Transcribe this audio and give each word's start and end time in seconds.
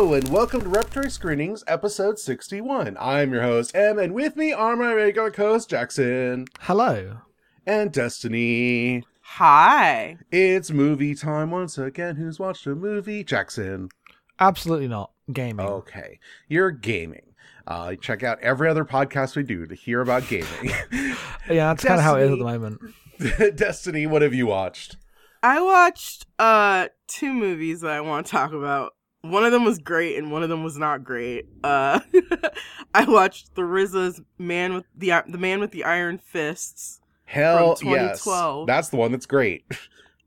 Hello 0.00 0.14
and 0.14 0.30
welcome 0.30 0.62
to 0.62 0.68
Repertory 0.70 1.10
Screenings, 1.10 1.62
episode 1.66 2.18
61. 2.18 2.96
I'm 2.98 3.34
your 3.34 3.42
host, 3.42 3.76
Em, 3.76 3.98
and 3.98 4.14
with 4.14 4.34
me 4.34 4.50
are 4.50 4.74
my 4.74 4.94
regular 4.94 5.30
co-host, 5.30 5.68
Jackson 5.68 6.46
Hello. 6.60 7.18
and 7.66 7.92
Destiny. 7.92 9.04
Hi. 9.20 10.16
It's 10.32 10.70
movie 10.70 11.14
time 11.14 11.50
once 11.50 11.76
again. 11.76 12.16
Who's 12.16 12.38
watched 12.38 12.66
a 12.66 12.74
movie? 12.74 13.22
Jackson. 13.22 13.90
Absolutely 14.38 14.88
not. 14.88 15.10
Gaming. 15.30 15.66
Okay, 15.66 16.18
you're 16.48 16.70
gaming. 16.70 17.34
Uh, 17.66 17.94
check 17.96 18.22
out 18.22 18.40
every 18.40 18.70
other 18.70 18.86
podcast 18.86 19.36
we 19.36 19.42
do 19.42 19.66
to 19.66 19.74
hear 19.74 20.00
about 20.00 20.26
gaming. 20.28 20.72
Yeah, 21.50 21.74
that's 21.74 21.84
kind 21.84 21.98
of 21.98 22.04
how 22.04 22.16
it 22.16 22.22
is 22.22 22.32
at 22.32 22.38
the 22.38 22.44
moment. 22.44 22.80
Destiny, 23.56 24.06
what 24.06 24.22
have 24.22 24.32
you 24.32 24.46
watched? 24.46 24.96
I 25.42 25.60
watched 25.60 26.24
uh 26.38 26.88
two 27.06 27.34
movies 27.34 27.82
that 27.82 27.90
I 27.90 28.00
want 28.00 28.24
to 28.26 28.32
talk 28.32 28.52
about. 28.52 28.94
One 29.22 29.44
of 29.44 29.52
them 29.52 29.64
was 29.64 29.78
great 29.78 30.16
and 30.16 30.32
one 30.32 30.42
of 30.42 30.48
them 30.48 30.64
was 30.64 30.78
not 30.78 31.04
great. 31.04 31.46
Uh 31.62 32.00
I 32.94 33.04
watched 33.04 33.54
the 33.54 33.62
RZA's 33.62 34.20
Man 34.38 34.74
with 34.74 34.84
the 34.96 35.12
the 35.28 35.38
Man 35.38 35.60
with 35.60 35.72
the 35.72 35.84
Iron 35.84 36.18
Fists. 36.18 37.00
Hell 37.26 37.76
From 37.76 37.88
yes, 37.90 38.24
2012. 38.24 38.66
that's 38.66 38.88
the 38.88 38.96
one 38.96 39.12
that's 39.12 39.26
great. 39.26 39.64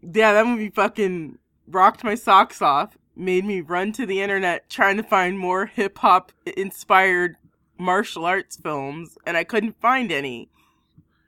Yeah, 0.06 0.34
that 0.34 0.45
movie 0.45 0.70
fucking 0.70 1.38
rocked 1.66 2.03
my 2.03 2.14
socks 2.16 2.62
off. 2.62 2.98
Made 3.16 3.45
me 3.45 3.62
run 3.62 3.94
to 3.94 4.06
the 4.06 4.22
internet 4.22 4.70
trying 4.70 4.98
to 4.98 5.03
find 5.03 5.40
more 5.40 5.66
hip 5.66 5.98
hop 6.00 6.34
inspired 6.58 7.38
martial 7.78 8.25
arts 8.25 8.58
films 8.58 9.18
and 9.25 9.38
I 9.38 9.46
couldn't 9.46 9.80
find 9.80 10.12
any. 10.12 10.50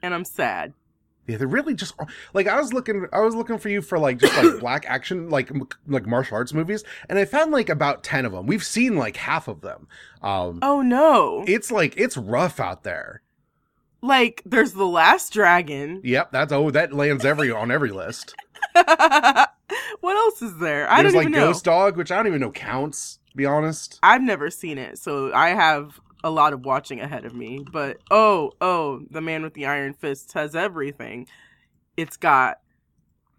And 0.01 0.13
I'm 0.13 0.25
sad. 0.25 0.73
Yeah, 1.27 1.37
they're 1.37 1.47
really 1.47 1.73
just 1.73 1.95
like 2.33 2.47
I 2.47 2.59
was 2.59 2.71
looking. 2.73 3.07
I 3.11 3.19
was 3.21 3.33
looking 3.35 3.57
for 3.57 3.69
you 3.69 3.81
for 3.81 3.97
like 3.97 4.19
just 4.19 4.35
like 4.35 4.59
black 4.59 4.85
action, 4.87 5.29
like 5.29 5.49
m- 5.51 5.67
like 5.87 6.05
martial 6.05 6.37
arts 6.37 6.53
movies, 6.53 6.83
and 7.09 7.17
I 7.17 7.25
found 7.25 7.51
like 7.51 7.69
about 7.69 8.03
ten 8.03 8.25
of 8.25 8.31
them. 8.31 8.45
We've 8.45 8.63
seen 8.63 8.95
like 8.95 9.17
half 9.17 9.47
of 9.47 9.61
them. 9.61 9.87
Um, 10.21 10.59
Oh 10.61 10.81
no. 10.81 11.43
it's 11.47 11.71
like 11.71 11.95
it's 11.97 12.15
rough 12.17 12.59
out 12.59 12.83
there. 12.83 13.21
like 14.01 14.43
there's 14.45 14.73
The 14.73 14.85
Last 14.85 15.33
Dragon. 15.33 16.01
Yep, 16.03 16.31
that's 16.31 16.51
oh 16.53 16.69
that 16.71 16.93
lands 16.93 17.25
every 17.25 17.49
on 17.51 17.71
every 17.71 17.91
list. 17.91 18.35
what 18.73 19.49
else 20.05 20.41
is 20.41 20.57
there? 20.59 20.89
I 20.89 21.01
There's 21.01 21.13
don't 21.13 21.19
like 21.19 21.27
even 21.29 21.31
know. 21.33 21.37
There's 21.39 21.47
like 21.47 21.53
Ghost 21.55 21.65
Dog, 21.65 21.97
which 21.97 22.11
I 22.11 22.17
don't 22.17 22.27
even 22.27 22.41
know 22.41 22.51
counts. 22.51 23.19
Be 23.35 23.45
honest. 23.45 23.99
I've 24.01 24.21
never 24.21 24.49
seen 24.49 24.77
it, 24.77 24.97
so 24.97 25.33
I 25.33 25.49
have 25.49 25.99
a 26.25 26.31
lot 26.31 26.53
of 26.53 26.65
watching 26.65 26.99
ahead 26.99 27.23
of 27.23 27.35
me. 27.35 27.63
But 27.71 27.97
oh, 28.09 28.51
oh, 28.59 29.03
the 29.11 29.21
man 29.21 29.43
with 29.43 29.53
the 29.53 29.67
iron 29.67 29.93
fists 29.93 30.33
has 30.33 30.55
everything. 30.55 31.27
It's 31.95 32.17
got 32.17 32.57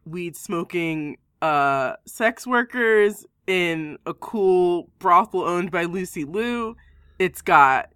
weed 0.06 0.36
smoking 0.36 1.18
uh 1.42 1.94
sex 2.06 2.46
workers 2.46 3.26
in 3.46 3.98
a 4.06 4.14
cool 4.14 4.88
brothel 5.00 5.42
owned 5.42 5.72
by 5.72 5.84
Lucy 5.84 6.24
Liu. 6.24 6.76
It's 7.18 7.42
got 7.42 7.92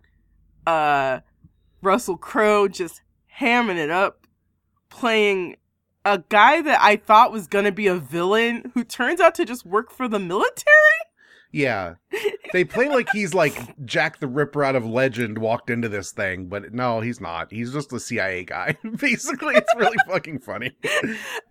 uh 0.67 1.21
Russell 1.83 2.17
Crowe 2.17 2.67
just 2.67 3.01
hamming 3.39 3.79
it 3.79 3.91
up 3.91 4.27
playing 4.91 5.57
a 6.05 6.19
guy 6.29 6.63
that 6.63 6.81
I 6.83 6.97
thought 6.97 7.31
was 7.31 7.47
going 7.47 7.65
to 7.65 7.73
be 7.73 7.87
a 7.87 7.95
villain 7.95 8.73
who 8.75 8.83
turns 8.83 9.21
out 9.21 9.37
to 9.37 9.45
just 9.45 9.65
work 9.65 9.93
for 9.93 10.09
the 10.09 10.19
military. 10.19 10.67
Yeah, 11.53 11.95
they 12.53 12.65
play 12.65 12.89
like 12.89 13.09
he's 13.11 13.35
like 13.35 13.55
Jack 13.85 14.21
the 14.21 14.27
Ripper 14.27 14.65
out 14.65 14.77
of 14.77 14.87
Legend 14.87 15.39
walked 15.39 15.71
into 15.71 15.89
this 15.89 16.13
thing, 16.13 16.47
but 16.47 16.73
no, 16.73 17.01
he's 17.01 17.21
not. 17.21 17.53
He's 17.53 17.73
just 17.73 17.93
a 17.93 18.01
CIA 18.01 18.45
guy. 18.45 18.77
Basically, 18.97 19.55
it's 19.55 19.75
really 19.77 19.97
fucking 20.09 20.41
funny. 20.41 20.77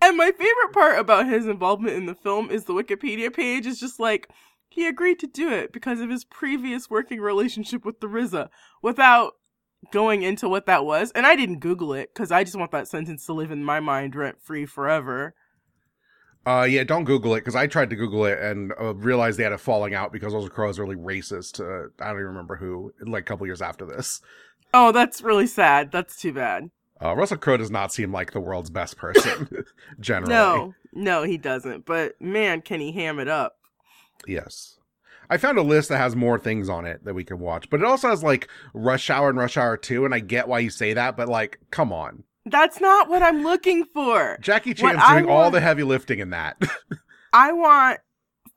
And 0.02 0.18
my 0.18 0.32
favorite 0.32 0.74
part 0.74 1.00
about 1.00 1.28
his 1.28 1.46
involvement 1.46 1.96
in 1.96 2.06
the 2.06 2.16
film 2.16 2.50
is 2.50 2.66
the 2.66 2.74
Wikipedia 2.74 3.34
page 3.34 3.66
is 3.66 3.80
just 3.80 4.00
like 4.00 4.30
he 4.70 4.88
agreed 4.88 5.20
to 5.20 5.28
do 5.28 5.52
it 5.52 5.74
because 5.74 6.00
of 6.00 6.10
his 6.10 6.24
previous 6.24 6.90
working 6.90 7.20
relationship 7.20 7.86
with 7.86 8.00
the 8.00 8.08
RZA 8.08 8.50
without 8.82 9.34
going 9.92 10.22
into 10.22 10.50
what 10.50 10.66
that 10.66 10.86
was. 10.86 11.12
And 11.12 11.26
I 11.26 11.36
didn't 11.36 11.60
Google 11.60 11.94
it 11.94 12.12
because 12.14 12.32
I 12.32 12.44
just 12.44 12.58
want 12.58 12.72
that 12.72 12.88
sentence 12.88 13.26
to 13.26 13.34
live 13.34 13.52
in 13.52 13.64
my 13.64 13.80
mind 13.80 14.16
rent 14.16 14.42
free 14.42 14.66
forever. 14.66 15.34
Uh, 16.46 16.64
yeah, 16.70 16.84
don't 16.84 17.04
Google 17.04 17.36
it 17.36 17.42
because 17.42 17.56
I 17.56 17.68
tried 17.68 17.90
to 17.92 17.96
Google 17.96 18.26
it 18.26 18.40
and 18.40 18.74
uh, 18.80 18.96
realized 18.96 19.38
they 19.38 19.44
had 19.44 19.52
a 19.52 19.58
falling 19.58 19.94
out 19.94 20.12
because 20.12 20.34
Russell 20.34 20.50
Crowe 20.50 20.70
is 20.70 20.80
really 20.80 20.96
racist. 20.96 21.54
To, 21.56 21.92
I 22.02 22.08
don't 22.08 22.16
even 22.16 22.28
remember 22.28 22.56
who. 22.56 22.94
Like 23.02 23.22
a 23.22 23.26
couple 23.26 23.46
years 23.46 23.62
after 23.62 23.86
this, 23.86 24.22
Oh, 24.74 24.92
that's 24.92 25.22
really 25.22 25.48
sad. 25.48 25.92
That's 25.92 26.16
too 26.16 26.34
bad. 26.34 26.70
uh, 27.04 27.16
Russell 27.16 27.38
Crowe 27.38 27.58
does 27.58 27.72
not 27.72 27.92
seem 27.94 28.12
like 28.12 28.32
the 28.32 28.40
world's 28.40 28.70
best 28.70 28.98
person. 28.98 29.50
generally, 30.00 30.34
No, 30.34 30.74
no, 30.94 31.24
he 31.24 31.38
doesn't. 31.38 31.86
But 31.86 32.20
man, 32.22 32.62
can 32.62 32.80
he 32.80 32.92
ham 32.94 33.20
it 33.20 33.28
up? 33.28 33.58
Yes, 34.28 34.78
I 35.30 35.38
found 35.38 35.58
a 35.58 35.62
list 35.64 35.90
that 35.90 35.98
has 35.98 36.16
more 36.16 36.40
things 36.40 36.70
on 36.70 36.86
it 36.86 37.04
that 37.06 37.14
we 37.14 37.24
can 37.24 37.40
watch, 37.40 37.70
but 37.70 37.80
it 37.80 37.86
also 37.86 38.10
has 38.10 38.24
like 38.24 38.48
Rush 38.74 39.10
Hour 39.10 39.30
and 39.30 39.38
Rush 39.38 39.58
Hour 39.58 39.78
Two, 39.78 40.06
and 40.06 40.14
I 40.16 40.20
get 40.20 40.48
why 40.48 40.60
you 40.60 40.70
say 40.70 40.94
that, 40.94 41.16
but 41.18 41.28
like, 41.30 41.60
come 41.72 41.92
on, 41.94 42.24
That's 42.50 42.82
not 42.82 43.10
what 43.10 43.22
I'm 43.22 43.44
looking 43.44 43.86
for. 43.86 44.38
Jackie 44.42 44.72
What 44.72 44.78
Chan's 44.78 45.02
I 45.04 45.22
doing 45.22 45.32
all 45.32 45.52
the 45.52 45.62
heavy 45.62 45.84
lifting 45.84 46.20
in 46.20 46.30
that. 46.32 46.62
I 47.34 47.52
want 47.52 48.00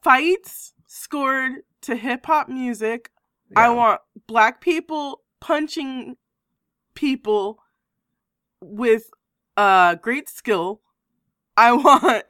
fights 0.02 0.72
scored 0.86 1.62
to 1.82 1.96
hip 1.96 2.26
hop 2.26 2.48
music. 2.48 3.10
I 3.54 3.68
want 3.68 4.00
black 4.26 4.60
people 4.60 5.22
punching 5.40 6.16
people 6.94 7.58
with 8.60 9.10
uh 9.56 9.96
great 9.96 10.28
skill. 10.28 10.80
I 11.56 11.72
want 11.72 12.24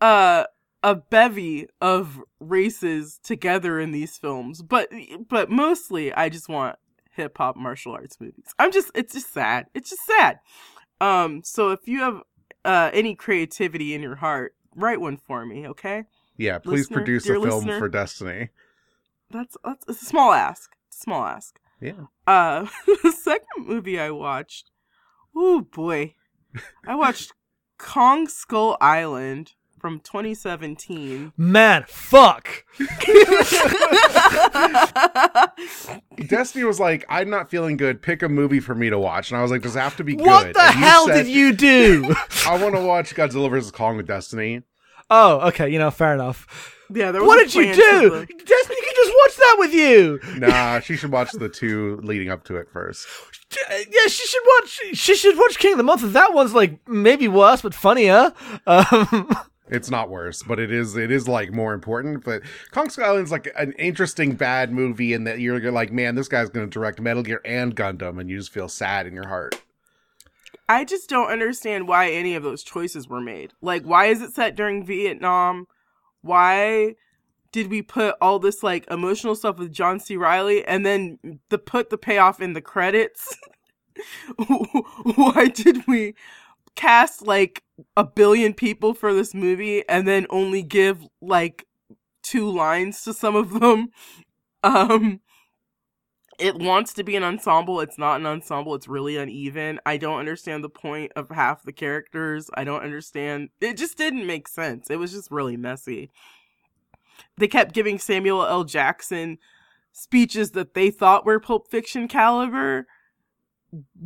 uh 0.00 0.44
a 0.84 0.96
bevy 0.96 1.68
of 1.80 2.20
races 2.40 3.18
together 3.22 3.80
in 3.80 3.92
these 3.92 4.16
films. 4.16 4.62
But 4.62 4.90
but 5.28 5.50
mostly 5.50 6.12
I 6.12 6.28
just 6.28 6.48
want 6.48 6.76
hip 7.14 7.38
hop 7.38 7.56
martial 7.56 7.92
arts 7.92 8.20
movies. 8.20 8.54
I'm 8.58 8.72
just 8.72 8.90
it's 8.94 9.14
just 9.14 9.32
sad. 9.32 9.66
It's 9.74 9.90
just 9.90 10.02
sad. 10.06 10.40
Um 11.00 11.42
so 11.44 11.70
if 11.70 11.86
you 11.86 12.00
have 12.00 12.22
uh 12.64 12.90
any 12.92 13.14
creativity 13.14 13.94
in 13.94 14.02
your 14.02 14.16
heart, 14.16 14.54
write 14.74 15.00
one 15.00 15.16
for 15.16 15.44
me, 15.46 15.68
okay? 15.68 16.04
yeah, 16.36 16.58
please 16.58 16.90
listener, 16.90 16.96
produce 16.96 17.24
a 17.24 17.34
film 17.34 17.44
listener. 17.44 17.78
for 17.78 17.88
Destiny. 17.88 18.48
That's 19.30 19.56
that's 19.64 19.88
a 19.88 19.94
small 19.94 20.32
ask. 20.32 20.72
Small 20.90 21.24
ask. 21.24 21.58
Yeah. 21.80 22.06
Uh, 22.26 22.66
the 23.02 23.12
second 23.12 23.66
movie 23.66 23.98
I 23.98 24.10
watched, 24.10 24.70
oh 25.34 25.62
boy, 25.62 26.14
I 26.86 26.94
watched 26.94 27.32
Kong 27.78 28.28
Skull 28.28 28.76
Island 28.80 29.54
from 29.82 29.98
2017. 30.00 31.32
Man, 31.36 31.84
fuck. 31.88 32.64
Destiny 36.28 36.64
was 36.64 36.78
like, 36.80 37.04
I'm 37.08 37.28
not 37.28 37.50
feeling 37.50 37.76
good. 37.76 38.00
Pick 38.00 38.22
a 38.22 38.28
movie 38.28 38.60
for 38.60 38.74
me 38.74 38.90
to 38.90 38.98
watch. 38.98 39.30
And 39.30 39.38
I 39.38 39.42
was 39.42 39.50
like, 39.50 39.62
does 39.62 39.76
it 39.76 39.80
have 39.80 39.96
to 39.96 40.04
be 40.04 40.14
What 40.14 40.24
good? 40.24 40.30
What 40.30 40.54
the 40.54 40.62
And 40.62 40.74
hell 40.74 41.06
said, 41.08 41.24
did 41.24 41.28
you 41.28 41.52
do? 41.52 42.14
I 42.46 42.62
want 42.62 42.74
to 42.76 42.80
watch 42.80 43.14
Godzilla 43.14 43.50
vs. 43.50 43.72
Kong 43.72 43.96
with 43.96 44.06
Destiny. 44.06 44.62
oh, 45.10 45.48
okay, 45.48 45.68
you 45.68 45.78
know, 45.78 45.90
fair 45.90 46.14
enough. 46.14 46.76
yeah, 46.94 47.10
there 47.10 47.20
was 47.22 47.28
What 47.28 47.38
did 47.38 47.54
you 47.54 47.74
do? 47.74 47.74
to 47.74 48.10
the- 48.10 48.26
Destiny 48.26 48.80
can 48.80 48.94
just 48.94 49.12
watch 49.24 49.36
that 49.36 49.56
with 49.58 49.74
you. 49.74 50.20
Nah, 50.38 50.80
she 50.80 50.96
should 50.96 51.10
watch 51.12 51.32
the 51.32 51.48
two 51.48 51.98
leading 52.02 52.30
up 52.30 52.44
to 52.44 52.56
it 52.56 52.68
first. 52.72 53.06
Yeah, 53.68 54.06
she 54.08 54.26
should 54.26 54.42
watch. 54.46 54.80
She 54.94 55.14
should 55.14 55.36
watch 55.36 55.58
King 55.58 55.72
of 55.72 55.78
the 55.78 55.84
Monsters. 55.84 56.12
That 56.14 56.32
one's 56.32 56.54
like 56.54 56.78
maybe 56.88 57.28
worse 57.28 57.60
but 57.62 57.74
funnier. 57.74 58.32
Um, 58.66 59.30
It's 59.72 59.90
not 59.90 60.10
worse, 60.10 60.42
but 60.42 60.60
it 60.60 60.70
is 60.70 60.96
it 60.96 61.10
is 61.10 61.26
like 61.26 61.52
more 61.52 61.72
important. 61.72 62.24
But 62.24 62.42
Kong 62.72 62.90
Skull 62.90 63.06
Island's 63.06 63.32
like 63.32 63.50
an 63.56 63.72
interesting 63.72 64.34
bad 64.34 64.70
movie 64.70 65.14
in 65.14 65.24
that 65.24 65.40
you're 65.40 65.72
like, 65.72 65.92
man, 65.92 66.14
this 66.14 66.28
guy's 66.28 66.50
gonna 66.50 66.66
direct 66.66 67.00
Metal 67.00 67.22
Gear 67.22 67.40
and 67.44 67.74
Gundam, 67.74 68.20
and 68.20 68.28
you 68.28 68.38
just 68.38 68.52
feel 68.52 68.68
sad 68.68 69.06
in 69.06 69.14
your 69.14 69.28
heart. 69.28 69.60
I 70.68 70.84
just 70.84 71.08
don't 71.08 71.30
understand 71.30 71.88
why 71.88 72.10
any 72.10 72.34
of 72.34 72.42
those 72.42 72.62
choices 72.62 73.08
were 73.08 73.20
made. 73.20 73.52
Like, 73.60 73.82
why 73.82 74.06
is 74.06 74.22
it 74.22 74.34
set 74.34 74.54
during 74.54 74.84
Vietnam? 74.84 75.66
Why 76.20 76.94
did 77.50 77.70
we 77.70 77.82
put 77.82 78.14
all 78.20 78.38
this 78.38 78.62
like 78.62 78.90
emotional 78.90 79.34
stuff 79.34 79.58
with 79.58 79.72
John 79.72 80.00
C. 80.00 80.16
Reilly 80.16 80.64
and 80.64 80.84
then 80.84 81.18
the 81.50 81.58
put 81.58 81.90
the 81.90 81.98
payoff 81.98 82.40
in 82.40 82.52
the 82.52 82.60
credits? 82.60 83.36
why 85.14 85.48
did 85.48 85.86
we 85.86 86.14
cast 86.74 87.26
like 87.26 87.62
a 87.96 88.04
billion 88.04 88.54
people 88.54 88.94
for 88.94 89.12
this 89.14 89.34
movie 89.34 89.86
and 89.88 90.06
then 90.06 90.26
only 90.30 90.62
give 90.62 91.06
like 91.20 91.66
two 92.22 92.50
lines 92.50 93.02
to 93.04 93.14
some 93.14 93.36
of 93.36 93.60
them? 93.60 93.90
Um 94.64 95.20
it 96.38 96.56
wants 96.56 96.92
to 96.94 97.04
be 97.04 97.14
an 97.14 97.22
ensemble. 97.22 97.80
It's 97.80 97.98
not 97.98 98.20
an 98.20 98.26
ensemble. 98.26 98.74
It's 98.74 98.88
really 98.88 99.16
uneven. 99.16 99.78
I 99.86 99.96
don't 99.96 100.18
understand 100.18 100.64
the 100.64 100.68
point 100.68 101.12
of 101.14 101.30
half 101.30 101.62
the 101.62 101.72
characters. 101.72 102.50
I 102.54 102.64
don't 102.64 102.82
understand. 102.82 103.50
It 103.60 103.76
just 103.76 103.96
didn't 103.96 104.26
make 104.26 104.48
sense. 104.48 104.90
It 104.90 104.96
was 104.96 105.12
just 105.12 105.30
really 105.30 105.56
messy. 105.56 106.10
They 107.36 107.48
kept 107.48 107.74
giving 107.74 107.98
Samuel 107.98 108.44
L. 108.44 108.64
Jackson 108.64 109.38
speeches 109.92 110.50
that 110.52 110.74
they 110.74 110.90
thought 110.90 111.24
were 111.24 111.38
Pulp 111.38 111.70
Fiction 111.70 112.08
caliber, 112.08 112.86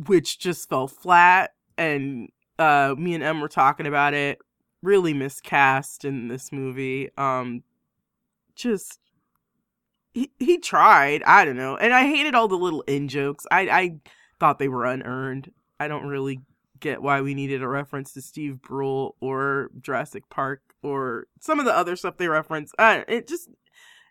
which 0.05 0.37
just 0.37 0.69
fell 0.69 0.87
flat. 0.87 1.53
And 1.77 2.29
uh, 2.59 2.95
me 2.97 3.13
and 3.13 3.23
Em 3.23 3.41
were 3.41 3.47
talking 3.47 3.87
about 3.87 4.13
it. 4.13 4.39
Really 4.83 5.13
miscast 5.13 6.05
in 6.05 6.27
this 6.27 6.51
movie. 6.51 7.09
Um, 7.17 7.63
just 8.55 8.99
he 10.13 10.31
he 10.39 10.57
tried. 10.57 11.23
I 11.23 11.45
don't 11.45 11.57
know, 11.57 11.77
and 11.77 11.93
I 11.93 12.07
hated 12.07 12.35
all 12.35 12.47
the 12.47 12.55
little 12.55 12.81
in 12.81 13.07
jokes. 13.07 13.45
I 13.51 13.61
I 13.69 13.95
thought 14.39 14.59
they 14.59 14.67
were 14.67 14.85
unearned. 14.85 15.51
I 15.79 15.87
don't 15.87 16.07
really 16.07 16.41
get 16.79 17.01
why 17.01 17.21
we 17.21 17.33
needed 17.33 17.61
a 17.63 17.67
reference 17.67 18.13
to 18.13 18.21
Steve 18.21 18.61
Brule 18.61 19.15
or 19.19 19.71
Jurassic 19.81 20.29
Park 20.29 20.61
or 20.83 21.27
some 21.39 21.59
of 21.59 21.65
the 21.65 21.75
other 21.75 21.95
stuff 21.95 22.17
they 22.17 22.27
reference. 22.27 22.71
Uh, 22.77 23.01
it 23.07 23.27
just 23.27 23.47
it 23.47 23.55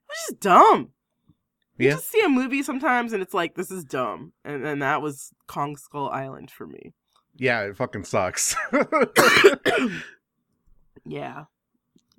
was 0.08 0.28
just 0.28 0.40
dumb. 0.40 0.90
You 1.78 1.90
just 1.90 2.10
see 2.10 2.22
a 2.24 2.28
movie 2.28 2.62
sometimes 2.62 3.12
and 3.12 3.22
it's 3.22 3.34
like 3.34 3.54
this 3.54 3.70
is 3.70 3.84
dumb, 3.84 4.32
and 4.44 4.64
then 4.64 4.80
that 4.80 5.02
was 5.02 5.32
Kong 5.46 5.76
Skull 5.76 6.08
Island 6.08 6.50
for 6.50 6.66
me. 6.66 6.94
Yeah, 7.38 7.62
it 7.62 7.76
fucking 7.76 8.04
sucks. 8.04 8.54
Yeah. 11.08 11.44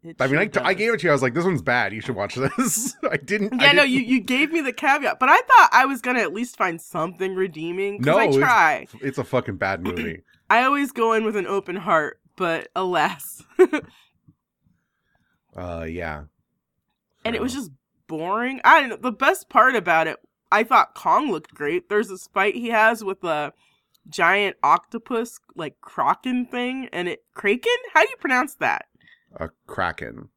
It 0.03 0.15
I 0.21 0.27
mean, 0.27 0.37
I, 0.37 0.49
I 0.63 0.73
gave 0.73 0.93
it 0.93 1.01
to 1.01 1.07
you. 1.07 1.09
I 1.09 1.13
was 1.13 1.21
like, 1.21 1.33
"This 1.33 1.43
one's 1.43 1.61
bad. 1.61 1.91
You 1.91 1.99
should 1.99 2.15
watch 2.15 2.35
this." 2.35 2.95
I 3.11 3.17
didn't. 3.17 3.59
Yeah, 3.59 3.73
no, 3.73 3.81
didn't- 3.81 3.89
you, 3.89 3.99
you 4.01 4.19
gave 4.21 4.53
me 4.53 4.61
the 4.61 4.71
caveat, 4.71 5.19
but 5.19 5.27
I 5.27 5.35
thought 5.35 5.69
I 5.73 5.85
was 5.85 5.99
gonna 6.01 6.21
at 6.21 6.33
least 6.33 6.55
find 6.55 6.79
something 6.79 7.35
redeeming. 7.35 7.99
No, 8.01 8.17
I 8.17 8.23
it's- 8.25 8.37
try. 8.37 8.87
It's 9.01 9.17
a 9.17 9.23
fucking 9.25 9.57
bad 9.57 9.83
movie. 9.83 10.21
I 10.49 10.63
always 10.63 10.93
go 10.93 11.11
in 11.13 11.25
with 11.25 11.35
an 11.35 11.47
open 11.47 11.75
heart, 11.75 12.21
but 12.37 12.69
alas, 12.75 13.43
uh, 15.57 15.85
yeah. 15.89 16.23
and 17.25 17.35
it 17.35 17.41
was 17.41 17.53
just 17.53 17.71
boring. 18.07 18.61
I 18.63 18.79
don't 18.79 18.89
know. 18.89 18.95
The 18.97 19.11
best 19.11 19.49
part 19.49 19.75
about 19.75 20.07
it, 20.07 20.17
I 20.51 20.63
thought 20.63 20.95
Kong 20.95 21.29
looked 21.31 21.53
great. 21.53 21.89
There's 21.89 22.07
this 22.07 22.27
fight 22.27 22.55
he 22.55 22.69
has 22.69 23.03
with 23.03 23.21
a 23.25 23.51
giant 24.09 24.55
octopus, 24.63 25.39
like 25.55 25.79
kraken 25.81 26.45
thing, 26.45 26.89
and 26.93 27.07
it 27.07 27.23
kraken. 27.33 27.71
How 27.93 28.01
do 28.03 28.09
you 28.09 28.17
pronounce 28.17 28.55
that? 28.55 28.85
a 29.39 29.49
kraken. 29.67 30.29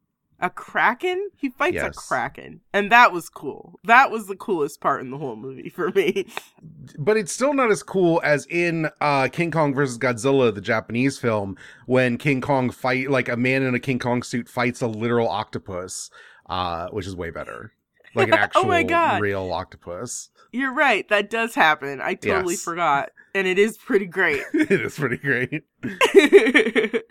A 0.43 0.49
kraken? 0.51 1.31
He 1.37 1.51
fights 1.51 1.75
Yes. 1.75 1.97
a 1.97 2.01
kraken, 2.09 2.61
and 2.73 2.91
that 2.91 3.13
was 3.13 3.29
cool. 3.29 3.79
That 3.85 4.11
was 4.11 4.27
the 4.27 4.37
coolest 4.37 4.81
part 4.81 5.01
in 5.03 5.11
the 5.11 5.19
whole 5.19 5.37
movie 5.37 5.69
for 5.69 5.91
me. 5.91 6.27
but 6.99 7.17
it's 7.17 7.31
still 7.33 7.53
not 7.55 7.71
as 7.71 7.83
cool 7.83 8.21
as 8.25 8.47
in 8.47 8.89
uh 9.01 9.29
King 9.29 9.51
Kong 9.51 9.75
versus 9.75 9.99
Godzilla, 9.99 10.55
the 10.55 10.61
Japanese 10.63 11.19
film, 11.19 11.57
when 11.87 12.17
King 12.19 12.41
Kong 12.41 12.71
fight 12.71 13.11
like 13.11 13.29
a 13.29 13.37
man 13.37 13.63
in 13.63 13.75
a 13.75 13.81
King 13.81 13.99
Kong 13.99 14.23
suit 14.23 14.49
fights 14.49 14.81
a 14.81 14.87
literal 14.87 15.29
octopus, 15.29 16.11
uh, 16.49 16.89
which 16.89 17.07
is 17.07 17.15
way 17.15 17.31
better. 17.31 17.73
Like 18.15 18.29
an 18.29 18.35
actual 18.35 18.63
Oh 18.65 18.67
my 18.67 18.83
God. 18.83 19.21
real 19.21 19.53
octopus. 19.53 20.31
You're 20.53 20.75
right. 20.75 21.07
That 21.11 21.31
does 21.31 21.55
happen. 21.55 22.01
I 22.01 22.15
totally 22.15 22.55
Yes. 22.55 22.63
forgot, 22.65 23.11
and 23.35 23.47
it 23.47 23.59
is 23.59 23.77
pretty 23.79 24.07
great. 24.07 24.43
it 24.55 24.71
is 24.81 24.97
pretty 24.99 25.17
great. 25.17 25.63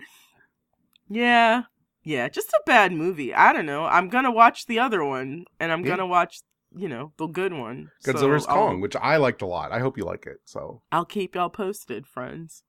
yeah. 1.10 1.64
Yeah, 2.04 2.30
just 2.30 2.50
a 2.50 2.62
bad 2.66 2.92
movie. 2.94 3.34
I 3.34 3.52
don't 3.54 3.66
know. 3.66 3.86
I'm 3.86 4.10
gonna 4.10 4.32
watch 4.32 4.66
the 4.66 4.80
other 4.80 5.04
one, 5.04 5.46
and 5.60 5.72
I'm 5.72 5.82
Yeah. 5.82 5.90
gonna 5.90 6.08
watch, 6.08 6.40
you 6.76 6.88
know, 6.88 7.12
the 7.18 7.28
good 7.28 7.54
one. 7.54 7.92
So 8.02 8.14
Godzilla 8.14 8.30
vs 8.30 8.48
I'll- 8.48 8.56
Kong, 8.56 8.82
which 8.82 8.96
I 8.96 9.18
liked 9.18 9.42
a 9.42 9.46
lot. 9.46 9.72
I 9.72 9.80
hope 9.80 9.98
you 9.98 10.06
like 10.06 10.26
it. 10.26 10.38
So 10.46 10.82
I'll 10.92 11.06
keep 11.06 11.36
y'all 11.36 11.50
posted, 11.50 12.08
friends. 12.08 12.64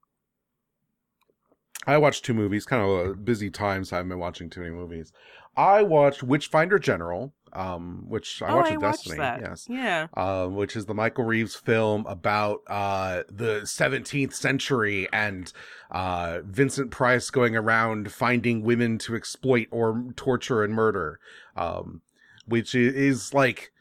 I 1.87 1.97
watched 1.97 2.25
two 2.27 2.35
movies, 2.35 2.67
kind 2.67 2.83
of 2.83 2.91
a 3.11 3.15
busy 3.15 3.49
time, 3.51 3.85
so 3.85 3.97
I 3.97 3.99
haven't 3.99 4.11
been 4.11 4.19
watching 4.19 4.51
too 4.51 4.61
many 4.61 4.73
movies. 4.75 5.13
I 5.57 5.83
watched 5.83 6.23
Witchfinder 6.23 6.79
General, 6.79 7.33
um, 7.53 8.05
which 8.09 8.43
I 8.43 8.49
oh, 8.49 8.57
watched 8.57 8.73
I 8.73 8.77
watched 8.77 9.05
Destiny. 9.05 9.19
that. 9.19 9.41
Yes. 9.41 9.67
Yeah. 9.69 10.07
um, 10.15 10.55
which 10.55 10.77
is 10.77 10.87
the 10.87 10.95
Michael 10.95 11.25
Reeves 11.25 11.55
film 11.55 12.07
about 12.07 12.63
uh, 12.67 13.23
the 13.31 13.61
17th 13.63 14.35
century 14.35 15.09
and 15.13 15.53
uh, 15.91 16.41
Vincent 16.45 16.91
Price 16.91 17.31
going 17.31 17.57
around 17.57 18.13
finding 18.13 18.63
women 18.63 18.99
to 18.99 19.15
exploit 19.15 19.67
or 19.71 20.13
torture 20.17 20.63
and 20.63 20.75
murder, 20.75 21.19
um, 21.57 22.03
which 22.47 22.75
is 22.75 23.35
like. 23.35 23.73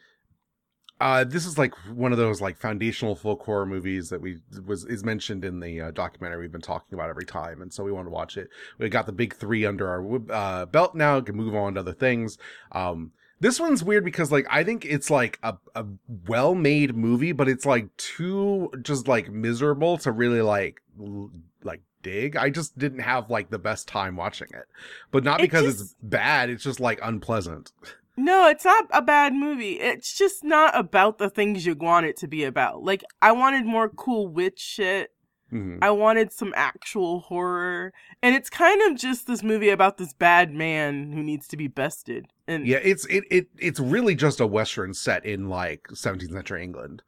Uh, 1.01 1.23
this 1.23 1.45
is 1.45 1.57
like 1.57 1.73
one 1.95 2.11
of 2.11 2.17
those 2.17 2.41
like 2.41 2.57
foundational 2.57 3.15
folk 3.15 3.41
horror 3.43 3.65
movies 3.65 4.09
that 4.09 4.19
we 4.19 4.39
was 4.65 4.83
is 4.83 5.01
mentioned 5.01 5.45
in 5.45 5.61
the 5.61 5.79
uh, 5.79 5.91
documentary 5.91 6.41
we've 6.41 6.51
been 6.51 6.59
talking 6.59 6.93
about 6.93 7.09
every 7.09 7.23
time, 7.23 7.61
and 7.61 7.73
so 7.73 7.85
we 7.85 7.91
want 7.93 8.05
to 8.05 8.11
watch 8.11 8.35
it. 8.35 8.49
We 8.77 8.89
got 8.89 9.05
the 9.05 9.13
big 9.13 9.33
three 9.33 9.65
under 9.65 9.87
our 9.87 10.19
uh, 10.29 10.65
belt 10.65 10.95
now. 10.95 11.21
Can 11.21 11.37
move 11.37 11.55
on 11.55 11.75
to 11.75 11.79
other 11.79 11.93
things. 11.93 12.37
Um, 12.73 13.13
this 13.39 13.59
one's 13.59 13.83
weird 13.83 14.03
because 14.05 14.31
like 14.31 14.47
I 14.49 14.63
think 14.63 14.85
it's 14.85 15.09
like 15.09 15.39
a, 15.43 15.55
a 15.75 15.85
well 16.27 16.55
made 16.55 16.95
movie, 16.95 17.31
but 17.31 17.47
it's 17.47 17.65
like 17.65 17.95
too 17.97 18.71
just 18.81 19.07
like 19.07 19.31
miserable 19.31 19.97
to 19.99 20.11
really 20.11 20.41
like 20.41 20.81
l- 20.99 21.31
like 21.63 21.81
dig. 22.01 22.35
I 22.35 22.49
just 22.49 22.77
didn't 22.77 22.99
have 22.99 23.29
like 23.29 23.49
the 23.49 23.59
best 23.59 23.87
time 23.87 24.15
watching 24.15 24.49
it. 24.53 24.65
But 25.11 25.23
not 25.23 25.39
It 25.39 25.43
because 25.43 25.81
it's 25.81 25.95
bad, 26.01 26.49
it's 26.49 26.63
just 26.63 26.79
like 26.79 26.99
unpleasant. 27.01 27.71
No, 28.17 28.49
it's 28.49 28.65
not 28.65 28.85
a 28.91 29.01
bad 29.01 29.33
movie. 29.33 29.79
It's 29.79 30.17
just 30.17 30.43
not 30.43 30.77
about 30.77 31.19
the 31.19 31.29
things 31.29 31.65
you 31.65 31.73
want 31.73 32.05
it 32.05 32.17
to 32.17 32.27
be 32.27 32.43
about. 32.43 32.83
Like, 32.83 33.01
I 33.21 33.31
wanted 33.31 33.65
more 33.65 33.87
cool 33.87 34.27
witch 34.27 34.59
shit. 34.59 35.11
Mhm. 35.51 35.79
I 35.81 35.91
wanted 35.91 36.31
some 36.31 36.53
actual 36.55 37.21
horror. 37.21 37.93
And 38.21 38.35
it's 38.35 38.49
kind 38.49 38.81
of 38.83 38.97
just 38.97 39.27
this 39.27 39.41
movie 39.43 39.69
about 39.69 39.97
this 39.97 40.13
bad 40.13 40.53
man 40.53 41.11
who 41.11 41.23
needs 41.23 41.47
to 41.49 41.57
be 41.57 41.67
bested. 41.67 42.27
And 42.47 42.67
Yeah, 42.67 42.79
it's 42.83 43.05
it, 43.07 43.23
it 43.31 43.47
it's 43.57 43.79
really 43.79 44.15
just 44.15 44.39
a 44.39 44.47
western 44.47 44.93
set 44.93 45.25
in 45.25 45.49
like 45.49 45.87
17th 45.89 46.31
century 46.31 46.63
England. 46.63 47.01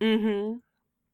Mm-hmm. 0.00 0.58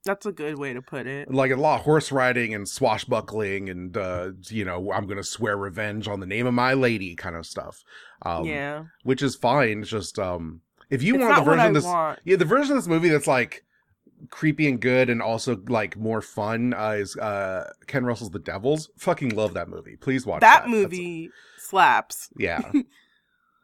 That's 0.05 0.25
a 0.27 0.33
good 0.33 0.59
way 0.59 0.73
to 0.73 0.81
put 0.81 1.07
it. 1.07 1.31
Like 1.33 1.51
a 1.51 1.57
lot 1.57 1.81
of 1.81 1.85
horse 1.85 2.11
riding 2.13 2.55
and 2.55 2.69
swashbuckling 2.69 3.69
and 3.69 3.97
uh 3.97 4.31
you 4.49 4.65
know, 4.65 4.93
I'm 4.93 5.07
going 5.07 5.19
to 5.19 5.25
swear 5.25 5.57
revenge 5.57 6.09
on 6.09 6.21
the 6.21 6.27
name 6.27 6.47
of 6.47 6.55
my 6.55 6.75
lady 6.75 7.15
kind 7.17 7.37
of 7.37 7.45
stuff. 7.47 7.83
Um 8.23 8.45
yeah. 8.45 8.85
which 9.03 9.23
is 9.23 9.35
fine. 9.35 9.81
It's 9.81 9.91
just 9.91 10.19
um, 10.19 10.61
if 10.91 11.03
you 11.03 11.17
it's 11.17 11.25
want 11.25 11.37
the 11.37 11.43
version 11.43 11.67
of 11.67 11.75
this, 11.75 11.85
want. 11.85 12.21
yeah, 12.25 12.37
the 12.37 12.45
version 12.45 12.77
of 12.77 12.83
this 12.83 12.89
movie 12.89 13.09
that's 13.11 13.27
like 13.27 13.65
creepy 14.31 14.69
and 14.69 14.81
good 14.81 15.09
and 15.11 15.21
also 15.23 15.61
like 15.69 15.97
more 15.97 16.21
fun 16.21 16.75
uh, 16.75 16.91
is 16.99 17.17
uh 17.17 17.71
Ken 17.87 18.05
Russell's 18.05 18.31
The 18.31 18.39
Devils. 18.39 18.91
Fucking 18.99 19.31
love 19.31 19.55
that 19.55 19.69
movie. 19.69 19.97
Please 19.97 20.27
watch 20.27 20.41
that, 20.41 20.65
That 20.65 20.71
That's- 20.71 20.83
movie 20.83 21.31
slaps. 21.59 22.29
yeah. 22.37 22.61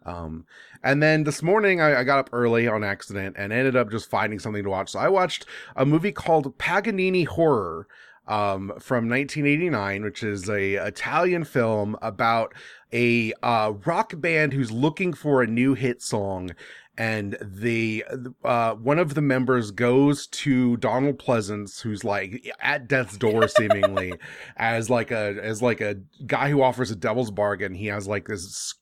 Um, 0.07 0.45
and 0.83 1.03
then 1.03 1.25
this 1.25 1.43
morning 1.43 1.81
I, 1.81 2.01
I 2.01 2.05
got 2.05 2.19
up 2.19 2.29
early 2.33 2.69
on 2.69 2.85
accident 2.85 3.37
and 3.39 3.53
ended 3.55 3.75
up 3.75 3.91
just 3.91 4.11
finding 4.11 4.39
something 4.39 4.63
to 4.63 4.69
watch. 4.69 4.91
So 4.91 4.99
I 4.99 5.09
watched 5.09 5.47
a 5.77 5.87
movie 5.87 6.13
called 6.13 6.59
Paganini 6.59 7.25
Horror 7.25 7.87
um, 8.29 8.69
from 8.79 9.09
1989, 9.09 10.03
which 10.05 10.23
is 10.23 10.49
a 10.51 10.75
Italian 10.75 11.45
film 11.45 11.97
about 12.03 12.53
a 12.93 13.33
uh, 13.43 13.73
rock 13.87 14.13
band 14.21 14.53
who's 14.53 14.71
looking 14.71 15.15
for 15.15 15.43
a 15.43 15.47
new 15.47 15.73
hit 15.73 16.03
song. 16.03 16.51
And 16.97 17.37
the 17.41 18.05
uh, 18.45 18.75
one 18.75 19.01
of 19.01 19.15
the 19.15 19.21
members 19.21 19.73
goes 19.73 20.29
to 20.29 20.77
Donald 20.77 21.19
Pleasence, 21.19 21.81
who's 21.81 22.05
like 22.05 22.49
at 22.61 22.87
death's 22.87 23.19
door, 23.19 23.49
seemingly, 23.49 24.15
as 24.57 24.89
like 24.89 25.11
a 25.11 25.37
as 25.43 25.61
like 25.61 25.81
a 25.81 25.97
guy 26.27 26.51
who 26.51 26.63
offers 26.63 26.93
a 26.93 26.97
devil's 26.97 27.33
bargain. 27.33 27.75
He 27.75 27.87
has 27.87 28.07
like 28.07 28.29
this 28.29 28.75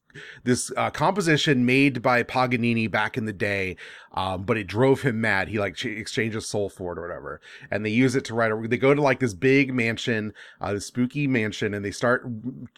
this 0.44 0.70
uh, 0.76 0.90
composition 0.90 1.64
made 1.64 2.02
by 2.02 2.22
Paganini 2.22 2.86
back 2.86 3.16
in 3.16 3.24
the 3.24 3.32
day, 3.32 3.76
um, 4.14 4.42
but 4.44 4.56
it 4.56 4.66
drove 4.66 5.02
him 5.02 5.20
mad. 5.20 5.48
He 5.48 5.58
like 5.58 5.74
ch- 5.74 5.86
exchanged 5.86 6.34
his 6.34 6.46
soul 6.46 6.68
for 6.68 6.92
it 6.92 6.98
or 6.98 7.02
whatever, 7.02 7.40
and 7.70 7.84
they 7.84 7.90
use 7.90 8.14
it 8.14 8.24
to 8.26 8.34
write. 8.34 8.52
A, 8.52 8.68
they 8.68 8.76
go 8.76 8.94
to 8.94 9.00
like 9.00 9.20
this 9.20 9.34
big 9.34 9.72
mansion, 9.72 10.34
uh, 10.60 10.72
this 10.74 10.86
spooky 10.86 11.26
mansion, 11.26 11.74
and 11.74 11.84
they 11.84 11.90
start 11.90 12.26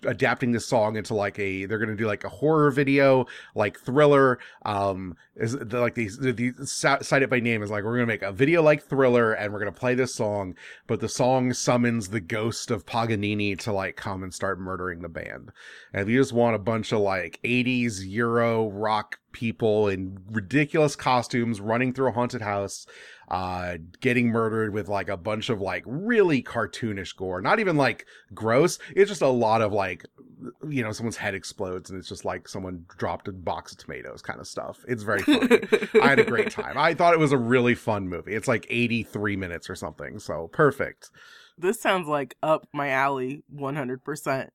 adapting 0.04 0.52
this 0.52 0.66
song 0.66 0.96
into 0.96 1.14
like 1.14 1.38
a. 1.38 1.66
They're 1.66 1.78
gonna 1.78 1.96
do 1.96 2.06
like 2.06 2.24
a 2.24 2.28
horror 2.28 2.70
video, 2.70 3.26
like 3.54 3.78
thriller. 3.78 4.38
Um, 4.64 5.16
is 5.36 5.56
like 5.56 5.94
these 5.94 6.16
the 6.18 6.52
cite 6.64 7.22
it 7.22 7.30
by 7.30 7.40
name 7.40 7.62
is 7.62 7.70
like 7.70 7.82
we're 7.82 7.94
gonna 7.94 8.06
make 8.06 8.22
a 8.22 8.32
video 8.32 8.62
like 8.62 8.84
thriller, 8.84 9.32
and 9.32 9.52
we're 9.52 9.58
gonna 9.58 9.72
play 9.72 9.94
this 9.94 10.14
song, 10.14 10.54
but 10.86 11.00
the 11.00 11.08
song 11.08 11.52
summons 11.52 12.08
the 12.08 12.20
ghost 12.20 12.70
of 12.70 12.86
Paganini 12.86 13.56
to 13.56 13.72
like 13.72 13.96
come 13.96 14.22
and 14.22 14.32
start 14.32 14.60
murdering 14.60 15.02
the 15.02 15.08
band. 15.08 15.50
And 15.92 16.08
you 16.08 16.20
just 16.20 16.32
want 16.32 16.54
a 16.54 16.60
bunch 16.60 16.92
of 16.92 17.00
like 17.00 17.40
80s 17.42 18.02
Euro 18.06 18.70
rock 18.70 19.18
people 19.34 19.88
in 19.88 20.18
ridiculous 20.30 20.96
costumes 20.96 21.60
running 21.60 21.92
through 21.92 22.08
a 22.08 22.12
haunted 22.12 22.40
house, 22.40 22.86
uh, 23.28 23.76
getting 24.00 24.28
murdered 24.28 24.72
with 24.72 24.88
like 24.88 25.08
a 25.10 25.16
bunch 25.16 25.50
of 25.50 25.60
like 25.60 25.82
really 25.86 26.42
cartoonish 26.42 27.14
gore, 27.14 27.42
not 27.42 27.58
even 27.60 27.76
like 27.76 28.06
gross. 28.32 28.78
It's 28.96 29.10
just 29.10 29.20
a 29.20 29.28
lot 29.28 29.60
of 29.60 29.72
like, 29.72 30.06
you 30.68 30.82
know, 30.82 30.92
someone's 30.92 31.16
head 31.18 31.34
explodes 31.34 31.90
and 31.90 31.98
it's 31.98 32.08
just 32.08 32.24
like 32.24 32.48
someone 32.48 32.86
dropped 32.96 33.28
a 33.28 33.32
box 33.32 33.72
of 33.72 33.78
tomatoes 33.78 34.22
kind 34.22 34.40
of 34.40 34.46
stuff. 34.46 34.84
It's 34.88 35.02
very 35.02 35.20
funny. 35.20 35.60
I 36.00 36.08
had 36.08 36.20
a 36.20 36.24
great 36.24 36.50
time. 36.50 36.78
I 36.78 36.94
thought 36.94 37.12
it 37.12 37.20
was 37.20 37.32
a 37.32 37.38
really 37.38 37.74
fun 37.74 38.08
movie. 38.08 38.34
It's 38.34 38.48
like 38.48 38.66
83 38.70 39.36
minutes 39.36 39.68
or 39.68 39.74
something. 39.74 40.18
So 40.18 40.48
perfect. 40.52 41.10
This 41.58 41.80
sounds 41.80 42.08
like 42.08 42.36
up 42.42 42.66
my 42.72 42.88
alley 42.88 43.42
100%. 43.54 44.48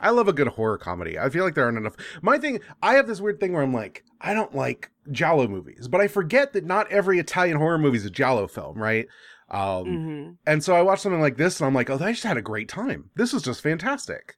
I 0.00 0.10
love 0.10 0.28
a 0.28 0.32
good 0.32 0.48
horror 0.48 0.78
comedy. 0.78 1.18
I 1.18 1.30
feel 1.30 1.44
like 1.44 1.54
there 1.54 1.64
aren't 1.64 1.78
enough. 1.78 1.96
My 2.20 2.38
thing, 2.38 2.60
I 2.82 2.94
have 2.94 3.06
this 3.06 3.20
weird 3.20 3.38
thing 3.40 3.52
where 3.52 3.62
I'm 3.62 3.72
like, 3.72 4.04
I 4.20 4.34
don't 4.34 4.54
like 4.54 4.90
Giallo 5.10 5.46
movies, 5.46 5.86
but 5.88 6.00
I 6.00 6.08
forget 6.08 6.52
that 6.52 6.64
not 6.64 6.90
every 6.90 7.18
Italian 7.18 7.58
horror 7.58 7.78
movie 7.78 7.98
is 7.98 8.04
a 8.04 8.10
Giallo 8.10 8.48
film, 8.48 8.76
right? 8.78 9.06
Um, 9.50 9.84
hmm 9.84 10.30
And 10.50 10.64
so 10.64 10.74
I 10.74 10.82
watch 10.82 11.00
something 11.00 11.20
like 11.20 11.36
this 11.36 11.60
and 11.60 11.66
I'm 11.66 11.74
like, 11.74 11.90
oh, 11.90 11.98
I 12.00 12.12
just 12.12 12.24
had 12.24 12.36
a 12.36 12.42
great 12.42 12.68
time. 12.68 13.10
This 13.14 13.32
was 13.32 13.42
just 13.42 13.60
fantastic. 13.60 14.36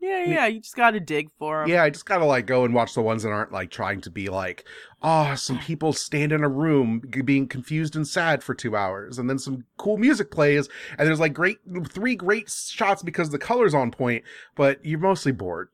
Yeah, 0.00 0.24
yeah. 0.24 0.46
You 0.46 0.60
just 0.60 0.76
gotta 0.76 1.00
dig 1.00 1.30
for 1.38 1.60
them. 1.60 1.68
Yeah, 1.68 1.82
I 1.82 1.90
just 1.90 2.06
gotta 2.06 2.24
like 2.24 2.46
go 2.46 2.64
and 2.64 2.72
watch 2.72 2.94
the 2.94 3.02
ones 3.02 3.24
that 3.24 3.30
aren't 3.30 3.52
like 3.52 3.70
trying 3.70 4.00
to 4.02 4.10
be 4.10 4.28
like, 4.28 4.64
oh, 5.02 5.34
some 5.34 5.58
people 5.58 5.92
stand 5.92 6.32
in 6.32 6.44
a 6.44 6.48
room 6.48 7.02
being 7.24 7.48
confused 7.48 7.96
and 7.96 8.06
sad 8.06 8.42
for 8.42 8.54
two 8.54 8.76
hours, 8.76 9.18
and 9.18 9.28
then 9.28 9.38
some 9.38 9.64
cool 9.76 9.96
music 9.96 10.30
plays, 10.30 10.68
and 10.98 11.08
there's 11.08 11.20
like 11.20 11.34
great 11.34 11.58
three 11.88 12.14
great 12.14 12.48
shots 12.48 13.02
because 13.02 13.30
the 13.30 13.38
color's 13.38 13.74
on 13.74 13.90
point, 13.90 14.24
but 14.54 14.84
you're 14.84 15.00
mostly 15.00 15.32
bored. 15.32 15.68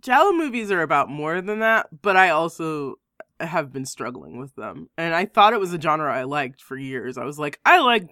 Giallo 0.00 0.32
movies 0.32 0.70
are 0.70 0.82
about 0.82 1.10
more 1.10 1.40
than 1.40 1.58
that, 1.58 1.88
but 2.02 2.16
I 2.16 2.30
also 2.30 2.94
have 3.40 3.72
been 3.72 3.84
struggling 3.84 4.38
with 4.38 4.54
them. 4.54 4.88
And 4.96 5.14
I 5.14 5.26
thought 5.26 5.52
it 5.52 5.60
was 5.60 5.74
a 5.74 5.80
genre 5.80 6.12
I 6.14 6.22
liked 6.22 6.62
for 6.62 6.76
years. 6.76 7.18
I 7.18 7.24
was 7.24 7.38
like, 7.38 7.60
I 7.66 7.80
like 7.80 8.08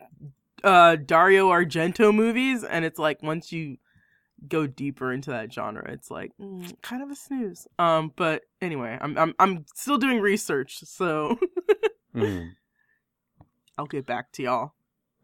uh, 0.62 0.97
Dario 0.97 1.50
Argento 1.50 2.14
movies, 2.14 2.64
and 2.64 2.85
it's 2.85 2.99
like 2.99 3.23
once 3.23 3.53
you 3.53 3.79
go 4.49 4.67
deeper 4.67 5.12
into 5.12 5.31
that 5.31 5.53
genre, 5.53 5.91
it's 5.91 6.11
like 6.11 6.33
mm, 6.41 6.73
kind 6.83 7.03
of 7.03 7.11
a 7.11 7.14
snooze. 7.14 7.67
Um, 7.79 8.12
but 8.17 8.43
anyway, 8.61 8.99
I'm 9.00 9.17
I'm 9.19 9.35
I'm 9.38 9.64
still 9.75 9.99
doing 9.99 10.21
research, 10.21 10.81
so 10.85 11.38
Mm. 12.14 12.53
I'll 13.76 13.87
get 13.87 14.07
back 14.07 14.31
to 14.33 14.43
y'all. 14.43 14.75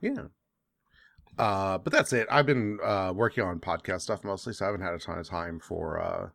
Yeah. 0.00 0.24
Uh, 1.38 1.78
but 1.78 1.92
that's 1.92 2.12
it. 2.12 2.26
I've 2.30 2.46
been 2.46 2.78
uh, 2.82 3.12
working 3.14 3.44
on 3.44 3.60
podcast 3.60 4.02
stuff 4.02 4.24
mostly, 4.24 4.52
so 4.52 4.64
I 4.64 4.68
haven't 4.68 4.82
had 4.82 4.94
a 4.94 4.98
ton 4.98 5.18
of 5.18 5.28
time 5.28 5.60
for 5.60 6.00
uh, 6.00 6.28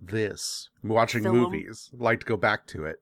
this. 0.00 0.70
Watching 0.82 1.24
Film. 1.24 1.36
movies. 1.36 1.90
Like 1.92 2.20
to 2.20 2.26
go 2.26 2.36
back 2.36 2.66
to 2.68 2.86
it. 2.86 2.96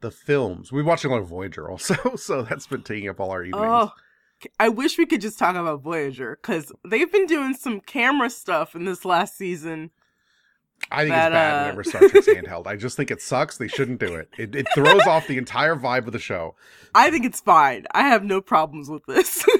The 0.00 0.10
films. 0.10 0.70
We're 0.70 0.84
watching 0.84 1.10
a 1.10 1.14
lot 1.14 1.22
of 1.22 1.28
Voyager 1.28 1.68
also, 1.70 1.94
so 2.16 2.42
that's 2.42 2.66
been 2.66 2.82
taking 2.82 3.08
up 3.08 3.20
all 3.20 3.30
our 3.30 3.42
evenings. 3.42 3.64
Oh, 3.66 3.92
I 4.58 4.68
wish 4.68 4.98
we 4.98 5.06
could 5.06 5.20
just 5.20 5.38
talk 5.38 5.56
about 5.56 5.82
Voyager 5.82 6.38
because 6.40 6.72
they've 6.86 7.10
been 7.10 7.26
doing 7.26 7.54
some 7.54 7.80
camera 7.80 8.30
stuff 8.30 8.74
in 8.74 8.84
this 8.84 9.04
last 9.04 9.36
season. 9.36 9.90
I 10.90 11.02
think 11.02 11.10
that, 11.14 11.32
it's 11.32 11.34
bad 11.34 11.54
uh, 11.54 11.62
whenever 11.62 11.84
Star 11.84 12.08
Trek's 12.08 12.26
handheld. 12.28 12.66
I 12.66 12.76
just 12.76 12.96
think 12.96 13.10
it 13.10 13.22
sucks. 13.22 13.56
They 13.56 13.68
shouldn't 13.68 14.00
do 14.00 14.14
it. 14.14 14.28
It, 14.36 14.54
it 14.54 14.66
throws 14.74 15.06
off 15.06 15.26
the 15.26 15.38
entire 15.38 15.76
vibe 15.76 16.06
of 16.06 16.12
the 16.12 16.18
show. 16.18 16.56
I 16.94 17.10
think 17.10 17.24
it's 17.24 17.40
fine. 17.40 17.86
I 17.92 18.02
have 18.08 18.24
no 18.24 18.40
problems 18.40 18.88
with 18.88 19.04
this. 19.06 19.44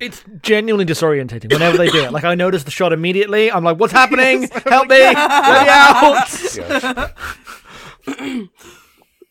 It's 0.00 0.22
genuinely 0.42 0.84
disorientating 0.84 1.52
whenever 1.52 1.76
they 1.76 1.88
do 1.88 2.04
it. 2.04 2.12
Like 2.12 2.22
I 2.22 2.36
notice 2.36 2.62
the 2.62 2.70
shot 2.70 2.92
immediately. 2.92 3.50
I'm 3.50 3.64
like, 3.64 3.80
"What's 3.80 3.92
happening? 3.92 4.42
Yes. 4.42 4.62
Help 4.64 4.88
me! 4.88 5.00
Let 5.00 5.16
me 5.16 5.68
out!" 5.68 6.54
Yeah. 6.54 7.08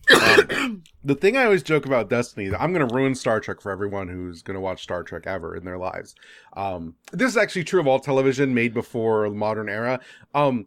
Um, 0.10 0.84
the 1.08 1.16
thing 1.16 1.38
I 1.38 1.46
always 1.46 1.64
joke 1.64 1.86
about 1.86 2.10
Destiny, 2.10 2.54
I'm 2.54 2.74
going 2.74 2.86
to 2.86 2.94
ruin 2.94 3.16
Star 3.16 3.40
Trek 3.40 3.62
for 3.62 3.72
everyone 3.72 4.10
who's 4.10 4.42
going 4.42 4.56
to 4.56 4.60
watch 4.62 4.84
Star 4.84 5.04
Trek 5.04 5.24
ever 5.26 5.56
in 5.56 5.64
their 5.64 5.78
lives. 5.78 6.14
Um, 6.58 6.96
this 7.14 7.32
is 7.32 7.38
actually 7.38 7.64
true 7.64 7.80
of 7.80 7.88
all 7.88 8.00
television 8.00 8.54
made 8.54 8.74
before 8.74 9.30
the 9.30 9.36
modern 9.36 9.70
era. 9.70 10.02
Um, 10.36 10.66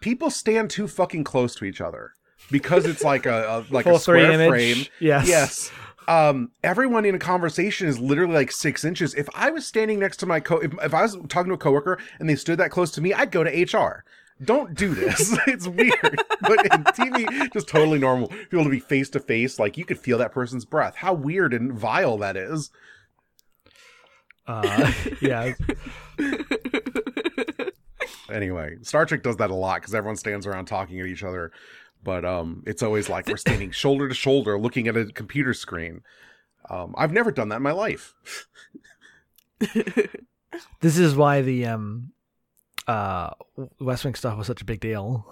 people 0.00 0.28
stand 0.28 0.68
too 0.68 0.86
fucking 0.86 1.24
close 1.24 1.54
to 1.54 1.64
each 1.64 1.80
other 1.80 2.12
because 2.50 2.84
it's 2.84 3.02
like 3.02 3.24
a, 3.24 3.64
a 3.70 3.72
like 3.72 3.84
Full 3.84 3.96
a 3.96 4.00
square 4.00 4.30
image. 4.30 4.50
frame. 4.50 4.86
Yes. 5.00 5.26
Yes. 5.26 5.72
Um, 6.06 6.50
everyone 6.62 7.06
in 7.06 7.14
a 7.14 7.18
conversation 7.18 7.88
is 7.88 7.98
literally 7.98 8.34
like 8.34 8.52
six 8.52 8.84
inches. 8.84 9.14
If 9.14 9.28
I 9.34 9.48
was 9.50 9.64
standing 9.64 10.00
next 10.00 10.18
to 10.18 10.26
my 10.26 10.40
co, 10.40 10.58
if, 10.58 10.74
if 10.82 10.92
I 10.92 11.00
was 11.00 11.16
talking 11.28 11.48
to 11.48 11.54
a 11.54 11.58
coworker 11.58 11.98
and 12.18 12.28
they 12.28 12.36
stood 12.36 12.58
that 12.58 12.70
close 12.70 12.90
to 12.90 13.00
me, 13.00 13.14
I'd 13.14 13.30
go 13.30 13.42
to 13.42 13.50
HR. 13.78 14.04
Don't 14.44 14.74
do 14.74 14.94
this. 14.94 15.36
it's 15.46 15.68
weird. 15.68 16.22
But 16.40 16.64
in 16.72 16.84
TV, 16.84 17.52
just 17.52 17.68
totally 17.68 17.98
normal. 17.98 18.28
People 18.28 18.64
to 18.64 18.70
be 18.70 18.80
face 18.80 19.08
to 19.10 19.20
face, 19.20 19.58
like 19.58 19.76
you 19.76 19.84
could 19.84 19.98
feel 19.98 20.18
that 20.18 20.32
person's 20.32 20.64
breath. 20.64 20.96
How 20.96 21.12
weird 21.12 21.54
and 21.54 21.72
vile 21.72 22.18
that 22.18 22.36
is. 22.36 22.70
Uh, 24.46 24.92
yeah, 25.20 25.52
Anyway, 28.32 28.76
Star 28.82 29.04
Trek 29.04 29.22
does 29.22 29.36
that 29.36 29.50
a 29.50 29.54
lot 29.54 29.80
because 29.80 29.94
everyone 29.94 30.16
stands 30.16 30.46
around 30.46 30.64
talking 30.66 30.98
at 31.00 31.06
each 31.06 31.22
other. 31.22 31.52
But 32.02 32.24
um, 32.24 32.62
it's 32.66 32.82
always 32.82 33.08
like 33.08 33.28
we're 33.28 33.36
standing 33.36 33.70
shoulder 33.72 34.08
to 34.08 34.14
shoulder 34.14 34.58
looking 34.58 34.88
at 34.88 34.96
a 34.96 35.06
computer 35.06 35.54
screen. 35.54 36.02
Um, 36.68 36.94
I've 36.96 37.12
never 37.12 37.30
done 37.30 37.50
that 37.50 37.56
in 37.56 37.62
my 37.62 37.72
life. 37.72 38.14
this 40.80 40.98
is 40.98 41.14
why 41.14 41.42
the 41.42 41.66
um, 41.66 42.11
uh, 42.88 43.30
West 43.80 44.04
Wing 44.04 44.14
stuff 44.14 44.36
was 44.38 44.46
such 44.46 44.62
a 44.62 44.64
big 44.64 44.80
deal. 44.80 45.26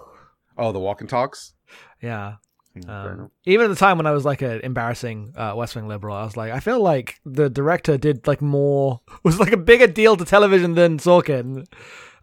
Oh, 0.57 0.71
the 0.71 0.79
walk 0.79 1.01
and 1.01 1.09
talks? 1.09 1.53
Yeah. 2.01 2.35
Hmm, 2.73 2.89
Um, 2.89 3.31
even 3.45 3.65
at 3.65 3.69
the 3.69 3.75
time 3.75 3.97
when 3.97 4.05
I 4.07 4.11
was 4.11 4.23
like 4.25 4.41
an 4.41 4.61
embarrassing 4.61 5.33
uh, 5.35 5.53
West 5.55 5.75
Wing 5.75 5.87
liberal, 5.87 6.15
I 6.15 6.23
was 6.23 6.37
like, 6.37 6.51
I 6.53 6.59
feel 6.61 6.79
like 6.81 7.19
the 7.25 7.49
director 7.49 7.97
did 7.97 8.27
like 8.27 8.41
more 8.41 9.01
was 9.23 9.39
like 9.39 9.51
a 9.51 9.57
bigger 9.57 9.87
deal 9.87 10.15
to 10.17 10.23
television 10.25 10.75
than 10.75 10.97
Sorkin, 10.97 11.65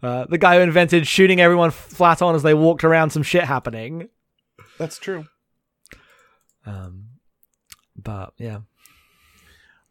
uh, 0.01 0.25
the 0.29 0.37
guy 0.37 0.55
who 0.57 0.61
invented 0.61 1.05
shooting 1.07 1.39
everyone 1.41 1.71
flat 1.71 2.21
on 2.21 2.33
as 2.35 2.43
they 2.43 2.53
walked 2.53 2.83
around 2.83 3.11
some 3.11 3.23
shit 3.23 3.43
happening. 3.43 4.09
That's 4.77 4.97
true. 4.97 5.25
Um, 6.65 7.05
but 7.95 8.33
yeah, 8.37 8.59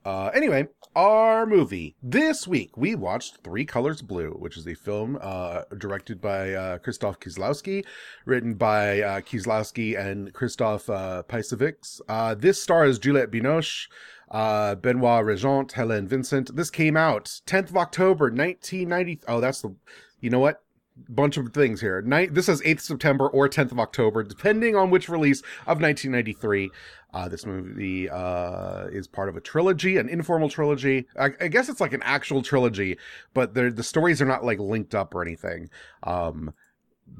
Uh, 0.04 0.28
anyway, 0.28 0.66
our 0.98 1.46
movie 1.46 1.94
this 2.02 2.48
week 2.48 2.76
we 2.76 2.96
watched 2.96 3.36
Three 3.44 3.64
Colors 3.64 4.02
Blue, 4.02 4.30
which 4.32 4.56
is 4.56 4.66
a 4.66 4.74
film 4.74 5.16
uh, 5.22 5.62
directed 5.78 6.20
by 6.20 6.52
uh, 6.52 6.78
Krzysztof 6.78 7.20
Kieslowski, 7.20 7.84
written 8.24 8.54
by 8.54 9.00
uh, 9.00 9.20
Kieslowski 9.20 9.96
and 9.96 10.32
Christoph 10.32 10.90
uh, 10.90 11.22
Piesiewicz. 11.28 12.00
Uh, 12.08 12.34
this 12.34 12.60
stars 12.60 12.98
Juliette 12.98 13.30
Binoche, 13.30 13.86
uh, 14.32 14.74
Benoit 14.74 15.24
Regent, 15.24 15.70
Helen 15.70 16.08
Vincent. 16.08 16.56
This 16.56 16.68
came 16.68 16.96
out 16.96 17.26
10th 17.46 17.70
of 17.70 17.76
October, 17.76 18.24
1990. 18.24 19.20
Oh, 19.28 19.40
that's 19.40 19.62
the. 19.62 19.72
You 20.20 20.30
know 20.30 20.40
what? 20.40 20.64
Bunch 21.08 21.36
of 21.36 21.52
things 21.52 21.80
here. 21.80 22.02
Night. 22.02 22.34
This 22.34 22.48
is 22.48 22.60
8th 22.62 22.80
September 22.80 23.28
or 23.28 23.48
10th 23.48 23.72
of 23.72 23.78
October, 23.78 24.22
depending 24.22 24.76
on 24.76 24.90
which 24.90 25.08
release 25.08 25.40
of 25.66 25.80
1993. 25.80 26.70
Uh, 27.14 27.28
this 27.28 27.46
movie 27.46 28.10
uh, 28.10 28.86
is 28.86 29.06
part 29.06 29.28
of 29.28 29.36
a 29.36 29.40
trilogy, 29.40 29.96
an 29.96 30.08
informal 30.08 30.48
trilogy. 30.48 31.06
I, 31.18 31.30
I 31.40 31.48
guess 31.48 31.68
it's 31.68 31.80
like 31.80 31.92
an 31.92 32.02
actual 32.02 32.42
trilogy, 32.42 32.98
but 33.32 33.54
the 33.54 33.82
stories 33.82 34.20
are 34.20 34.26
not 34.26 34.44
like 34.44 34.58
linked 34.58 34.94
up 34.94 35.14
or 35.14 35.22
anything. 35.22 35.70
Um, 36.02 36.52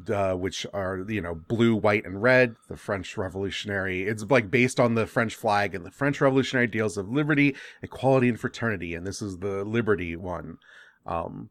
uh, 0.08 0.34
which 0.34 0.66
are 0.72 1.04
you 1.08 1.20
know 1.20 1.34
blue, 1.34 1.74
white, 1.74 2.04
and 2.04 2.22
red. 2.22 2.56
The 2.68 2.76
French 2.76 3.16
Revolutionary. 3.16 4.02
It's 4.02 4.24
like 4.24 4.50
based 4.50 4.78
on 4.80 4.94
the 4.94 5.06
French 5.06 5.34
flag 5.34 5.74
and 5.74 5.84
the 5.84 5.90
French 5.90 6.20
Revolutionary 6.20 6.66
ideals 6.66 6.96
of 6.96 7.08
liberty, 7.08 7.56
equality, 7.82 8.28
and 8.28 8.38
fraternity. 8.38 8.94
And 8.94 9.06
this 9.06 9.22
is 9.22 9.38
the 9.38 9.64
liberty 9.64 10.16
one. 10.16 10.58
Um, 11.06 11.50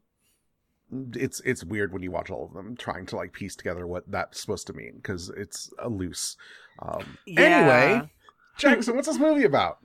it's 1.14 1.40
it's 1.40 1.64
weird 1.64 1.92
when 1.92 2.02
you 2.02 2.10
watch 2.10 2.30
all 2.30 2.44
of 2.46 2.54
them 2.54 2.76
trying 2.76 3.06
to 3.06 3.16
like 3.16 3.32
piece 3.32 3.54
together 3.54 3.86
what 3.86 4.10
that's 4.10 4.40
supposed 4.40 4.66
to 4.68 4.72
mean 4.72 4.94
because 4.96 5.28
it's 5.30 5.70
a 5.78 5.88
loose. 5.88 6.36
Um, 6.80 7.18
Anyway, 7.36 8.10
Jackson, 8.56 8.96
what's 8.96 9.08
this 9.08 9.18
movie 9.18 9.44
about? 9.44 9.78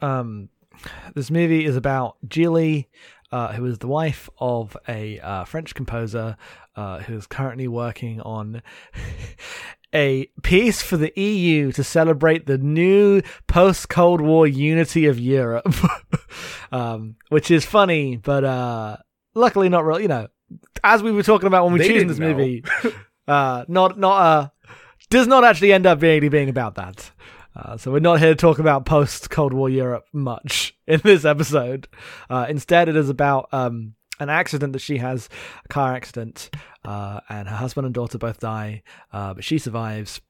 um, 0.00 0.48
this 1.14 1.30
movie 1.30 1.64
is 1.64 1.74
about 1.76 2.16
Julie, 2.28 2.88
uh, 3.32 3.52
who 3.54 3.64
is 3.66 3.78
the 3.78 3.88
wife 3.88 4.30
of 4.38 4.76
a 4.86 5.18
uh, 5.20 5.44
French 5.44 5.74
composer 5.74 6.36
uh, 6.76 7.00
who 7.00 7.16
is 7.16 7.26
currently 7.26 7.66
working 7.66 8.20
on 8.20 8.62
a 9.94 10.26
piece 10.42 10.82
for 10.82 10.96
the 10.96 11.12
EU 11.20 11.72
to 11.72 11.82
celebrate 11.82 12.46
the 12.46 12.58
new 12.58 13.22
post 13.48 13.88
Cold 13.88 14.20
War 14.20 14.46
unity 14.46 15.06
of 15.06 15.18
Europe, 15.18 15.74
um, 16.72 17.16
which 17.30 17.50
is 17.50 17.64
funny, 17.64 18.16
but 18.16 18.44
uh, 18.44 18.98
luckily 19.38 19.68
not 19.68 19.84
really. 19.84 20.02
You 20.02 20.08
know, 20.08 20.28
as 20.84 21.02
we 21.02 21.12
were 21.12 21.22
talking 21.22 21.46
about 21.46 21.64
when 21.64 21.72
we 21.72 21.78
They 21.78 21.88
didn't 21.88 22.08
this 22.08 22.18
know. 22.18 22.34
movie, 22.34 22.64
uh, 23.28 23.64
not 23.68 23.98
not 23.98 24.16
uh, 24.20 24.48
does 25.10 25.26
not 25.26 25.44
actually 25.44 25.72
end 25.72 25.86
up 25.86 26.02
really 26.02 26.28
being 26.28 26.48
about 26.48 26.74
that. 26.76 27.10
Uh, 27.56 27.76
so 27.76 27.90
we're 27.90 27.98
not 27.98 28.20
here 28.20 28.28
to 28.28 28.36
talk 28.36 28.58
about 28.60 28.84
post 28.84 29.30
Cold 29.30 29.52
War 29.52 29.68
Europe 29.68 30.04
much 30.12 30.76
in 30.86 31.00
this 31.02 31.24
episode. 31.24 31.88
Uh, 32.30 32.46
instead, 32.48 32.88
it 32.88 32.96
is 32.96 33.08
about 33.08 33.48
um, 33.52 33.94
an 34.20 34.28
accident 34.30 34.72
that 34.74 34.80
she 34.80 34.98
has, 34.98 35.28
a 35.64 35.68
car 35.68 35.94
accident, 35.94 36.50
uh, 36.84 37.20
and 37.28 37.48
her 37.48 37.56
husband 37.56 37.84
and 37.86 37.94
daughter 37.94 38.18
both 38.18 38.38
die, 38.38 38.82
uh, 39.12 39.34
but 39.34 39.44
she 39.44 39.58
survives. 39.58 40.20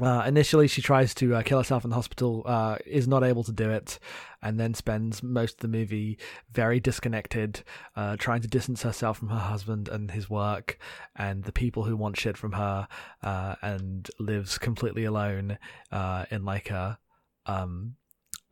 Uh, 0.00 0.22
initially, 0.26 0.68
she 0.68 0.82
tries 0.82 1.14
to 1.14 1.34
uh, 1.34 1.42
kill 1.42 1.58
herself 1.58 1.84
in 1.84 1.90
the 1.90 1.96
hospital, 1.96 2.42
uh, 2.44 2.76
is 2.84 3.08
not 3.08 3.24
able 3.24 3.42
to 3.44 3.52
do 3.52 3.70
it, 3.70 3.98
and 4.42 4.60
then 4.60 4.74
spends 4.74 5.22
most 5.22 5.54
of 5.54 5.60
the 5.60 5.68
movie 5.68 6.18
very 6.52 6.78
disconnected, 6.80 7.62
uh, 7.94 8.16
trying 8.16 8.42
to 8.42 8.48
distance 8.48 8.82
herself 8.82 9.18
from 9.18 9.28
her 9.28 9.38
husband 9.38 9.88
and 9.88 10.10
his 10.10 10.28
work 10.28 10.78
and 11.14 11.44
the 11.44 11.52
people 11.52 11.84
who 11.84 11.96
want 11.96 12.16
shit 12.16 12.36
from 12.36 12.52
her, 12.52 12.86
uh, 13.22 13.54
and 13.62 14.10
lives 14.18 14.58
completely 14.58 15.04
alone 15.04 15.58
uh, 15.90 16.26
in 16.30 16.44
like 16.44 16.70
a 16.70 16.98
um, 17.46 17.94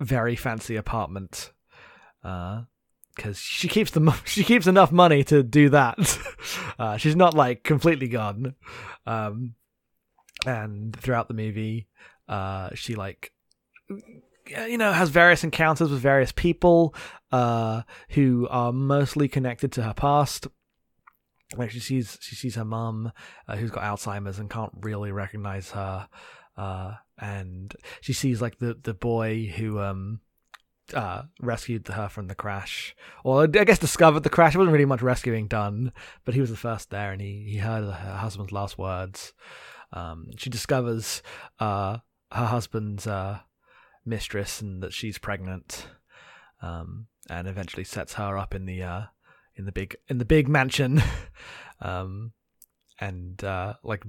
very 0.00 0.36
fancy 0.36 0.76
apartment. 0.76 1.52
Because 2.22 3.38
she 3.38 3.68
keeps 3.68 3.90
the 3.90 4.00
mo- 4.00 4.14
she 4.24 4.44
keeps 4.44 4.66
enough 4.66 4.90
money 4.90 5.22
to 5.24 5.42
do 5.42 5.68
that. 5.68 5.98
she's 6.98 7.16
not 7.16 7.34
like 7.34 7.64
completely 7.64 8.08
gone. 8.08 8.54
Um, 9.06 9.54
and 10.44 10.94
throughout 10.96 11.28
the 11.28 11.34
movie, 11.34 11.88
uh, 12.28 12.70
she 12.74 12.94
like 12.94 13.32
you 14.68 14.78
know 14.78 14.92
has 14.92 15.10
various 15.10 15.44
encounters 15.44 15.90
with 15.90 16.00
various 16.00 16.32
people 16.32 16.94
uh, 17.32 17.82
who 18.10 18.46
are 18.50 18.72
mostly 18.72 19.28
connected 19.28 19.72
to 19.72 19.82
her 19.82 19.94
past. 19.94 20.46
Like 21.56 21.70
she 21.70 21.80
sees 21.80 22.18
she 22.20 22.34
sees 22.34 22.54
her 22.56 22.64
mum 22.64 23.12
uh, 23.46 23.56
who's 23.56 23.70
got 23.70 23.84
Alzheimer's 23.84 24.38
and 24.38 24.50
can't 24.50 24.72
really 24.80 25.12
recognize 25.12 25.70
her, 25.72 26.08
uh, 26.56 26.94
and 27.18 27.74
she 28.00 28.12
sees 28.12 28.42
like 28.42 28.58
the 28.58 28.78
the 28.82 28.94
boy 28.94 29.52
who 29.56 29.78
um 29.78 30.20
uh, 30.92 31.22
rescued 31.40 31.88
her 31.88 32.08
from 32.08 32.26
the 32.26 32.34
crash, 32.34 32.94
or 33.22 33.44
I 33.44 33.64
guess 33.64 33.78
discovered 33.78 34.20
the 34.20 34.30
crash. 34.30 34.52
There 34.52 34.58
wasn't 34.58 34.74
really 34.74 34.84
much 34.84 35.02
rescuing 35.02 35.46
done, 35.46 35.92
but 36.24 36.34
he 36.34 36.40
was 36.40 36.50
the 36.50 36.56
first 36.56 36.90
there, 36.90 37.12
and 37.12 37.20
he 37.20 37.46
he 37.48 37.58
heard 37.58 37.84
her 37.84 38.16
husband's 38.16 38.52
last 38.52 38.76
words. 38.76 39.32
Um, 39.94 40.30
she 40.36 40.50
discovers 40.50 41.22
uh, 41.58 41.98
her 42.30 42.46
husband's 42.46 43.06
uh, 43.06 43.38
mistress 44.04 44.60
and 44.60 44.82
that 44.82 44.92
she's 44.92 45.18
pregnant, 45.18 45.86
um, 46.60 47.06
and 47.30 47.48
eventually 47.48 47.84
sets 47.84 48.14
her 48.14 48.36
up 48.36 48.54
in 48.54 48.66
the 48.66 48.82
uh, 48.82 49.02
in 49.56 49.64
the 49.64 49.72
big 49.72 49.96
in 50.08 50.18
the 50.18 50.24
big 50.24 50.48
mansion. 50.48 51.02
um, 51.80 52.32
and 53.00 53.42
uh, 53.42 53.74
like 53.82 54.02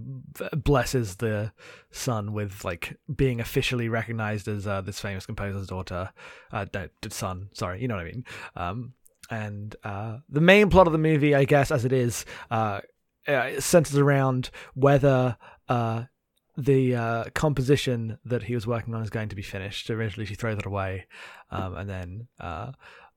blesses 0.53 1.15
the 1.15 1.51
son 1.91 2.33
with 2.33 2.63
like 2.63 2.97
being 3.13 3.39
officially 3.39 3.89
recognized 3.89 4.47
as 4.47 4.67
uh, 4.67 4.81
this 4.81 4.99
famous 4.99 5.25
composer's 5.25 5.67
daughter. 5.67 6.11
Uh, 6.51 6.65
no, 6.73 6.87
son. 7.09 7.49
Sorry, 7.53 7.81
you 7.81 7.87
know 7.87 7.95
what 7.95 8.05
I 8.05 8.11
mean. 8.11 8.25
Um, 8.55 8.93
and 9.29 9.75
uh, 9.83 10.17
the 10.29 10.41
main 10.41 10.69
plot 10.69 10.87
of 10.87 10.93
the 10.93 10.99
movie, 10.99 11.33
I 11.33 11.45
guess, 11.45 11.71
as 11.71 11.85
it 11.85 11.93
is, 11.93 12.25
uh, 12.51 12.81
uh 13.27 13.59
centers 13.59 13.97
around 13.97 14.51
whether 14.75 15.35
uh, 15.69 16.03
the 16.57 16.95
uh, 16.95 17.23
composition 17.33 18.17
that 18.25 18.43
he 18.43 18.55
was 18.55 18.65
working 18.65 18.93
on 18.95 19.01
is 19.01 19.09
going 19.09 19.29
to 19.29 19.35
be 19.35 19.41
finished. 19.41 19.89
Originally, 19.89 20.25
she 20.25 20.35
throws 20.35 20.57
it 20.57 20.65
away, 20.65 21.05
um, 21.51 21.75
and 21.75 21.89
then 21.89 22.27
uh, 22.39 22.71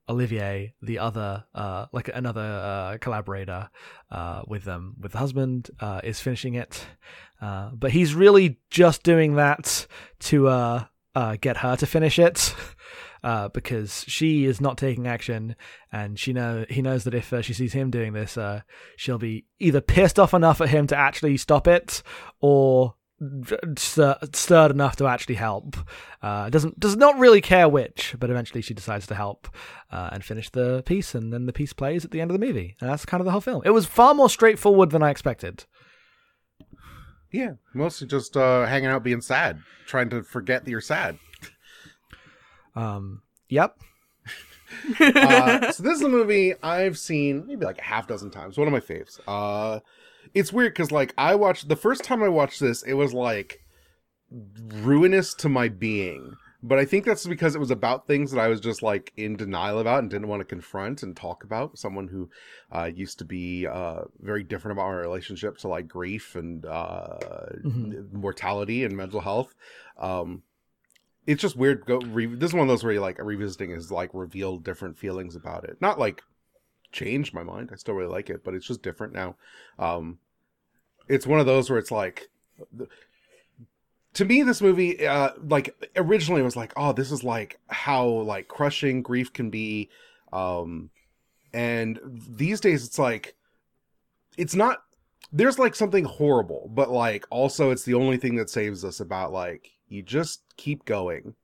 Olivier, 0.09 0.73
the 0.81 0.99
other, 0.99 1.45
uh, 1.53 1.85
like 1.91 2.09
another 2.09 2.41
uh, 2.41 2.97
collaborator 2.99 3.69
uh, 4.11 4.41
with 4.47 4.63
them, 4.63 4.95
with 4.99 5.11
the 5.13 5.19
husband, 5.19 5.69
uh, 5.79 6.01
is 6.03 6.19
finishing 6.19 6.55
it. 6.55 6.85
But 7.39 7.91
he's 7.91 8.13
really 8.15 8.59
just 8.69 9.03
doing 9.03 9.35
that 9.35 9.87
to 10.19 10.87
get 11.41 11.57
her 11.57 11.75
to 11.75 11.85
finish 11.85 12.19
it. 12.19 12.55
Because 13.53 14.05
she 14.07 14.45
is 14.45 14.61
not 14.61 14.77
taking 14.77 15.07
action, 15.07 15.55
and 15.91 16.17
she 16.19 16.33
know 16.33 16.65
he 16.69 16.81
knows 16.81 17.03
that 17.03 17.13
if 17.13 17.33
she 17.41 17.53
sees 17.53 17.73
him 17.73 17.91
doing 17.91 18.13
this, 18.13 18.37
she'll 18.95 19.17
be 19.17 19.45
either 19.59 19.81
pissed 19.81 20.19
off 20.19 20.33
enough 20.33 20.61
at 20.61 20.69
him 20.69 20.87
to 20.87 20.95
actually 20.95 21.37
stop 21.37 21.67
it, 21.67 22.03
or 22.39 22.95
stirred 23.77 24.71
enough 24.71 24.95
to 24.95 25.05
actually 25.05 25.35
help. 25.35 25.75
Uh, 26.21 26.49
doesn't 26.49 26.79
does 26.79 26.95
not 26.95 27.19
really 27.19 27.41
care 27.41 27.67
which, 27.67 28.15
but 28.17 28.29
eventually 28.29 28.61
she 28.61 28.73
decides 28.73 29.05
to 29.07 29.15
help 29.15 29.49
uh, 29.91 30.09
and 30.13 30.23
finish 30.23 30.49
the 30.49 30.81
piece, 30.85 31.13
and 31.13 31.33
then 31.33 31.45
the 31.45 31.53
piece 31.53 31.73
plays 31.73 32.05
at 32.05 32.11
the 32.11 32.21
end 32.21 32.31
of 32.31 32.39
the 32.39 32.45
movie, 32.45 32.77
and 32.79 32.89
that's 32.89 33.05
kind 33.05 33.19
of 33.19 33.25
the 33.25 33.31
whole 33.31 33.41
film. 33.41 33.61
It 33.65 33.71
was 33.71 33.85
far 33.85 34.13
more 34.13 34.29
straightforward 34.29 34.91
than 34.91 35.03
I 35.03 35.09
expected. 35.09 35.65
Yeah, 37.31 37.53
mostly 37.73 38.07
just 38.07 38.37
uh, 38.37 38.65
hanging 38.65 38.89
out, 38.89 39.03
being 39.03 39.21
sad, 39.21 39.59
trying 39.85 40.09
to 40.11 40.23
forget 40.23 40.63
that 40.63 40.71
you're 40.71 40.81
sad. 40.81 41.19
Um. 42.75 43.21
Yep. 43.49 43.77
uh, 44.99 45.71
so 45.71 45.83
this 45.83 45.97
is 45.97 46.03
a 46.03 46.09
movie 46.09 46.53
I've 46.61 46.97
seen 46.97 47.47
maybe 47.47 47.65
like 47.65 47.79
a 47.79 47.83
half 47.83 48.07
dozen 48.07 48.29
times. 48.29 48.57
One 48.57 48.67
of 48.67 48.73
my 48.73 48.79
faves. 48.79 49.19
Uh, 49.27 49.79
it's 50.33 50.53
weird 50.53 50.73
because 50.73 50.91
like 50.91 51.13
I 51.17 51.35
watched 51.35 51.67
the 51.67 51.75
first 51.75 52.03
time 52.03 52.23
I 52.23 52.29
watched 52.29 52.59
this, 52.59 52.83
it 52.83 52.93
was 52.93 53.13
like 53.13 53.63
ruinous 54.31 55.33
to 55.35 55.49
my 55.49 55.69
being. 55.69 56.35
But 56.61 56.77
I 56.77 56.83
think 56.83 57.05
that's 57.05 57.25
because 57.25 57.55
it 57.55 57.59
was 57.59 57.71
about 57.71 58.05
things 58.05 58.31
that 58.31 58.41
I 58.41 58.49
was 58.49 58.59
just 58.59 58.83
like 58.83 59.13
in 59.15 59.37
denial 59.37 59.79
about 59.79 59.99
and 59.99 60.09
didn't 60.09 60.27
want 60.27 60.41
to 60.41 60.45
confront 60.45 61.03
and 61.03 61.15
talk 61.15 61.45
about. 61.45 61.79
Someone 61.79 62.09
who 62.09 62.29
uh, 62.69 62.89
used 62.93 63.19
to 63.19 63.25
be 63.25 63.65
uh, 63.65 64.01
very 64.19 64.43
different 64.43 64.77
about 64.77 64.89
my 64.89 64.95
relationship 64.95 65.57
to 65.59 65.69
like 65.69 65.87
grief 65.87 66.35
and 66.35 66.65
uh, 66.65 67.15
mm-hmm. 67.63 68.19
mortality 68.19 68.83
and 68.83 68.95
mental 68.95 69.21
health. 69.21 69.55
Um, 69.97 70.43
it's 71.29 71.43
just 71.43 71.55
weird. 71.55 71.85
Go 71.85 71.99
re- 71.99 72.25
this 72.25 72.49
is 72.49 72.53
one 72.55 72.63
of 72.63 72.67
those 72.67 72.83
where 72.83 72.91
you 72.91 73.01
like 73.01 73.19
revisiting 73.19 73.69
is 73.69 73.91
like 73.91 74.09
reveal 74.13 74.57
different 74.57 74.97
feelings 74.97 75.35
about 75.35 75.63
it. 75.63 75.77
Not 75.79 75.99
like 75.99 76.23
changed 76.91 77.35
my 77.35 77.43
mind. 77.43 77.69
I 77.71 77.75
still 77.75 77.93
really 77.93 78.09
like 78.09 78.31
it, 78.31 78.43
but 78.43 78.55
it's 78.55 78.65
just 78.65 78.81
different 78.81 79.13
now. 79.13 79.35
Um, 79.77 80.17
it's 81.07 81.27
one 81.27 81.39
of 81.39 81.45
those 81.45 81.69
where 81.69 81.77
it's 81.77 81.91
like, 81.91 82.29
to 84.15 84.25
me, 84.25 84.41
this 84.41 84.59
movie, 84.59 85.05
uh, 85.05 85.33
like 85.47 85.75
originally 85.95 86.41
was 86.41 86.55
like, 86.55 86.73
oh, 86.75 86.93
this 86.93 87.11
is 87.11 87.23
like 87.23 87.59
how 87.67 88.07
like 88.07 88.47
crushing 88.47 89.03
grief 89.03 89.31
can 89.31 89.51
be. 89.51 89.87
Um, 90.33 90.89
and 91.53 91.99
these 92.03 92.59
days 92.59 92.87
it's 92.87 92.97
like, 92.97 93.35
it's 94.35 94.55
not, 94.55 94.79
there's 95.31 95.59
like 95.59 95.75
something 95.75 96.05
horrible, 96.05 96.71
but 96.73 96.89
like 96.89 97.27
also 97.29 97.69
it's 97.69 97.83
the 97.83 97.93
only 97.93 98.17
thing 98.17 98.35
that 98.37 98.49
saves 98.49 98.83
us 98.83 98.99
about 98.99 99.31
like, 99.31 99.73
you 99.89 100.01
just 100.01 100.41
keep 100.57 100.85
going. 100.85 101.35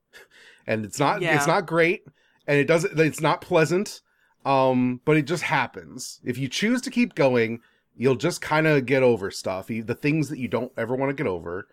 And 0.67 0.85
it's 0.85 0.99
not, 0.99 1.21
yeah. 1.21 1.35
it's 1.35 1.47
not 1.47 1.67
great 1.67 2.07
and 2.47 2.57
it 2.57 2.65
doesn't, 2.65 2.99
it's 2.99 3.21
not 3.21 3.41
pleasant 3.41 4.01
um, 4.45 5.01
but 5.05 5.17
it 5.17 5.23
just 5.23 5.43
happens. 5.43 6.19
If 6.23 6.37
you 6.37 6.47
choose 6.47 6.81
to 6.83 6.91
keep 6.91 7.15
going, 7.15 7.61
you'll 7.97 8.15
just 8.15 8.41
kind 8.41 8.67
of 8.67 8.85
get 8.85 9.01
over 9.01 9.31
stuff. 9.31 9.67
The 9.67 9.81
things 9.99 10.29
that 10.29 10.39
you 10.39 10.47
don't 10.47 10.71
ever 10.77 10.95
want 10.95 11.09
to 11.09 11.21
get 11.21 11.29
over 11.29 11.67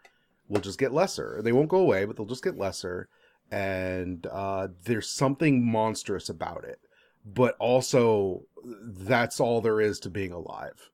will 0.49 0.61
just 0.61 0.79
get 0.79 0.93
lesser. 0.93 1.41
They 1.43 1.53
won't 1.53 1.69
go 1.69 1.79
away, 1.79 2.07
but 2.07 2.17
they'll 2.17 2.27
just 2.27 2.45
get 2.45 2.57
lesser. 2.57 3.09
And 3.51 4.27
uh, 4.27 4.69
there's 4.85 5.11
something 5.11 5.71
monstrous 5.71 6.31
about 6.31 6.65
it. 6.65 6.81
But 7.25 7.57
also, 7.61 8.45
that's 8.65 9.39
all 9.39 9.61
there 9.61 9.81
is 9.81 10.01
to 10.01 10.11
being 10.11 10.33
alive. 10.33 10.91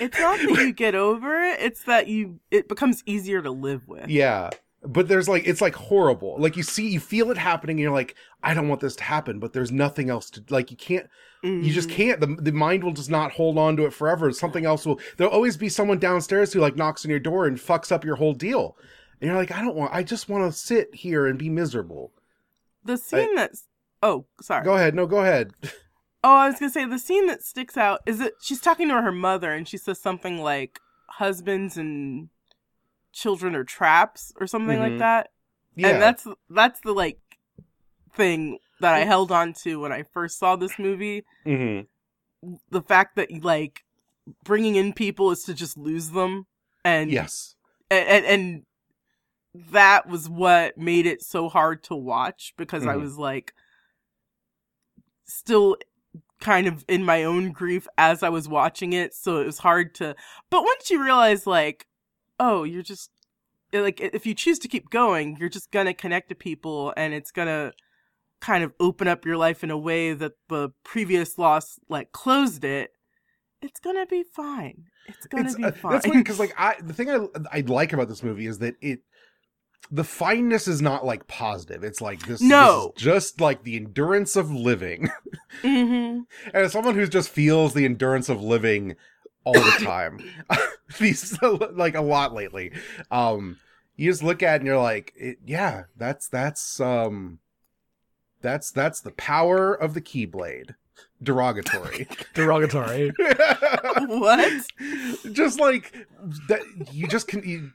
it's 0.00 0.18
not 0.18 0.38
that 0.38 0.48
you 0.58 0.72
get 0.72 0.94
over 0.94 1.42
it; 1.42 1.58
it's 1.60 1.82
that 1.84 2.06
you 2.06 2.38
it 2.52 2.68
becomes 2.68 3.02
easier 3.06 3.42
to 3.42 3.50
live 3.50 3.88
with. 3.88 4.08
Yeah, 4.08 4.50
but 4.82 5.08
there's 5.08 5.28
like 5.28 5.46
it's 5.46 5.60
like 5.60 5.74
horrible. 5.74 6.36
Like 6.38 6.56
you 6.56 6.62
see 6.62 6.88
you 6.88 7.00
feel 7.00 7.30
it 7.30 7.38
happening 7.38 7.74
and 7.74 7.80
you're 7.80 7.92
like 7.92 8.14
i 8.42 8.54
don't 8.54 8.68
want 8.68 8.80
this 8.80 8.94
to 8.94 9.02
happen 9.02 9.40
but 9.40 9.52
there's 9.52 9.72
nothing 9.72 10.08
else 10.08 10.30
to 10.30 10.42
like 10.48 10.70
you 10.70 10.76
can't 10.76 11.08
mm-hmm. 11.44 11.64
you 11.64 11.72
just 11.72 11.88
mm-hmm. 11.88 11.96
can't. 11.96 12.20
The, 12.20 12.26
the 12.26 12.52
mind 12.52 12.84
will 12.84 12.92
just 12.92 13.10
not 13.10 13.32
hold 13.32 13.58
on 13.58 13.76
to 13.76 13.84
it 13.84 13.92
forever. 13.92 14.30
Something 14.32 14.64
else 14.64 14.86
will 14.86 15.00
there'll 15.16 15.32
always 15.32 15.56
be 15.56 15.68
someone 15.68 15.98
downstairs 15.98 16.52
who 16.52 16.60
like 16.60 16.76
knocks 16.76 17.04
on 17.04 17.10
your 17.10 17.20
door 17.20 17.46
and 17.46 17.58
fucks 17.58 17.92
up 17.92 18.04
your 18.04 18.16
whole 18.16 18.34
deal. 18.34 18.76
And 19.20 19.28
you're 19.28 19.36
like 19.36 19.52
i 19.52 19.60
don't 19.60 19.76
want 19.76 19.92
i 19.92 20.02
just 20.02 20.28
want 20.28 20.50
to 20.50 20.56
sit 20.56 20.94
here 20.94 21.26
and 21.26 21.38
be 21.38 21.50
miserable. 21.50 22.12
The 22.84 22.96
scene 22.96 23.30
I, 23.32 23.42
that's 23.42 23.66
oh 24.02 24.26
sorry. 24.40 24.64
Go 24.64 24.74
ahead. 24.74 24.94
No 24.94 25.06
go 25.06 25.20
ahead. 25.20 25.52
Oh 26.24 26.34
i 26.34 26.48
was 26.48 26.58
gonna 26.58 26.72
say 26.72 26.84
the 26.84 26.98
scene 26.98 27.28
that 27.28 27.44
sticks 27.44 27.76
out 27.76 28.00
is 28.04 28.18
that 28.18 28.32
she's 28.42 28.60
talking 28.60 28.88
to 28.88 29.00
her 29.00 29.12
mother 29.12 29.52
and 29.52 29.68
she 29.68 29.78
says 29.78 30.00
something 30.00 30.38
like 30.38 30.80
husbands 31.06 31.76
and 31.76 32.28
children 33.12 33.54
are 33.54 33.64
traps 33.64 34.32
or 34.40 34.46
something 34.46 34.78
mm-hmm. 34.78 34.90
like 34.90 34.98
that. 34.98 35.30
Yeah. 35.74 35.88
And 35.88 36.02
that's 36.02 36.26
that's 36.50 36.80
the 36.80 36.92
like 36.92 37.20
thing 38.14 38.58
that 38.80 38.94
I 38.94 39.00
held 39.00 39.32
on 39.32 39.52
to 39.64 39.80
when 39.80 39.92
I 39.92 40.02
first 40.02 40.38
saw 40.38 40.56
this 40.56 40.78
movie. 40.78 41.24
Mm-hmm. 41.46 42.50
The 42.70 42.82
fact 42.82 43.16
that 43.16 43.30
like 43.42 43.84
bringing 44.44 44.76
in 44.76 44.92
people 44.92 45.30
is 45.30 45.42
to 45.44 45.54
just 45.54 45.76
lose 45.76 46.10
them, 46.10 46.46
and 46.84 47.10
yes, 47.10 47.56
and 47.90 48.08
and, 48.08 48.26
and 48.26 48.62
that 49.72 50.08
was 50.08 50.28
what 50.28 50.78
made 50.78 51.06
it 51.06 51.22
so 51.22 51.48
hard 51.48 51.82
to 51.84 51.94
watch 51.94 52.54
because 52.56 52.82
mm-hmm. 52.82 52.90
I 52.90 52.96
was 52.96 53.18
like 53.18 53.54
still 55.24 55.76
kind 56.40 56.68
of 56.68 56.84
in 56.88 57.04
my 57.04 57.24
own 57.24 57.50
grief 57.50 57.88
as 57.96 58.22
I 58.22 58.28
was 58.28 58.48
watching 58.48 58.92
it, 58.92 59.14
so 59.14 59.40
it 59.40 59.46
was 59.46 59.58
hard 59.58 59.94
to. 59.96 60.14
But 60.50 60.62
once 60.62 60.90
you 60.90 61.02
realize 61.02 61.46
like 61.46 61.87
oh, 62.38 62.64
you're 62.64 62.82
just 62.82 63.10
like 63.72 64.00
if 64.00 64.26
you 64.26 64.34
choose 64.34 64.58
to 64.60 64.68
keep 64.68 64.90
going, 64.90 65.36
you're 65.38 65.48
just 65.48 65.70
gonna 65.70 65.94
connect 65.94 66.28
to 66.30 66.34
people, 66.34 66.92
and 66.96 67.14
it's 67.14 67.30
gonna 67.30 67.72
kind 68.40 68.62
of 68.62 68.72
open 68.78 69.08
up 69.08 69.24
your 69.24 69.36
life 69.36 69.64
in 69.64 69.70
a 69.70 69.78
way 69.78 70.12
that 70.12 70.32
the 70.48 70.70
previous 70.84 71.38
loss 71.38 71.78
like 71.88 72.12
closed 72.12 72.64
it. 72.64 72.90
It's 73.60 73.80
gonna 73.80 74.06
be 74.06 74.22
fine. 74.22 74.84
It's 75.08 75.26
gonna 75.26 75.46
it's, 75.46 75.56
be 75.56 75.64
uh, 75.64 75.72
fine. 75.72 75.92
That's 75.92 76.06
weird 76.08 76.24
because 76.24 76.38
like 76.38 76.54
I 76.56 76.76
the 76.80 76.94
thing 76.94 77.10
I 77.10 77.26
I 77.52 77.60
like 77.60 77.92
about 77.92 78.08
this 78.08 78.22
movie 78.22 78.46
is 78.46 78.58
that 78.58 78.76
it 78.80 79.00
the 79.90 80.04
fineness 80.04 80.68
is 80.68 80.82
not 80.82 81.04
like 81.04 81.26
positive. 81.28 81.82
It's 81.82 82.00
like 82.00 82.26
this, 82.26 82.40
no. 82.40 82.92
This 82.94 83.04
just 83.04 83.40
like 83.40 83.64
the 83.64 83.76
endurance 83.76 84.36
of 84.36 84.50
living. 84.50 85.10
Mm-hmm. 85.62 86.20
and 86.54 86.64
as 86.64 86.72
someone 86.72 86.94
who 86.94 87.06
just 87.06 87.30
feels 87.30 87.72
the 87.72 87.86
endurance 87.86 88.28
of 88.28 88.42
living 88.42 88.96
all 89.44 89.54
the 89.54 89.78
time. 89.82 90.20
These 90.98 91.40
like 91.42 91.94
a 91.94 92.00
lot 92.00 92.32
lately. 92.32 92.72
Um, 93.10 93.58
you 93.96 94.10
just 94.10 94.22
look 94.22 94.42
at 94.42 94.54
it 94.54 94.60
and 94.60 94.66
you're 94.66 94.78
like, 94.78 95.12
it, 95.16 95.38
yeah, 95.44 95.84
that's 95.96 96.28
that's 96.28 96.80
um, 96.80 97.40
that's 98.40 98.70
that's 98.70 99.00
the 99.00 99.10
power 99.12 99.74
of 99.74 99.94
the 99.94 100.00
Keyblade. 100.00 100.74
Derogatory. 101.22 102.06
Derogatory. 102.34 103.12
what? 104.06 104.64
just 105.32 105.58
like 105.58 106.06
that 106.48 106.60
you 106.92 107.06
just 107.06 107.28
can 107.28 107.42
you, 107.42 107.70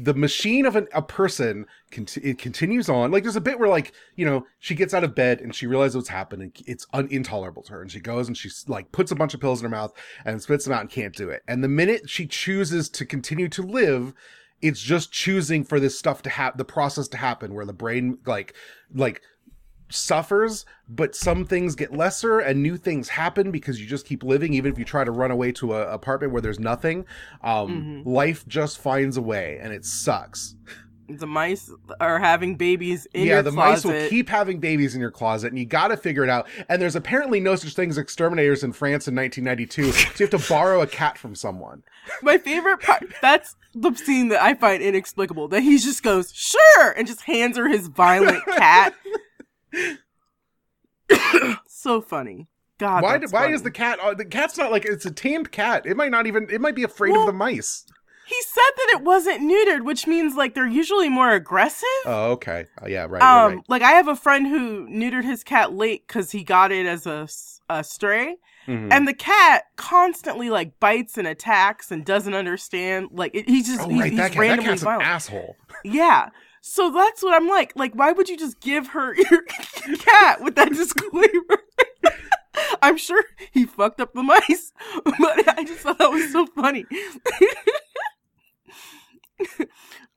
the 0.00 0.14
machine 0.14 0.66
of 0.66 0.76
an, 0.76 0.88
a 0.92 1.02
person 1.02 1.66
conti- 1.90 2.20
it 2.22 2.38
continues 2.38 2.88
on 2.88 3.10
like 3.10 3.22
there's 3.22 3.36
a 3.36 3.40
bit 3.40 3.58
where 3.58 3.68
like 3.68 3.92
you 4.16 4.24
know 4.24 4.46
she 4.58 4.74
gets 4.74 4.94
out 4.94 5.04
of 5.04 5.14
bed 5.14 5.40
and 5.40 5.54
she 5.54 5.66
realizes 5.66 5.96
what's 5.96 6.08
happened 6.08 6.42
and 6.42 6.56
it's 6.66 6.86
un- 6.92 7.08
intolerable 7.10 7.62
to 7.62 7.72
her 7.72 7.82
and 7.82 7.90
she 7.90 8.00
goes 8.00 8.28
and 8.28 8.36
she 8.36 8.50
like 8.66 8.90
puts 8.92 9.10
a 9.10 9.16
bunch 9.16 9.34
of 9.34 9.40
pills 9.40 9.60
in 9.60 9.64
her 9.64 9.76
mouth 9.76 9.92
and 10.24 10.42
spits 10.42 10.64
them 10.64 10.74
out 10.74 10.80
and 10.80 10.90
can't 10.90 11.14
do 11.14 11.28
it 11.28 11.42
and 11.46 11.62
the 11.62 11.68
minute 11.68 12.08
she 12.08 12.26
chooses 12.26 12.88
to 12.88 13.04
continue 13.04 13.48
to 13.48 13.62
live 13.62 14.14
it's 14.62 14.80
just 14.80 15.12
choosing 15.12 15.64
for 15.64 15.78
this 15.78 15.98
stuff 15.98 16.22
to 16.22 16.30
happen 16.30 16.56
the 16.58 16.64
process 16.64 17.08
to 17.08 17.18
happen 17.18 17.54
where 17.54 17.66
the 17.66 17.72
brain 17.72 18.18
like 18.26 18.54
like 18.94 19.20
suffers, 19.90 20.64
but 20.88 21.14
some 21.14 21.44
things 21.44 21.74
get 21.74 21.92
lesser 21.92 22.38
and 22.38 22.62
new 22.62 22.76
things 22.76 23.08
happen 23.08 23.50
because 23.50 23.80
you 23.80 23.86
just 23.86 24.06
keep 24.06 24.22
living, 24.22 24.52
even 24.54 24.72
if 24.72 24.78
you 24.78 24.84
try 24.84 25.04
to 25.04 25.10
run 25.10 25.30
away 25.30 25.52
to 25.52 25.74
an 25.74 25.88
apartment 25.88 26.32
where 26.32 26.42
there's 26.42 26.58
nothing. 26.60 27.04
Um, 27.42 28.02
Mhm. 28.04 28.06
Life 28.06 28.46
just 28.48 28.78
finds 28.78 29.16
a 29.16 29.22
way, 29.22 29.58
and 29.62 29.72
it 29.72 29.84
sucks. 29.84 30.54
The 31.06 31.26
mice 31.26 31.70
are 32.00 32.18
having 32.18 32.56
babies 32.56 33.06
in 33.12 33.26
yeah, 33.26 33.34
your 33.34 33.42
the 33.42 33.50
closet. 33.50 33.88
mice 33.88 34.02
will 34.02 34.08
keep 34.08 34.30
having 34.30 34.58
babies 34.58 34.94
in 34.94 35.02
your 35.02 35.10
closet, 35.10 35.48
and 35.48 35.58
you 35.58 35.66
got 35.66 35.88
to 35.88 35.98
figure 35.98 36.24
it 36.24 36.30
out. 36.30 36.48
And 36.70 36.80
there's 36.80 36.96
apparently 36.96 37.40
no 37.40 37.56
such 37.56 37.74
thing 37.74 37.90
as 37.90 37.98
exterminators 37.98 38.64
in 38.64 38.72
France 38.72 39.06
in 39.06 39.14
1992, 39.14 39.92
so 39.92 40.08
you 40.18 40.26
have 40.30 40.40
to 40.40 40.48
borrow 40.48 40.80
a 40.80 40.86
cat 40.86 41.18
from 41.18 41.34
someone. 41.34 41.82
My 42.22 42.38
favorite 42.38 42.80
part. 42.80 43.04
That's 43.20 43.54
the 43.74 43.92
scene 43.94 44.28
that 44.28 44.42
I 44.42 44.54
find 44.54 44.82
inexplicable. 44.82 45.48
That 45.48 45.60
he 45.60 45.76
just 45.76 46.02
goes 46.02 46.32
sure 46.34 46.92
and 46.92 47.06
just 47.06 47.20
hands 47.20 47.58
her 47.58 47.68
his 47.68 47.88
violent 47.88 48.42
cat. 48.56 48.94
so 51.68 52.00
funny. 52.00 52.48
God, 52.78 53.02
why? 53.02 53.18
Why 53.18 53.26
funny. 53.26 53.52
is 53.54 53.62
the 53.62 53.70
cat? 53.70 53.98
Uh, 54.00 54.14
the 54.14 54.24
cat's 54.24 54.58
not 54.58 54.70
like 54.72 54.84
it's 54.84 55.06
a 55.06 55.10
tamed 55.10 55.52
cat. 55.52 55.86
It 55.86 55.96
might 55.96 56.10
not 56.10 56.26
even. 56.26 56.48
It 56.50 56.60
might 56.60 56.74
be 56.74 56.82
afraid 56.82 57.12
Well, 57.12 57.20
of 57.20 57.26
the 57.26 57.32
mice. 57.32 57.84
He 58.26 58.36
said 58.42 58.62
that 58.76 58.88
it 58.96 59.02
wasn't 59.02 59.42
neutered, 59.42 59.84
which 59.84 60.06
means 60.06 60.34
like 60.34 60.54
they're 60.54 60.66
usually 60.66 61.08
more 61.10 61.30
aggressive. 61.32 61.84
Oh, 62.06 62.32
okay. 62.32 62.66
Oh, 62.82 62.86
yeah, 62.88 63.06
right. 63.08 63.22
um, 63.22 63.50
you're 63.50 63.56
right. 63.58 63.64
like 63.68 63.82
I 63.82 63.92
have 63.92 64.08
a 64.08 64.16
friend 64.16 64.46
who 64.46 64.88
neutered 64.88 65.24
his 65.24 65.44
cat 65.44 65.72
late 65.74 66.06
because 66.08 66.30
he 66.30 66.42
got 66.42 66.72
it 66.72 66.86
as 66.86 67.06
a, 67.06 67.28
a 67.68 67.84
stray, 67.84 68.36
Mhm. 68.66 68.88
and 68.90 69.06
the 69.06 69.12
cat 69.14 69.64
constantly 69.76 70.48
like 70.48 70.80
bites 70.80 71.18
and 71.18 71.28
attacks 71.28 71.92
and 71.92 72.02
doesn't 72.04 72.34
understand. 72.34 73.08
Like 73.12 73.34
it, 73.34 73.46
he's 73.48 73.66
just 73.66 73.82
oh, 73.82 73.88
he's, 73.88 74.00
right. 74.00 74.10
he's 74.10 74.18
That, 74.18 74.32
cat, 74.32 74.34
that 74.36 74.40
randomly 74.40 74.70
cat's 74.70 74.82
an 74.82 75.00
asshole. 75.02 75.56
Yeah. 75.84 76.30
So 76.66 76.90
that's 76.90 77.22
what 77.22 77.34
I'm 77.34 77.46
like. 77.46 77.74
Like, 77.76 77.92
why 77.92 78.12
would 78.12 78.30
you 78.30 78.38
just 78.38 78.58
give 78.58 78.88
her 78.88 79.14
your 79.30 79.42
cat 79.98 80.40
with 80.40 80.54
that 80.54 80.72
disclaimer? 80.72 81.60
I'm 82.82 82.96
sure 82.96 83.22
he 83.52 83.66
fucked 83.66 84.00
up 84.00 84.14
the 84.14 84.22
mice, 84.22 84.72
but 85.04 85.58
I 85.58 85.64
just 85.64 85.80
thought 85.80 85.98
that 85.98 86.10
was 86.10 86.32
so 86.32 86.46
funny. 86.46 86.86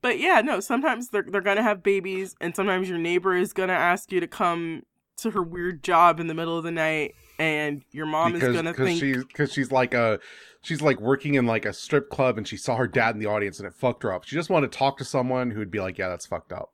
but 0.01 0.19
yeah, 0.19 0.39
no, 0.39 0.61
sometimes 0.61 1.09
they're 1.09 1.25
they're 1.27 1.41
gonna 1.41 1.63
have 1.63 1.83
babies, 1.83 2.33
and 2.39 2.55
sometimes 2.55 2.87
your 2.87 2.97
neighbor 2.97 3.35
is 3.35 3.51
gonna 3.51 3.73
ask 3.73 4.13
you 4.13 4.21
to 4.21 4.27
come 4.27 4.83
to 5.17 5.31
her 5.31 5.43
weird 5.43 5.83
job 5.83 6.17
in 6.17 6.27
the 6.27 6.33
middle 6.33 6.57
of 6.57 6.63
the 6.63 6.71
night, 6.71 7.13
and 7.39 7.83
your 7.91 8.05
mom 8.05 8.33
because 8.33 8.49
is 8.49 8.55
gonna 8.55 8.73
cause 8.73 8.85
think 8.85 8.99
she's 8.99 9.23
because 9.25 9.53
she's 9.53 9.71
like 9.71 9.93
a 9.93 10.19
she's 10.61 10.81
like 10.81 10.99
working 10.99 11.35
in 11.35 11.45
like 11.45 11.65
a 11.65 11.73
strip 11.73 12.09
club 12.09 12.37
and 12.37 12.47
she 12.47 12.57
saw 12.57 12.75
her 12.75 12.87
dad 12.87 13.15
in 13.15 13.19
the 13.19 13.27
audience 13.27 13.59
and 13.59 13.67
it 13.67 13.73
fucked 13.73 14.03
her 14.03 14.13
up. 14.13 14.23
She 14.23 14.35
just 14.35 14.49
wanted 14.49 14.71
to 14.71 14.77
talk 14.77 14.97
to 14.97 15.05
someone 15.05 15.51
who'd 15.51 15.71
be 15.71 15.79
like, 15.79 15.97
"Yeah, 15.97 16.09
that's 16.09 16.25
fucked 16.25 16.51
up." 16.51 16.73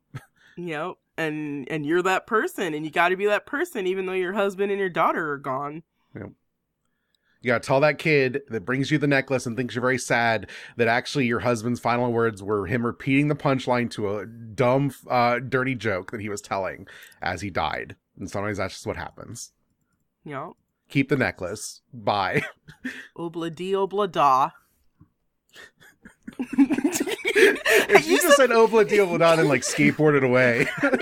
Yep. 0.58 0.94
And 1.18 1.68
and 1.72 1.86
you're 1.86 2.02
that 2.04 2.28
person 2.28 2.74
and 2.74 2.86
you 2.86 2.92
got 2.92 3.10
to 3.10 3.16
be 3.16 3.26
that 3.26 3.46
person 3.46 3.88
even 3.88 4.06
though 4.06 4.14
your 4.14 4.34
husband 4.34 4.72
and 4.72 4.80
your 4.80 4.90
daughter 4.90 5.32
are 5.32 5.38
gone. 5.38 5.84
Yep. 6.16 6.32
You 7.42 7.48
gotta 7.48 7.60
tell 7.60 7.82
that 7.82 7.98
kid 7.98 8.42
that 8.48 8.66
brings 8.66 8.90
you 8.90 8.98
the 8.98 9.08
necklace 9.08 9.46
and 9.46 9.58
thinks 9.58 9.76
you're 9.76 9.82
very 9.82 9.98
sad 9.98 10.50
that 10.78 10.88
actually 10.88 11.26
your 11.26 11.42
husband's 11.42 11.80
final 11.80 12.12
words 12.12 12.42
were 12.42 12.68
him 12.68 12.86
repeating 12.86 13.28
the 13.28 13.36
punchline 13.36 13.92
to 13.92 14.18
a 14.18 14.26
dumb, 14.26 14.94
uh, 15.10 15.40
dirty 15.40 15.76
joke 15.76 16.12
that 16.12 16.22
he 16.22 16.30
was 16.30 16.40
telling 16.40 16.88
as 17.22 17.42
he 17.42 17.50
died. 17.50 17.98
And 18.18 18.30
sometimes 18.30 18.60
that's 18.60 18.76
just 18.76 18.88
what 18.88 18.96
happens. 18.96 19.52
Yep. 20.26 20.52
Keep 20.90 21.10
the 21.10 21.18
necklace. 21.18 21.82
Bye. 21.94 22.44
Obla 23.18 23.54
di 23.54 23.74
obla 23.74 24.12
da. 24.12 24.50
if 26.40 28.08
you 28.08 28.18
just 28.22 28.38
said 28.38 28.50
obla 28.52 28.88
di 28.88 28.98
obla 28.98 29.20
da 29.20 29.34
and 29.34 29.48
like 29.48 29.62
skateboarded 29.62 30.24
away. 30.24 30.68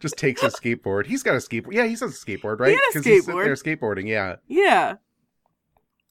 just 0.00 0.16
takes 0.16 0.42
a 0.42 0.46
skateboard. 0.48 1.06
He's 1.06 1.22
got 1.22 1.34
a 1.34 1.38
skateboard. 1.38 1.72
Yeah, 1.72 1.84
he 1.86 1.94
says 1.96 2.12
skateboard, 2.22 2.58
right? 2.60 2.70
had 2.72 2.80
a 2.90 2.92
'Cause 2.94 3.04
he's 3.04 3.26
skateboard. 3.26 3.44
there 3.44 3.54
skateboarding. 3.54 4.06
Yeah. 4.08 4.36
Yeah. 4.48 4.94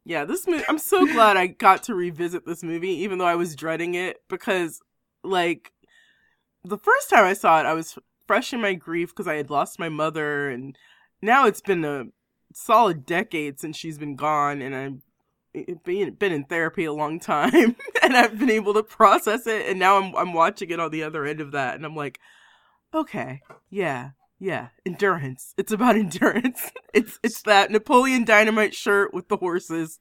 Yeah, 0.05 0.25
this 0.25 0.47
movie 0.47 0.63
I'm 0.67 0.79
so 0.79 1.05
glad 1.05 1.38
I 1.38 1.47
got 1.47 1.84
to 1.84 1.95
revisit 1.95 2.45
this 2.45 2.63
movie 2.63 2.91
even 3.03 3.17
though 3.19 3.25
I 3.25 3.36
was 3.36 3.55
dreading 3.55 3.95
it 3.95 4.17
because 4.27 4.82
like 5.23 5.71
the 6.63 6.77
first 6.77 7.10
time 7.10 7.25
I 7.25 7.34
saw 7.34 7.60
it 7.60 7.65
I 7.65 7.73
was 7.73 7.97
fresh 8.30 8.54
in 8.54 8.62
my 8.62 8.76
grief 8.76 9.10
because 9.10 9.28
I 9.28 9.38
had 9.38 9.50
lost 9.50 9.80
my 9.80 9.89
mother 9.89 10.52
and 10.52 10.78
now 11.20 11.48
it's 11.48 11.62
been 11.62 11.84
a 11.84 12.04
solid 12.54 13.04
decade 13.04 13.60
since 13.60 13.76
she's 13.76 13.98
been 13.98 14.15
gone 14.15 14.62
and 14.62 14.76
I've 14.76 15.84
been 15.84 16.13
been 16.13 16.32
in 16.32 16.44
therapy 16.44 16.86
a 16.86 16.94
long 16.94 17.20
time 17.36 17.76
and 18.04 18.15
I've 18.15 18.38
been 18.38 18.52
able 18.52 18.76
to 18.76 18.84
process 18.84 19.48
it 19.48 19.65
and 19.68 19.80
now 19.80 19.98
I'm 19.98 20.15
I'm 20.15 20.34
watching 20.34 20.70
it 20.70 20.80
on 20.80 20.92
the 20.92 21.02
other 21.02 21.26
end 21.26 21.42
of 21.42 21.54
that 21.54 21.74
and 21.74 21.84
I'm 21.84 21.96
like 21.96 22.20
okay 22.94 23.42
yeah 23.72 24.12
yeah 24.38 24.68
endurance. 24.86 25.56
It's 25.58 25.72
about 25.72 25.96
endurance. 26.04 26.70
It's 26.94 27.18
it's 27.24 27.42
that 27.42 27.72
Napoleon 27.72 28.26
Dynamite 28.26 28.76
shirt 28.76 29.12
with 29.12 29.28
the 29.30 29.38
horses 29.38 29.98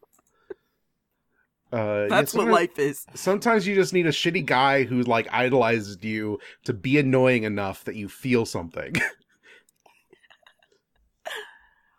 Uh, 1.70 1.76
yeah, 1.76 2.07
that's 2.09 2.33
what 2.33 2.48
life 2.48 2.78
is 2.78 3.04
Sometimes 3.14 3.66
you 3.66 3.74
just 3.74 3.92
need 3.92 4.07
a 4.07 4.11
shitty 4.11 4.46
guy 4.46 4.85
who 4.85 5.02
like 5.02 5.28
idolizes 5.31 6.02
you 6.02 6.38
to 6.64 6.72
be 6.72 6.98
annoying 6.98 7.42
enough 7.42 7.85
that 7.85 7.94
you 7.94 8.09
feel 8.09 8.46
something. 8.46 8.94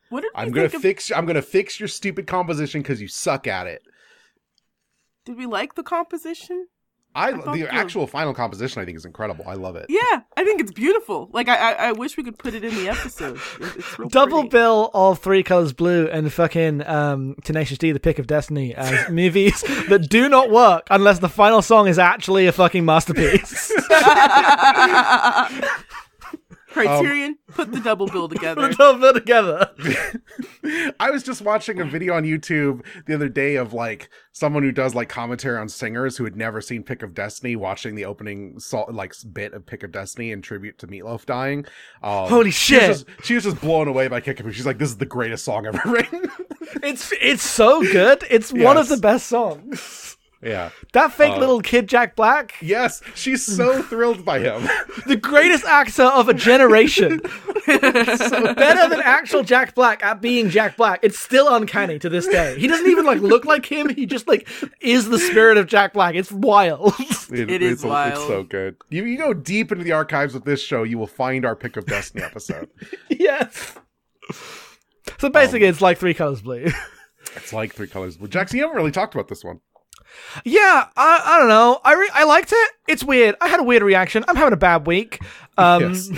what 0.10 0.22
did 0.22 0.32
I'm 0.34 0.50
gonna 0.52 0.66
of, 0.66 0.74
fix. 0.74 1.12
I'm 1.12 1.28
gonna 1.28 1.44
fix 1.44 1.80
your 1.80 1.88
stupid 1.88 2.26
composition 2.26 2.82
because 2.82 3.00
you 3.00 3.08
suck 3.08 3.46
at 3.46 3.68
it. 3.68 3.84
did 5.26 5.38
we 5.38 5.46
like 5.46 5.76
the 5.76 5.84
composition 5.84 6.68
I, 7.16 7.32
thought 7.32 7.54
the 7.56 7.64
the- 7.64 7.74
actual 7.74 8.08
final 8.08 8.34
composition 8.34 8.82
I 8.82 8.86
think 8.86 8.98
is 8.98 9.06
incredible. 9.06 9.46
I 9.48 9.56
love 9.56 9.76
it. 9.76 9.88
yeah 9.90 10.22
I 10.38 10.44
think 10.44 10.62
it's 10.62 10.72
beautiful 10.72 11.30
like 11.34 11.50
I 11.50 11.56
I, 11.56 11.72
I 11.90 11.92
wish 11.92 12.18
we 12.18 12.24
could 12.24 12.38
put 12.38 12.54
it 12.54 12.64
in 12.64 12.74
the 12.76 12.90
episode 12.90 13.40
it's 13.60 13.98
Double 14.14 14.40
pretty. 14.42 14.50
bill 14.50 14.92
of 14.94 15.20
Three 15.20 15.44
Colors 15.44 15.74
Blue 15.74 16.08
and 16.08 16.32
fucking 16.32 16.86
um, 16.88 17.36
Tenacious 17.44 17.78
D, 17.78 17.92
The 17.92 18.00
Pick 18.00 18.20
of 18.20 18.28
Destiny 18.28 18.74
as 18.76 19.10
movies 19.12 19.62
that 19.90 20.08
do 20.10 20.30
not 20.30 20.50
work 20.52 20.88
unless 20.92 21.20
the 21.20 21.30
final 21.30 21.62
song 21.62 21.88
is 21.88 21.98
actually 22.00 22.48
a 22.48 22.52
fucking 22.52 22.86
masterpiece. 22.86 23.72
Criterion 26.72 27.38
put 27.48 27.72
the 27.72 27.80
double 27.80 28.08
bill 28.08 28.28
together 28.30 28.68
The 28.70 28.76
Double 28.76 29.00
bill 29.00 29.14
together. 29.14 29.72
I 31.00 31.10
was 31.12 31.24
just 31.24 31.42
watching 31.42 31.80
a 31.82 31.86
video 31.86 32.14
on 32.16 32.24
YouTube 32.24 32.84
the 33.06 33.16
other 33.16 33.30
day 33.30 33.56
of 33.56 33.74
like 33.74 34.10
someone 34.32 34.64
who 34.64 34.72
does 34.72 34.94
like 34.94 35.10
commentary 35.10 35.58
on 35.58 35.68
singers 35.70 36.18
who 36.18 36.24
had 36.26 36.36
never 36.36 36.62
seen 36.62 36.84
Pick 36.84 37.02
of 37.02 37.14
Destiny, 37.14 37.56
watching 37.56 37.96
the 37.96 38.06
opening 38.06 38.60
salt 38.60 38.94
like 38.94 39.14
bit 39.34 39.54
of 39.54 39.66
Pick 39.66 39.84
of 39.84 39.92
Destiny 39.92 40.32
in 40.32 40.42
tribute 40.42 40.78
to 40.80 40.88
Meatloaf 40.88 41.26
dying. 41.26 41.66
Um, 42.04 42.30
Holy 42.30 42.52
she 42.52 42.76
was 42.76 42.82
shit. 42.82 42.90
just- 43.08 43.26
she 43.26 43.36
was 43.36 43.44
just 43.44 43.62
blown 43.62 43.88
away 43.88 44.08
by 44.08 44.22
Kick 44.22 44.40
of 44.40 44.54
She's 44.56 44.66
like, 44.66 44.78
"This 44.78 44.90
is 44.90 44.98
the 44.98 45.06
greatest 45.06 45.44
song 45.46 45.66
ever 45.66 45.82
written." 45.90 46.30
It's 46.84 47.12
it's 47.22 47.44
so 47.44 47.82
good. 47.82 48.24
It's 48.30 48.54
one 48.54 48.78
of 48.78 48.90
the 48.90 48.98
best 48.98 49.28
songs. 49.28 50.09
Yeah. 50.42 50.70
That 50.94 51.12
fake 51.14 51.34
Uh, 51.34 51.40
little 51.40 51.62
kid 51.62 51.88
Jack 51.90 52.16
Black, 52.16 52.54
Yes, 52.62 53.02
she's 53.16 53.46
so 53.46 53.82
thrilled 53.90 54.24
by 54.24 54.40
him. 54.40 54.68
the 55.08 55.16
greatest 55.18 55.66
actor 55.66 56.04
of 56.04 56.30
a 56.30 56.34
generation. 56.34 57.20
so 57.66 58.54
better 58.54 58.90
than 58.90 59.02
actual 59.04 59.44
Jack 59.44 59.76
Black 59.76 60.04
at 60.04 60.22
being 60.22 60.50
Jack 60.50 60.78
Black. 60.78 61.00
It's 61.04 61.20
still 61.20 61.54
uncanny 61.54 62.00
to 62.00 62.10
this 62.10 62.28
day. 62.28 62.58
He 62.60 62.68
doesn't 62.68 62.88
even 62.88 63.06
like 63.06 63.20
look 63.20 63.46
like 63.46 63.66
him. 63.66 63.90
He 63.90 64.06
just 64.06 64.28
like 64.28 64.48
is 64.82 65.10
the 65.10 65.20
spirit 65.20 65.58
of 65.58 65.68
Jack 65.68 65.94
Black. 65.94 66.16
It's 66.16 66.32
wild. 66.32 66.94
It 67.32 67.50
is 67.50 67.62
it's, 67.62 67.74
It's 67.74 67.84
wild. 67.84 68.28
so 68.28 68.44
good. 68.44 68.78
You, 68.90 69.06
you 69.06 69.18
go 69.18 69.34
deep 69.34 69.72
into 69.72 69.84
the 69.84 69.92
archives 69.92 70.36
of 70.36 70.46
this 70.46 70.62
show, 70.62 70.84
you 70.84 70.98
will 70.98 71.08
find 71.08 71.46
our 71.46 71.56
Pick 71.56 71.78
of 71.78 71.86
Destiny 71.86 72.24
episode. 72.24 72.70
yes. 73.10 73.76
So 75.20 75.30
basically, 75.30 75.68
it's 75.68 75.82
like 75.82 75.98
Three 75.98 76.14
Colors 76.14 76.42
Blue. 76.42 76.68
it's 77.36 77.52
like 77.54 77.74
Three 77.74 77.88
Colors 77.88 78.18
Blue. 78.18 78.28
Jackson, 78.28 78.58
you 78.58 78.64
haven't 78.64 78.78
really 78.78 78.92
talked 78.92 79.14
about 79.16 79.28
this 79.28 79.44
one. 79.44 79.60
Yeah, 80.46 80.88
I, 80.96 81.22
I 81.26 81.40
don't 81.40 81.48
know. 81.50 81.80
I 81.84 81.94
re- 81.96 82.10
I 82.14 82.24
liked 82.24 82.52
it. 82.52 82.72
It's 82.88 83.04
weird. 83.04 83.36
I 83.42 83.48
had 83.48 83.60
a 83.60 83.64
weird 83.64 83.82
reaction. 83.84 84.24
I'm 84.28 84.36
having 84.36 84.54
a 84.54 84.58
bad 84.58 84.86
week. 84.88 85.20
Um, 85.58 85.82
Yes. 85.94 86.10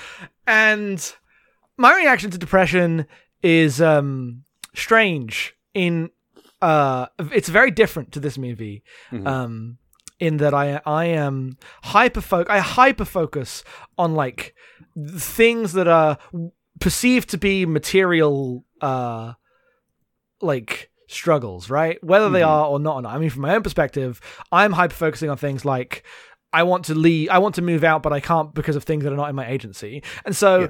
and 0.46 1.14
my 1.76 1.94
reaction 1.96 2.30
to 2.30 2.38
depression 2.38 3.06
is 3.42 3.80
um 3.80 4.44
strange. 4.74 5.54
In 5.74 6.10
uh, 6.60 7.06
it's 7.32 7.48
very 7.48 7.70
different 7.70 8.12
to 8.12 8.20
this 8.20 8.36
movie. 8.36 8.82
Mhm. 9.12 9.26
Um, 9.26 9.78
in 10.18 10.36
that 10.38 10.52
I 10.52 10.80
I 10.84 11.06
am 11.06 11.56
hyper 11.82 12.22
I 12.50 12.58
hyper 12.58 13.04
focus 13.06 13.64
on 13.96 14.14
like 14.14 14.54
things 15.16 15.72
that 15.72 15.88
are 15.88 16.18
perceived 16.80 17.30
to 17.30 17.38
be 17.38 17.64
material 17.66 18.64
uh 18.82 19.32
like 20.42 20.89
struggles, 21.12 21.68
right? 21.70 22.02
Whether 22.02 22.30
they 22.30 22.40
Mhm. 22.40 22.48
are 22.48 22.66
or 22.66 22.78
not. 22.78 22.96
or 22.96 23.02
not. 23.02 23.14
I 23.14 23.18
mean, 23.18 23.30
from 23.30 23.42
my 23.42 23.54
own 23.54 23.62
perspective, 23.62 24.20
I'm 24.52 24.72
hyper 24.72 24.94
focusing 24.94 25.30
on 25.30 25.36
things 25.36 25.64
like 25.64 26.04
I 26.52 26.64
want 26.64 26.86
to 26.86 26.94
leave, 26.96 27.28
I 27.30 27.38
want 27.38 27.54
to 27.56 27.62
move 27.62 27.84
out, 27.84 28.02
but 28.02 28.12
I 28.12 28.18
can't 28.18 28.52
because 28.52 28.74
of 28.74 28.82
things 28.82 29.04
that 29.04 29.12
are 29.12 29.16
not 29.16 29.30
in 29.30 29.36
my 29.36 29.46
agency. 29.48 30.02
And 30.24 30.34
so 30.34 30.60
Yeah. 30.62 30.66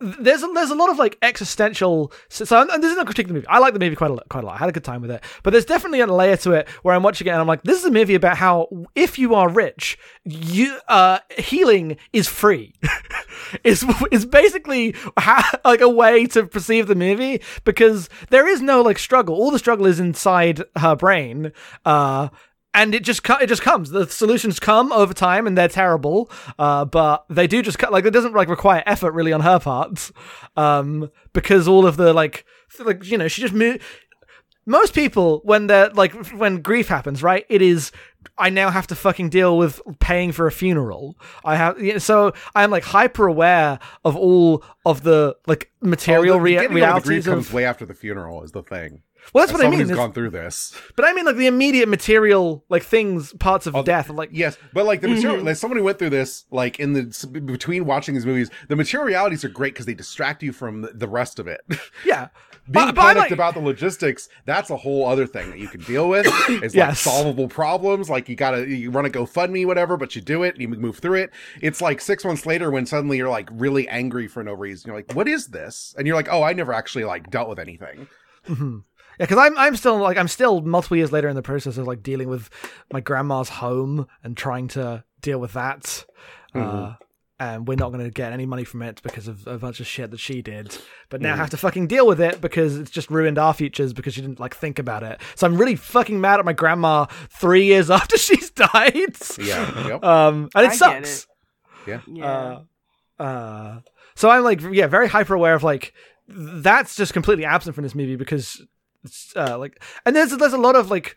Th- 0.00 0.16
there's 0.20 0.42
a, 0.42 0.48
there's 0.54 0.70
a 0.70 0.74
lot 0.74 0.90
of 0.90 0.98
like 0.98 1.18
existential. 1.22 2.12
So, 2.28 2.44
and 2.60 2.82
this 2.82 2.90
is 2.90 2.96
not 2.96 3.06
critiquing 3.06 3.28
the 3.28 3.34
movie. 3.34 3.46
I 3.46 3.58
like 3.58 3.74
the 3.74 3.80
movie 3.80 3.96
quite 3.96 4.10
a 4.10 4.14
lot, 4.14 4.28
quite 4.28 4.44
a 4.44 4.46
lot. 4.46 4.56
I 4.56 4.58
had 4.58 4.68
a 4.68 4.72
good 4.72 4.84
time 4.84 5.02
with 5.02 5.10
it, 5.10 5.22
but 5.42 5.50
there's 5.50 5.64
definitely 5.64 6.00
a 6.00 6.06
layer 6.06 6.36
to 6.38 6.52
it 6.52 6.68
where 6.82 6.94
I'm 6.94 7.02
watching 7.02 7.26
it 7.26 7.30
and 7.30 7.40
I'm 7.40 7.46
like, 7.46 7.62
this 7.62 7.78
is 7.78 7.84
a 7.84 7.90
movie 7.90 8.14
about 8.14 8.36
how 8.36 8.68
if 8.94 9.18
you 9.18 9.34
are 9.34 9.48
rich, 9.48 9.98
you 10.24 10.78
uh 10.88 11.18
healing 11.38 11.96
is 12.12 12.28
free. 12.28 12.74
is 13.64 13.84
is 14.10 14.26
basically 14.26 14.94
ha- 15.18 15.52
like 15.64 15.80
a 15.80 15.88
way 15.88 16.26
to 16.26 16.46
perceive 16.46 16.86
the 16.86 16.94
movie 16.94 17.40
because 17.64 18.08
there 18.30 18.46
is 18.46 18.60
no 18.60 18.82
like 18.82 18.98
struggle. 18.98 19.34
All 19.34 19.50
the 19.50 19.58
struggle 19.58 19.86
is 19.86 20.00
inside 20.00 20.62
her 20.76 20.96
brain. 20.96 21.52
Uh 21.84 22.28
and 22.72 22.94
it 22.94 23.04
just 23.04 23.28
it 23.28 23.48
just 23.48 23.62
comes. 23.62 23.90
The 23.90 24.06
solutions 24.06 24.60
come 24.60 24.92
over 24.92 25.12
time, 25.12 25.46
and 25.46 25.56
they're 25.56 25.68
terrible. 25.68 26.30
Uh, 26.58 26.84
but 26.84 27.24
they 27.28 27.46
do 27.46 27.62
just 27.62 27.82
like 27.90 28.04
it 28.04 28.12
doesn't 28.12 28.34
like 28.34 28.48
require 28.48 28.82
effort 28.86 29.12
really 29.12 29.32
on 29.32 29.40
her 29.40 29.58
part, 29.58 30.10
um, 30.56 31.10
because 31.32 31.66
all 31.66 31.86
of 31.86 31.96
the 31.96 32.12
like 32.12 32.44
like 32.78 33.04
you 33.04 33.18
know 33.18 33.28
she 33.28 33.42
just 33.42 33.54
moved. 33.54 33.82
Most 34.66 34.94
people 34.94 35.40
when 35.44 35.66
they're 35.66 35.90
like 35.90 36.12
when 36.32 36.60
grief 36.60 36.88
happens, 36.88 37.22
right? 37.22 37.44
It 37.48 37.62
is 37.62 37.90
I 38.38 38.50
now 38.50 38.70
have 38.70 38.86
to 38.88 38.94
fucking 38.94 39.30
deal 39.30 39.56
with 39.58 39.80
paying 39.98 40.32
for 40.32 40.46
a 40.46 40.52
funeral. 40.52 41.16
I 41.44 41.56
have 41.56 42.02
so 42.02 42.32
I'm 42.54 42.70
like 42.70 42.84
hyper 42.84 43.26
aware 43.26 43.78
of 44.04 44.16
all 44.16 44.62
of 44.84 45.02
the 45.02 45.36
like 45.46 45.70
material 45.80 46.36
Oh, 46.36 46.38
the 46.38 46.42
rea- 46.42 46.52
getting 46.54 46.66
over 46.66 46.74
the 46.74 46.80
realities 46.80 47.06
grief 47.06 47.26
of. 47.26 47.32
comes 47.34 47.52
way 47.52 47.64
after 47.64 47.84
the 47.86 47.94
funeral 47.94 48.42
is 48.42 48.52
the 48.52 48.62
thing. 48.62 49.02
well, 49.32 49.42
that's 49.42 49.52
As 49.52 49.58
what 49.58 49.66
I 49.66 49.70
mean. 49.70 49.80
who's 49.80 49.90
gone 49.90 50.12
through 50.12 50.30
this. 50.30 50.74
but 50.96 51.04
I 51.04 51.12
mean 51.12 51.24
like 51.26 51.36
the 51.36 51.46
immediate 51.46 51.88
material 51.88 52.64
like 52.68 52.82
things, 52.82 53.32
parts 53.34 53.66
of 53.66 53.76
Oh, 53.76 53.82
death. 53.82 54.08
Like 54.10 54.30
Yes, 54.32 54.56
but 54.72 54.84
like 54.86 55.00
the 55.02 55.08
material, 55.08 55.36
Mm-hmm. 55.38 55.46
like 55.46 55.56
someone 55.56 55.78
who 55.78 55.84
went 55.84 55.98
through 55.98 56.10
this, 56.10 56.44
like 56.50 56.80
in 56.80 56.92
the 56.94 57.40
between 57.44 57.84
watching 57.84 58.14
these 58.14 58.26
movies, 58.26 58.50
the 58.68 58.76
materialities 58.76 59.44
are 59.44 59.48
great 59.50 59.74
because 59.74 59.86
they 59.86 59.94
distract 59.94 60.42
you 60.42 60.52
from 60.52 60.88
the- 60.94 61.08
rest 61.08 61.38
of 61.38 61.46
it. 61.48 61.60
yeah, 62.06 62.28
Being 62.70 62.86
but, 62.86 62.94
but 62.94 63.00
panicked 63.02 63.18
like, 63.18 63.30
about 63.32 63.54
the 63.54 63.60
logistics, 63.60 64.28
that's 64.46 64.70
a 64.70 64.76
whole 64.76 65.06
other 65.06 65.26
thing 65.26 65.50
that 65.50 65.58
you 65.58 65.68
can 65.68 65.80
deal 65.82 66.08
with. 66.08 66.26
It's 66.62 66.74
Yes. 66.74 66.88
like 66.88 66.96
solvable 67.14 67.48
problems. 67.48 68.08
Like 68.10 68.28
you 68.28 68.36
gotta, 68.36 68.68
you 68.68 68.90
run 68.90 69.06
a 69.06 69.10
GoFundMe, 69.10 69.64
whatever, 69.66 69.96
but 69.96 70.14
you 70.14 70.20
do 70.20 70.42
it, 70.42 70.58
you 70.60 70.68
move 70.68 70.98
through 70.98 71.20
it. 71.20 71.30
It's 71.62 71.80
like 71.80 72.00
six 72.00 72.24
months 72.24 72.44
later 72.44 72.70
when 72.70 72.84
suddenly 72.86 73.16
you're 73.16 73.28
like 73.30 73.48
really 73.52 73.88
angry 73.88 74.28
for 74.28 74.42
no 74.44 74.52
reason. 74.52 74.88
You're 74.88 74.96
like, 74.96 75.12
what 75.14 75.28
is 75.28 75.46
this? 75.48 75.94
And 75.96 76.06
you're 76.06 76.16
like, 76.16 76.28
oh, 76.30 76.42
I 76.42 76.52
never 76.52 76.72
actually 76.72 77.04
like 77.04 77.30
dealt 77.30 77.48
with 77.48 77.58
anything. 77.58 78.06
Mhm. 78.46 78.82
Yeah, 79.18 79.26
because 79.26 79.38
I'm 79.38 79.56
I'm 79.58 79.76
still 79.76 79.98
like 79.98 80.16
I'm 80.16 80.28
still 80.28 80.62
multiple 80.62 80.96
years 80.96 81.12
later 81.12 81.28
in 81.28 81.36
the 81.36 81.42
process 81.42 81.76
of 81.76 81.86
like 81.86 82.02
dealing 82.02 82.28
with 82.28 82.48
my 82.92 83.00
grandma's 83.00 83.48
home 83.50 84.06
and 84.24 84.34
trying 84.36 84.66
to 84.68 85.04
deal 85.20 85.38
with 85.38 85.52
that. 85.52 86.04
Uh, 86.54 86.58
Mhm. 86.58 86.96
And 87.40 87.66
we're 87.66 87.74
not 87.74 87.90
going 87.90 88.04
to 88.04 88.10
get 88.10 88.34
any 88.34 88.44
money 88.44 88.64
from 88.64 88.82
it 88.82 89.00
because 89.02 89.26
of 89.26 89.46
a 89.46 89.56
bunch 89.56 89.80
of 89.80 89.86
shit 89.86 90.10
that 90.10 90.20
she 90.20 90.42
did. 90.42 90.76
But 91.08 91.22
now 91.22 91.34
have 91.34 91.48
to 91.50 91.56
fucking 91.56 91.86
deal 91.86 92.06
with 92.06 92.20
it 92.20 92.42
because 92.42 92.76
it's 92.76 92.90
just 92.90 93.10
ruined 93.10 93.38
our 93.38 93.54
futures 93.54 93.94
because 93.94 94.12
she 94.12 94.20
didn't 94.20 94.38
like 94.38 94.54
think 94.54 94.78
about 94.78 95.02
it. 95.02 95.22
So 95.36 95.46
I'm 95.46 95.56
really 95.56 95.74
fucking 95.74 96.20
mad 96.20 96.38
at 96.38 96.44
my 96.44 96.52
grandma 96.52 97.06
three 97.30 97.64
years 97.64 97.90
after 97.90 98.18
she's 98.18 98.50
died. 98.50 99.16
Yeah. 99.38 99.88
Yep. 99.88 100.04
Um, 100.10 100.50
and 100.54 100.64
it 100.64 100.68
I 100.68 100.76
get 100.76 100.76
sucks. 100.76 101.26
Yeah. 101.86 102.00
Uh, 102.22 103.22
uh, 103.22 103.80
so 104.14 104.28
I'm 104.28 104.42
like, 104.42 104.60
yeah, 104.72 104.86
very 104.86 105.08
hyper 105.08 105.34
aware 105.34 105.54
of 105.54 105.62
like 105.62 105.94
that's 106.28 106.94
just 106.94 107.12
completely 107.12 107.44
absent 107.44 107.74
from 107.74 107.84
this 107.84 107.94
movie 107.94 108.16
because 108.16 108.62
it's 109.04 109.32
uh, 109.36 109.56
like, 109.58 109.82
and 110.04 110.14
there's 110.14 110.36
there's 110.36 110.52
a 110.52 110.58
lot 110.58 110.76
of 110.76 110.90
like 110.90 111.16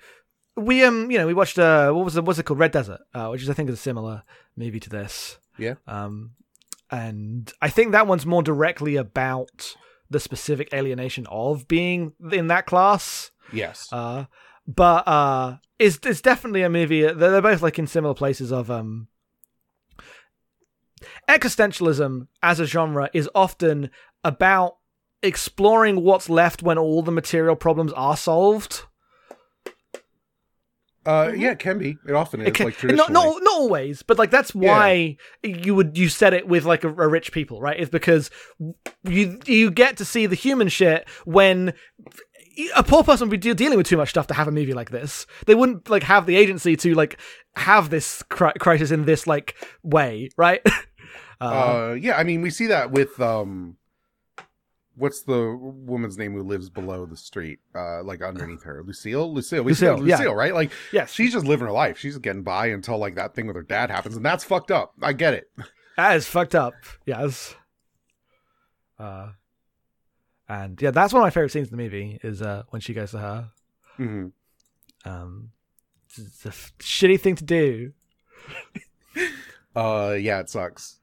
we 0.56 0.84
um 0.84 1.10
you 1.10 1.18
know 1.18 1.26
we 1.26 1.34
watched 1.34 1.58
uh 1.58 1.92
what 1.92 2.06
was 2.06 2.16
it 2.16 2.24
what's 2.24 2.40
it 2.40 2.44
called 2.44 2.60
Red 2.60 2.72
Desert 2.72 3.02
uh, 3.16 3.28
which 3.30 3.42
is 3.42 3.50
I 3.50 3.54
think 3.54 3.70
is 3.70 3.76
a 3.76 3.82
similar 3.82 4.24
movie 4.56 4.80
to 4.80 4.90
this 4.90 5.40
Yeah. 5.58 5.76
um 5.88 6.32
and 6.92 7.52
I 7.62 7.70
think 7.70 7.92
that 7.92 8.08
one's 8.08 8.26
more 8.26 8.44
directly 8.44 8.96
about 8.96 9.76
the 10.10 10.20
specific 10.20 10.74
alienation 10.74 11.26
of 11.30 11.68
being 11.68 12.14
in 12.32 12.48
that 12.48 12.66
class 12.66 13.32
yes. 13.52 13.88
uh, 13.92 14.26
but 14.68 15.08
uh, 15.08 15.58
it's 15.80 16.00
it's 16.06 16.22
definitely 16.22 16.62
a 16.62 16.70
movie. 16.70 17.02
They're, 17.02 17.14
they're 17.14 17.42
both 17.42 17.62
like 17.62 17.80
in 17.80 17.88
similar 17.88 18.14
places 18.14 18.52
of 18.52 18.72
um. 18.72 19.08
Existentialism 21.30 22.28
as 22.42 22.60
a 22.62 22.66
genre 22.66 23.10
is 23.14 23.30
often 23.36 23.90
about 24.24 24.78
exploring 25.22 26.02
what's 26.02 26.30
left 26.30 26.64
when 26.64 26.78
all 26.78 27.02
the 27.02 27.12
material 27.12 27.58
problems 27.58 27.92
are 27.94 28.16
solved. 28.16 28.84
Uh, 31.06 31.32
yeah, 31.36 31.52
it 31.52 31.60
can 31.60 31.78
be. 31.78 31.98
It 32.08 32.14
often 32.14 32.42
is. 32.42 32.48
It 32.48 32.54
can- 32.54 32.66
like 32.68 32.78
traditionally. 32.78 33.12
not, 33.14 33.26
not 33.26 33.44
not 33.44 33.54
always, 33.54 34.04
but 34.04 34.18
like 34.18 34.32
that's 34.32 34.56
why 34.56 35.18
you 35.44 35.76
would 35.76 35.98
you 35.98 36.08
said 36.10 36.34
it 36.34 36.48
with 36.48 36.64
like 36.66 36.84
a, 36.84 36.88
a 36.90 37.08
rich 37.08 37.32
people, 37.32 37.60
right? 37.62 37.78
Is 37.80 37.90
because 37.90 38.30
you 39.04 39.40
you 39.46 39.70
get 39.72 39.98
to 39.98 40.06
see 40.06 40.26
the 40.26 40.36
human 40.36 40.70
shit 40.70 41.08
when 41.26 41.74
a 42.76 42.84
poor 42.84 43.04
person 43.04 43.28
would 43.30 43.32
be 43.42 43.50
de- 43.50 43.56
dealing 43.56 43.78
with 43.78 43.88
too 43.88 43.98
much 43.98 44.10
stuff 44.12 44.28
to 44.28 44.34
have 44.34 44.48
a 44.48 44.52
movie 44.52 44.74
like 44.74 44.92
this. 44.92 45.26
They 45.46 45.56
wouldn't 45.56 45.90
like 45.90 46.04
have 46.04 46.26
the 46.26 46.36
agency 46.38 46.76
to 46.78 46.94
like 46.94 47.20
have 47.56 47.90
this 47.90 48.24
cri- 48.30 48.54
crisis 48.60 48.92
in 48.92 49.06
this 49.06 49.26
like 49.28 49.56
way, 49.82 50.30
right? 50.38 50.62
uh, 51.42 51.44
Uh, 51.44 51.98
yeah, 52.00 52.16
I 52.18 52.24
mean, 52.24 52.42
we 52.42 52.50
see 52.50 52.68
that 52.68 52.92
with 52.92 53.20
um, 53.20 53.76
what's 54.96 55.24
the 55.24 55.56
woman's 55.60 56.18
name 56.18 56.34
who 56.34 56.44
lives 56.44 56.70
below 56.70 57.06
the 57.06 57.18
street, 57.18 57.60
uh, 57.76 58.04
like 58.04 58.22
underneath 58.22 58.64
her, 58.64 58.84
Lucille. 58.86 59.34
Lucille. 59.34 59.64
We 59.64 59.72
Lucille, 59.72 59.98
Lucille, 59.98 60.26
yeah. 60.26 60.32
right? 60.32 60.54
Like 60.54 60.72
yes, 60.92 61.12
she's 61.12 61.34
just 61.34 61.46
living 61.46 61.66
her 61.68 61.74
life. 61.74 61.98
She's 61.98 62.18
getting 62.18 62.44
by 62.44 62.68
until 62.68 62.98
like 62.98 63.16
that 63.16 63.34
thing 63.36 63.48
with 63.48 63.56
her 63.56 63.64
dad 63.64 63.90
happens, 63.90 64.16
and 64.16 64.26
that's 64.26 64.44
fucked 64.44 64.72
up. 64.72 64.94
I 65.02 65.14
get 65.14 65.34
it. 65.34 65.50
that 65.98 66.16
is 66.16 66.28
fucked 66.28 66.56
up. 66.56 66.74
Yes. 67.06 67.56
Uh, 69.00 69.30
and 70.48 70.82
yeah, 70.82 70.92
that's 70.92 71.14
one 71.14 71.22
of 71.22 71.26
my 71.26 71.30
favorite 71.32 71.52
scenes 71.52 71.70
in 71.72 71.78
the 71.78 71.84
movie 71.84 72.20
is 72.24 72.42
uh 72.42 72.64
when 72.70 72.82
she 72.82 72.94
goes 72.94 73.12
to 73.12 73.20
her. 73.20 73.50
hmm 73.98 74.28
Um, 75.06 75.50
it's 76.18 76.46
a 76.46 76.50
f- 76.50 76.74
shitty 76.80 77.20
thing 77.20 77.36
to 77.36 77.44
do. 77.44 77.92
Uh, 79.76 80.16
yeah, 80.20 80.40
it 80.40 80.50
sucks. 80.52 81.00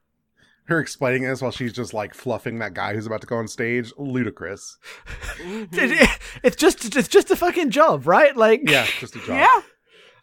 Her 0.65 0.79
explaining 0.79 1.23
this 1.23 1.41
while 1.41 1.51
she's 1.51 1.73
just 1.73 1.93
like 1.93 2.13
fluffing 2.13 2.59
that 2.59 2.73
guy 2.73 2.93
who's 2.93 3.05
about 3.05 3.21
to 3.21 3.27
go 3.27 3.35
on 3.37 3.47
stage, 3.47 3.91
ludicrous. 3.97 4.77
It's 6.43 6.55
just 6.55 6.95
it's 6.95 7.07
just 7.07 7.31
a 7.31 7.35
fucking 7.35 7.71
job, 7.71 8.07
right? 8.07 8.35
Like, 8.35 8.61
Yeah, 8.69 8.85
just 8.99 9.15
a 9.15 9.19
job. 9.19 9.29
Yeah. 9.39 9.61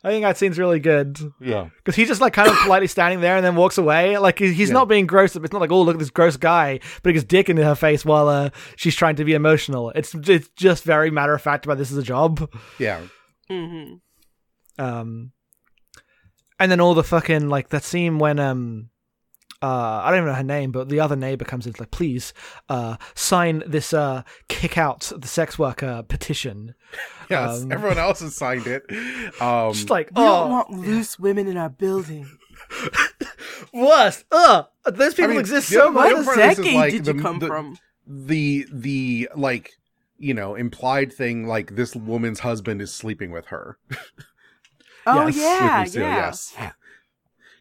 I 0.05 0.11
think 0.11 0.23
that 0.23 0.39
scene's 0.39 0.61
really 0.61 0.79
good 0.79 1.19
yeah. 1.41 1.71
because 1.79 1.97
he's 1.97 2.07
just 2.07 2.21
like 2.21 2.33
kind 2.33 2.49
of 2.49 2.57
politely 2.63 2.87
standing 2.87 3.21
there 3.21 3.37
and 3.37 3.45
then 3.45 3.57
walks 3.57 3.79
away. 3.79 4.17
Like 4.17 4.39
he's 4.39 4.69
Yeah. 4.69 4.73
not 4.75 4.89
being 4.89 5.07
gross. 5.07 5.35
It's 5.35 5.53
not 5.53 5.61
like 5.61 5.73
oh 5.73 5.83
look 5.83 5.97
at 5.97 5.99
this 5.99 6.09
gross 6.11 6.37
guy 6.37 6.79
putting 7.03 7.17
his 7.17 7.25
dick 7.25 7.49
into 7.51 7.65
her 7.65 7.75
face 7.75 8.05
while 8.05 8.29
uh, 8.29 8.51
she's 8.77 8.95
trying 8.95 9.17
to 9.17 9.25
be 9.25 9.35
emotional. 9.35 9.91
It's 9.91 10.15
it's 10.15 10.49
just 10.51 10.85
very 10.85 11.11
matter 11.11 11.35
of 11.35 11.43
fact 11.43 11.65
about 11.67 11.79
this 11.79 11.91
is 11.91 11.99
a 11.99 12.03
job. 12.03 12.49
Yeah. 12.79 13.01
hmm 13.51 13.95
Um, 14.79 15.33
and 16.61 16.71
then 16.71 16.81
all 16.81 16.95
the 16.95 17.05
fucking 17.05 17.49
like 17.49 17.69
that 17.71 17.83
scene 17.85 18.19
when 18.19 18.39
um. 18.39 18.91
Uh, 19.61 20.03
I 20.05 20.11
don't 20.11 20.19
even 20.21 20.29
know 20.29 20.35
her 20.35 20.43
name, 20.45 20.71
but 20.71 20.89
the 20.89 21.01
other 21.01 21.17
neighbor 21.17 21.45
comes 21.45 21.67
in 21.67 21.75
like, 21.79 21.91
please, 21.91 22.33
uh, 22.69 22.97
sign 23.15 23.63
this, 23.67 23.93
uh, 23.93 24.23
kick 24.49 24.79
out 24.79 25.11
the 25.17 25.27
sex 25.29 25.59
worker 25.59 26.05
petition. 26.09 26.75
Yes. 27.31 27.61
Um, 27.63 27.71
Everyone 27.73 27.99
else 27.99 28.21
has 28.21 28.35
signed 28.35 28.67
it. 28.67 28.83
Um, 29.39 29.75
Just 29.75 29.91
like, 29.91 30.09
We 30.09 30.23
don't 30.23 30.47
oh, 30.47 30.49
want 30.49 30.71
loose 30.71 31.19
women 31.19 31.47
in 31.47 31.59
our 31.59 31.69
building. 31.69 32.27
worst. 33.75 34.25
Ugh, 34.33 34.67
those 34.87 35.13
people 35.15 35.33
mean, 35.33 35.41
exist 35.41 35.69
so 35.69 35.91
much. 35.91 36.05
What 36.05 36.15
other 36.15 36.25
part 36.25 36.39
of 36.39 36.43
this 36.49 36.59
is, 36.59 36.65
decade 36.65 36.75
like, 36.77 36.93
did 36.93 37.07
you 37.07 37.21
come 37.21 37.39
the- 37.39 37.47
from? 37.47 37.79
the 38.11 38.67
the 38.73 39.29
like 39.37 39.73
you 40.17 40.33
know 40.33 40.55
implied 40.55 41.13
thing 41.13 41.47
like 41.47 41.77
this 41.77 41.95
woman's 41.95 42.41
husband 42.41 42.81
is 42.81 42.91
sleeping 42.95 43.31
with 43.31 43.45
her 43.49 43.77
Oh 45.07 45.27
Yes. 45.27 45.37
yeah, 45.37 45.79
with 45.81 45.89
Lucille, 45.89 46.03
yeah. 46.03 46.17
yes 46.17 46.55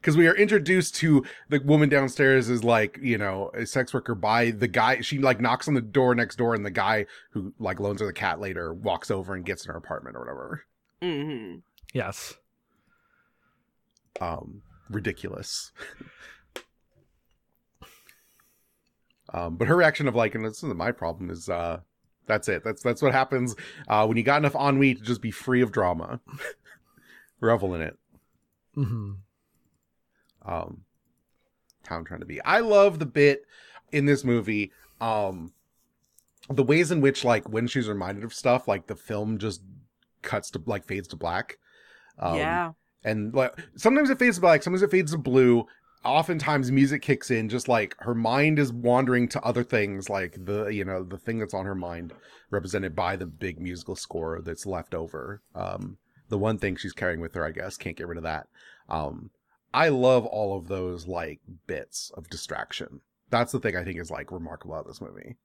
because 0.08 0.15
we 0.15 0.26
are 0.26 0.36
introduced 0.38 0.96
to 0.96 1.22
the 1.50 1.60
woman 1.60 1.89
downstairs 1.89 2.48
is 2.48 2.63
like 2.63 2.98
you 3.02 3.17
know 3.17 3.52
a 3.54 3.65
sex 3.65 3.93
worker 3.93 4.15
by 4.15 4.52
the 4.52 4.67
guy 4.70 5.02
she 5.02 5.20
like 5.20 5.41
knocks 5.41 5.67
on 5.67 5.74
the 5.74 5.82
door 5.82 6.15
next 6.15 6.38
door 6.38 6.56
and 6.56 6.65
the 6.65 6.72
guy 6.72 7.06
who 7.32 7.54
like 7.60 7.82
loans 7.82 8.00
her 8.00 8.08
the 8.08 8.13
cat 8.13 8.39
later 8.39 8.74
walks 8.74 9.12
over 9.12 9.36
and 9.36 9.43
gets 9.46 9.65
in 9.65 9.72
her 9.72 9.78
apartment 9.78 10.15
or 10.15 10.20
whatever. 10.22 10.63
Hmm 11.02 11.56
Yes. 11.93 12.36
um 14.22 14.62
ridiculous. 14.89 15.74
Um 19.34 19.58
but 19.58 19.67
her 19.67 19.76
reaction 19.76 20.08
of 20.08 20.15
like 20.15 20.36
and 20.36 20.46
this 20.46 20.60
isn't 20.63 20.78
my 20.78 20.93
problem 20.93 21.30
is 21.30 21.50
uh 21.50 21.82
that's 22.28 22.48
it. 22.48 22.63
That's 22.63 22.82
that's 22.82 23.02
what 23.02 23.12
happens 23.12 23.58
uh 23.89 24.06
when 24.06 24.15
you 24.15 24.24
got 24.24 24.38
enough 24.38 24.56
ennui 24.56 24.96
to 24.96 25.02
just 25.02 25.22
be 25.22 25.32
free 25.32 25.62
of 25.62 25.74
drama. 25.74 26.22
Revel 27.41 27.76
in 27.76 27.82
it. 27.82 27.98
Hmm 28.74 29.12
um 30.48 30.82
how 31.88 31.98
I'm 31.98 32.06
trying 32.06 32.22
to 32.22 32.26
be. 32.26 32.42
I 32.42 32.60
love 32.60 33.00
the 33.00 33.06
bit 33.06 33.44
in 33.92 34.06
this 34.06 34.24
movie, 34.24 34.72
um 35.00 35.54
the 36.50 36.64
ways 36.64 36.92
in 36.92 37.02
which 37.02 37.24
like 37.24 37.50
when 37.50 37.68
she's 37.68 37.88
reminded 37.90 38.24
of 38.24 38.34
stuff, 38.34 38.68
like 38.68 38.88
the 38.88 38.96
film 38.96 39.38
just 39.38 39.62
cuts 40.22 40.50
to 40.52 40.62
like 40.66 40.86
fades 40.86 41.08
to 41.10 41.16
black. 41.16 41.58
Um, 42.20 42.38
yeah. 42.38 42.72
and 43.04 43.34
like 43.34 43.54
sometimes 43.76 44.10
it 44.10 44.20
fades 44.20 44.38
to 44.38 44.42
black, 44.42 44.64
sometimes 44.64 44.82
it 44.82 44.92
fades 44.92 45.12
to 45.12 45.18
blue. 45.18 45.66
Oftentimes 46.06 46.72
music 46.72 47.02
kicks 47.02 47.32
in, 47.32 47.50
just 47.50 47.68
like 47.68 47.96
her 48.00 48.16
mind 48.16 48.60
is 48.60 48.72
wandering 48.72 49.28
to 49.30 49.42
other 49.42 49.64
things, 49.64 50.10
like 50.10 50.38
the 50.46 50.68
you 50.68 50.86
know 50.86 51.04
the 51.04 51.18
thing 51.18 51.40
that's 51.40 51.54
on 51.54 51.66
her 51.66 51.76
mind, 51.76 52.14
represented 52.50 52.96
by 52.96 53.16
the 53.16 53.26
big 53.26 53.60
musical 53.60 53.96
score 53.96 54.40
that's 54.42 54.66
left 54.66 54.96
over. 54.96 55.42
Um, 55.54 55.98
the 56.30 56.38
one 56.38 56.60
thing 56.60 56.76
she's 56.76 56.94
carrying 56.94 57.20
with 57.20 57.34
her, 57.34 57.44
I 57.44 57.52
guess, 57.52 57.78
can't 57.78 57.98
get 57.98 58.08
rid 58.08 58.18
of 58.18 58.24
that. 58.24 58.48
Um, 58.90 59.32
I 59.73 59.89
love 59.89 60.25
all 60.25 60.58
of 60.58 60.67
those 60.67 61.08
like 61.08 61.39
bits 61.67 62.12
of 62.15 62.30
distraction. 62.30 63.01
That's 63.30 63.51
the 63.51 63.60
thing 63.60 63.75
I 63.75 63.84
think 63.84 63.99
is 63.99 64.12
like 64.12 64.32
remarkable 64.32 64.75
about 64.75 64.88
this 64.88 65.01
movie. 65.01 65.36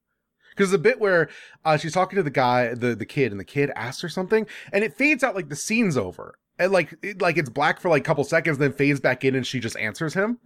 Because 0.51 0.71
the 0.71 0.79
bit 0.79 1.01
where 1.01 1.29
uh, 1.65 1.77
she's 1.79 1.95
talking 1.95 2.17
to 2.17 2.23
the 2.23 2.31
guy, 2.31 2.75
the 2.75 2.95
the 2.95 3.07
kid, 3.07 3.33
and 3.33 3.41
the 3.41 3.45
kid 3.45 3.71
asks 3.75 4.03
her 4.03 4.09
something, 4.09 4.47
and 4.73 4.85
it 4.85 4.97
fades 4.97 5.25
out 5.25 5.35
like 5.35 5.49
the 5.49 5.57
scene's 5.57 5.97
over, 5.97 6.35
and 6.59 6.71
like 6.73 6.95
it, 7.03 7.21
like 7.23 7.39
it's 7.39 7.49
black 7.49 7.81
for 7.81 7.89
like 7.89 8.03
a 8.03 8.05
couple 8.05 8.23
seconds, 8.25 8.59
then 8.59 8.73
fades 8.73 9.01
back 9.01 9.25
in, 9.25 9.35
and 9.35 9.47
she 9.47 9.61
just 9.61 9.77
answers 9.79 10.13
him. 10.15 10.39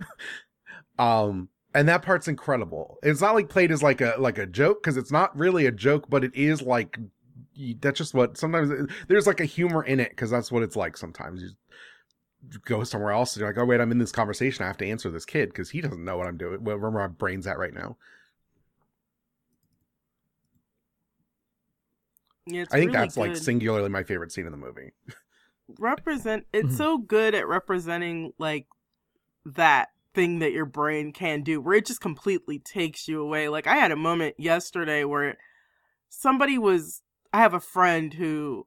um, 0.98 1.48
and 1.74 1.88
that 1.88 2.02
part's 2.02 2.28
incredible. 2.28 2.98
It's 3.02 3.20
not 3.20 3.34
like 3.34 3.48
played 3.48 3.70
as 3.72 3.82
like 3.82 4.00
a 4.00 4.14
like 4.18 4.38
a 4.38 4.46
joke 4.46 4.82
because 4.82 4.96
it's 4.96 5.12
not 5.12 5.36
really 5.36 5.66
a 5.66 5.72
joke, 5.72 6.08
but 6.08 6.24
it 6.24 6.34
is 6.34 6.62
like 6.62 6.98
that's 7.80 7.98
just 7.98 8.14
what 8.14 8.36
sometimes 8.36 8.70
it- 8.70 8.90
there's 9.08 9.26
like 9.26 9.40
a 9.40 9.44
humor 9.44 9.82
in 9.82 9.98
it 9.98 10.10
because 10.10 10.30
that's 10.30 10.52
what 10.52 10.62
it's 10.62 10.76
like 10.76 10.96
sometimes. 10.96 11.42
You 11.42 11.48
go 12.64 12.84
somewhere 12.84 13.12
else 13.12 13.34
and 13.34 13.40
you're 13.40 13.48
like, 13.50 13.58
oh 13.58 13.64
wait, 13.64 13.80
I'm 13.80 13.92
in 13.92 13.98
this 13.98 14.12
conversation. 14.12 14.64
I 14.64 14.68
have 14.68 14.78
to 14.78 14.86
answer 14.88 15.10
this 15.10 15.24
kid 15.24 15.50
because 15.50 15.70
he 15.70 15.80
doesn't 15.80 16.04
know 16.04 16.16
what 16.16 16.26
I'm 16.26 16.36
doing, 16.38 16.62
where 16.64 16.78
where 16.78 16.90
my 16.90 17.06
brain's 17.08 17.46
at 17.46 17.58
right 17.58 17.74
now. 17.74 17.96
Yeah, 22.46 22.62
it's 22.62 22.74
I 22.74 22.78
think 22.78 22.92
really 22.92 22.98
that's 22.98 23.16
like 23.16 23.36
singularly 23.36 23.88
my 23.88 24.02
favorite 24.04 24.32
scene 24.32 24.46
in 24.46 24.52
the 24.52 24.58
movie. 24.58 24.92
represent 25.78 26.46
it's 26.52 26.68
Mhm. 26.68 26.76
so 26.76 26.98
good 26.98 27.34
at 27.34 27.48
representing 27.48 28.32
like 28.38 28.66
that 29.44 29.90
thing 30.14 30.38
that 30.40 30.52
your 30.52 30.64
brain 30.66 31.12
can 31.12 31.42
do 31.42 31.60
where 31.60 31.74
it 31.76 31.86
just 31.86 32.00
completely 32.00 32.58
takes 32.58 33.08
you 33.08 33.20
away 33.20 33.48
like 33.48 33.66
i 33.66 33.76
had 33.76 33.92
a 33.92 33.96
moment 33.96 34.34
yesterday 34.38 35.04
where 35.04 35.36
somebody 36.10 36.58
was 36.58 37.02
i 37.32 37.38
have 37.38 37.54
a 37.54 37.60
friend 37.60 38.14
who 38.14 38.66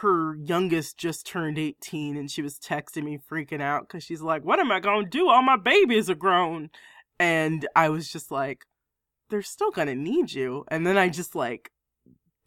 her 0.00 0.34
youngest 0.36 0.98
just 0.98 1.26
turned 1.26 1.58
18 1.58 2.16
and 2.16 2.30
she 2.30 2.42
was 2.42 2.58
texting 2.58 3.04
me 3.04 3.18
freaking 3.30 3.60
out 3.60 3.82
because 3.86 4.02
she's 4.02 4.22
like 4.22 4.44
what 4.44 4.58
am 4.58 4.72
i 4.72 4.80
gonna 4.80 5.08
do? 5.08 5.28
All 5.28 5.42
my 5.42 5.56
babies 5.56 6.10
are 6.10 6.14
grown. 6.14 6.70
And 7.18 7.66
i 7.76 7.88
was 7.88 8.10
just 8.10 8.30
like 8.30 8.64
they're 9.30 9.42
still 9.42 9.70
gonna 9.70 9.94
need 9.94 10.32
you. 10.32 10.64
And 10.68 10.86
then 10.86 10.98
i 10.98 11.08
just 11.08 11.34
like 11.34 11.70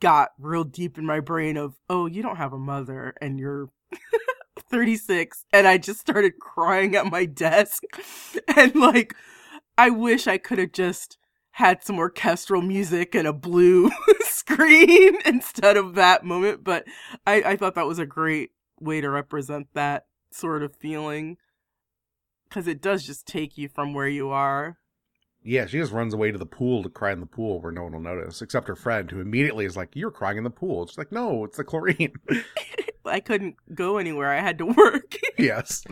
got 0.02 0.30
real 0.38 0.64
deep 0.64 0.98
in 0.98 1.06
my 1.06 1.20
brain 1.20 1.58
of 1.58 1.76
oh 1.90 2.06
you 2.06 2.22
don't 2.22 2.36
have 2.38 2.54
a 2.54 2.60
mother 2.60 3.14
and 3.22 3.40
you're 3.40 3.70
36 4.70 5.46
and 5.54 5.68
i 5.68 5.78
just 5.78 6.00
started 6.00 6.40
crying 6.40 6.96
at 6.96 7.10
my 7.10 7.26
desk. 7.46 7.84
And 8.56 8.76
like 8.76 9.16
i 9.78 9.90
wish 9.90 10.28
i 10.28 10.38
could 10.38 10.58
have 10.58 10.74
just 10.74 11.18
had 11.58 11.84
some 11.84 11.98
orchestral 11.98 12.62
music 12.62 13.16
and 13.16 13.28
a 13.28 13.34
blue 13.34 13.90
screen 14.22 15.18
instead 15.26 15.76
of 15.76 15.96
that 15.96 16.24
moment 16.24 16.64
but 16.64 16.86
I, 17.26 17.42
I 17.42 17.56
thought 17.56 17.74
that 17.74 17.88
was 17.88 17.98
a 17.98 18.06
great 18.06 18.52
way 18.80 19.02
to 19.02 19.10
represent 19.10 19.68
that 19.74 20.06
sort 20.32 20.62
of 20.62 20.76
feeling 20.76 21.38
because 22.48 22.68
it 22.68 22.80
does 22.80 23.08
just 23.08 23.26
take 23.26 23.58
you 23.58 23.68
from 23.70 23.96
where 23.96 24.08
you 24.08 24.30
are 24.30 24.78
Yeah, 25.44 25.66
she 25.66 25.80
just 25.80 25.92
runs 25.92 26.14
away 26.14 26.32
to 26.32 26.38
the 26.38 26.46
pool 26.46 26.84
to 26.84 26.90
cry 26.90 27.12
in 27.12 27.22
the 27.22 27.26
pool 27.26 27.60
where 27.60 27.72
no 27.72 27.84
one 27.84 27.94
will 27.94 28.02
notice, 28.02 28.44
except 28.44 28.68
her 28.68 28.76
friend, 28.76 29.10
who 29.10 29.20
immediately 29.20 29.66
is 29.66 29.76
like, 29.76 29.96
"You're 29.96 30.12
crying 30.12 30.38
in 30.38 30.44
the 30.44 30.50
pool." 30.52 30.86
She's 30.86 30.98
like, 30.98 31.12
"No, 31.12 31.44
it's 31.46 31.58
the 31.58 31.64
chlorine." 31.64 32.14
i 33.06 33.20
couldn't 33.20 33.56
go 33.74 33.98
anywhere 33.98 34.30
i 34.30 34.42
had 34.42 34.58
to 34.58 34.66
work 34.66 35.16
yes, 35.38 35.84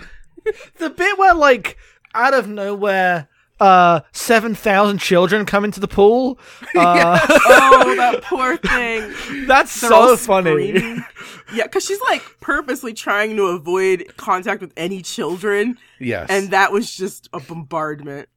The 0.78 0.89
bit 0.89 1.17
where 1.17 1.34
like 1.34 1.78
out 2.13 2.34
of 2.34 2.47
nowhere, 2.47 3.30
uh, 3.60 4.02
seven 4.12 4.56
thousand 4.56 5.00
children 5.00 5.46
come 5.46 5.63
into 5.65 5.80
the 5.80 5.88
pool. 5.88 6.39
Uh, 6.76 7.18
oh 7.30 7.96
that 7.96 8.22
poor 8.24 8.58
thing 8.58 9.13
that's 9.48 9.80
They're 9.80 9.89
so 9.89 10.18
funny. 10.18 10.74
Yeah, 11.54 11.63
because 11.63 11.86
she's 11.86 12.02
like 12.02 12.22
purposely 12.41 12.94
trying 12.94 13.38
to 13.38 13.44
avoid 13.48 14.12
contact 14.18 14.60
with 14.60 14.74
any 14.76 15.02
children, 15.02 15.78
yes, 16.00 16.28
and 16.30 16.52
that 16.52 16.74
was 16.74 16.94
just 16.94 17.30
a 17.32 17.39
bombardment. 17.39 18.28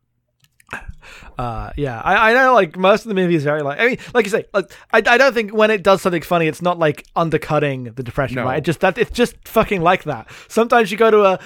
Uh, 1.39 1.71
yeah, 1.77 2.01
I, 2.01 2.31
I 2.31 2.35
know. 2.35 2.53
Like 2.53 2.77
most 2.77 3.05
of 3.05 3.09
the 3.09 3.15
movie 3.15 3.37
is 3.37 3.45
very 3.45 3.63
like. 3.63 3.79
I 3.79 3.87
mean, 3.87 3.99
like 4.13 4.25
you 4.27 4.31
say, 4.31 4.45
like 4.53 4.71
I, 4.93 4.99
I 4.99 5.17
don't 5.17 5.33
think 5.33 5.53
when 5.55 5.71
it 5.71 5.85
does 5.85 6.03
something 6.03 6.21
funny, 6.23 6.49
it's 6.49 6.61
not 6.61 6.79
like 6.81 7.07
undercutting 7.15 7.85
the 7.85 8.03
depression, 8.03 8.37
No. 8.37 8.45
right? 8.45 8.59
It 8.59 8.65
just 8.65 8.81
that 8.81 8.99
it's 8.99 9.13
just 9.13 9.37
fucking 9.47 9.81
like 9.81 10.03
that. 10.05 10.29
Sometimes 10.49 10.91
you 10.91 10.99
go 10.99 11.11
to 11.13 11.23
a 11.25 11.39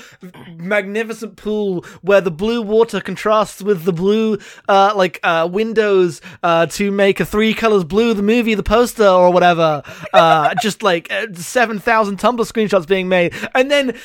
magnificent 0.56 1.36
pool 1.36 1.84
where 2.00 2.22
the 2.22 2.30
blue 2.30 2.62
water 2.62 3.00
contrasts 3.02 3.60
with 3.62 3.84
the 3.84 3.92
blue, 3.92 4.38
uh, 4.66 4.94
like 4.96 5.20
uh, 5.22 5.46
windows, 5.50 6.22
uh, 6.42 6.66
to 6.66 6.90
make 6.90 7.20
a 7.20 7.26
three 7.26 7.52
colors 7.52 7.84
blue. 7.84 8.14
The 8.14 8.22
movie, 8.22 8.54
the 8.54 8.62
poster, 8.62 9.06
or 9.06 9.30
whatever. 9.30 9.82
Uh, 10.14 10.54
just 10.62 10.82
like 10.82 11.12
uh, 11.12 11.26
seven 11.34 11.78
thousand 11.78 12.18
Tumblr 12.18 12.38
screenshots 12.50 12.88
being 12.88 13.08
made, 13.10 13.34
and 13.54 13.70
then 13.70 13.96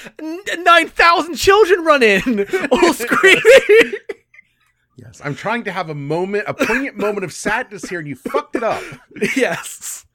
nine 0.59 0.89
thousand 0.89 1.35
children 1.35 1.85
run 1.85 2.03
in, 2.03 2.45
all 2.71 2.93
screaming. 2.93 3.41
yes. 4.97 5.21
I'm 5.23 5.35
trying 5.35 5.63
to 5.63 5.71
have 5.71 5.89
a 5.89 5.95
moment, 5.95 6.43
a 6.47 6.53
poignant 6.53 6.97
moment 6.97 7.23
of 7.23 7.31
sadness 7.31 7.83
here, 7.89 7.99
and 7.99 8.07
you 8.07 8.15
fucked 8.15 8.55
it 8.55 8.63
up. 8.63 8.83
yes. 9.35 10.05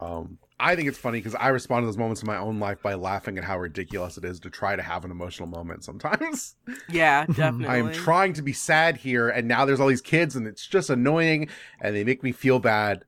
Um, 0.00 0.38
I 0.60 0.76
think 0.76 0.88
it's 0.88 0.98
funny 0.98 1.18
because 1.18 1.34
I 1.34 1.48
respond 1.48 1.82
to 1.82 1.86
those 1.86 1.96
moments 1.96 2.22
in 2.22 2.26
my 2.26 2.36
own 2.36 2.60
life 2.60 2.82
by 2.82 2.92
laughing 2.94 3.38
at 3.38 3.44
how 3.44 3.58
ridiculous 3.58 4.18
it 4.18 4.24
is 4.26 4.38
to 4.40 4.50
try 4.50 4.76
to 4.76 4.82
have 4.82 5.06
an 5.06 5.10
emotional 5.10 5.48
moment. 5.48 5.84
Sometimes 5.84 6.56
Yeah, 6.90 7.24
definitely. 7.26 7.66
I 7.66 7.78
am 7.78 7.92
trying 7.92 8.34
to 8.34 8.42
be 8.42 8.52
sad 8.52 8.98
here, 8.98 9.30
and 9.30 9.48
now 9.48 9.64
there's 9.64 9.80
all 9.80 9.88
these 9.88 10.02
kids, 10.02 10.36
and 10.36 10.46
it's 10.46 10.66
just 10.66 10.90
annoying, 10.90 11.48
and 11.80 11.96
they 11.96 12.04
make 12.04 12.22
me 12.22 12.32
feel 12.32 12.58
bad. 12.58 13.04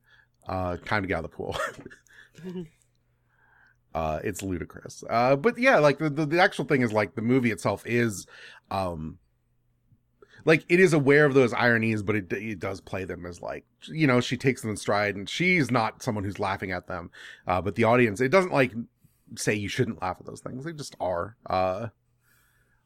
Uh, 0.49 0.77
time 0.79 1.03
to 1.03 1.09
get 1.09 1.18
out 1.18 1.25
of 1.25 1.31
the 1.31 1.37
pool. 1.37 1.57
uh, 3.95 4.18
it's 4.25 4.42
ludicrous. 4.42 5.05
Uh, 5.09 5.37
but 5.37 5.59
yeah, 5.59 5.79
like 5.79 5.99
the, 5.99 6.11
the 6.11 6.27
the 6.27 6.40
actual 6.40 6.64
thing 6.64 6.81
is 6.81 6.92
like 6.92 7.14
the 7.14 7.23
movie 7.23 7.53
itself 7.53 7.85
is, 7.87 8.27
um, 8.71 9.18
like 10.44 10.64
it 10.68 10.81
is 10.81 10.92
aware 10.92 11.24
of 11.24 11.35
those 11.35 11.52
ironies, 11.52 12.02
but 12.02 12.16
it 12.16 12.33
it 12.33 12.59
does 12.59 12.81
play 12.81 13.05
them 13.05 13.26
as 13.26 13.40
like 13.40 13.64
you 13.88 14.07
know 14.07 14.20
she 14.20 14.37
takes 14.37 14.61
them 14.62 14.70
in 14.70 14.76
stride, 14.76 15.16
and 15.16 15.28
she's 15.28 15.70
not 15.70 16.02
someone 16.02 16.24
who's 16.24 16.38
laughing 16.38 16.72
at 16.72 16.87
them, 16.87 17.11
uh, 17.46 17.61
but 17.61 17.74
the 17.74 17.85
audience 17.85 18.20
it 18.20 18.31
doesn't 18.31 18.52
like 18.52 18.72
say 19.37 19.55
you 19.55 19.68
shouldn't 19.68 20.02
laugh 20.02 20.16
at 20.20 20.26
those 20.26 20.40
things; 20.40 20.64
they 20.64 20.72
just 20.72 20.96
are. 21.00 21.37
Uh, 21.48 21.88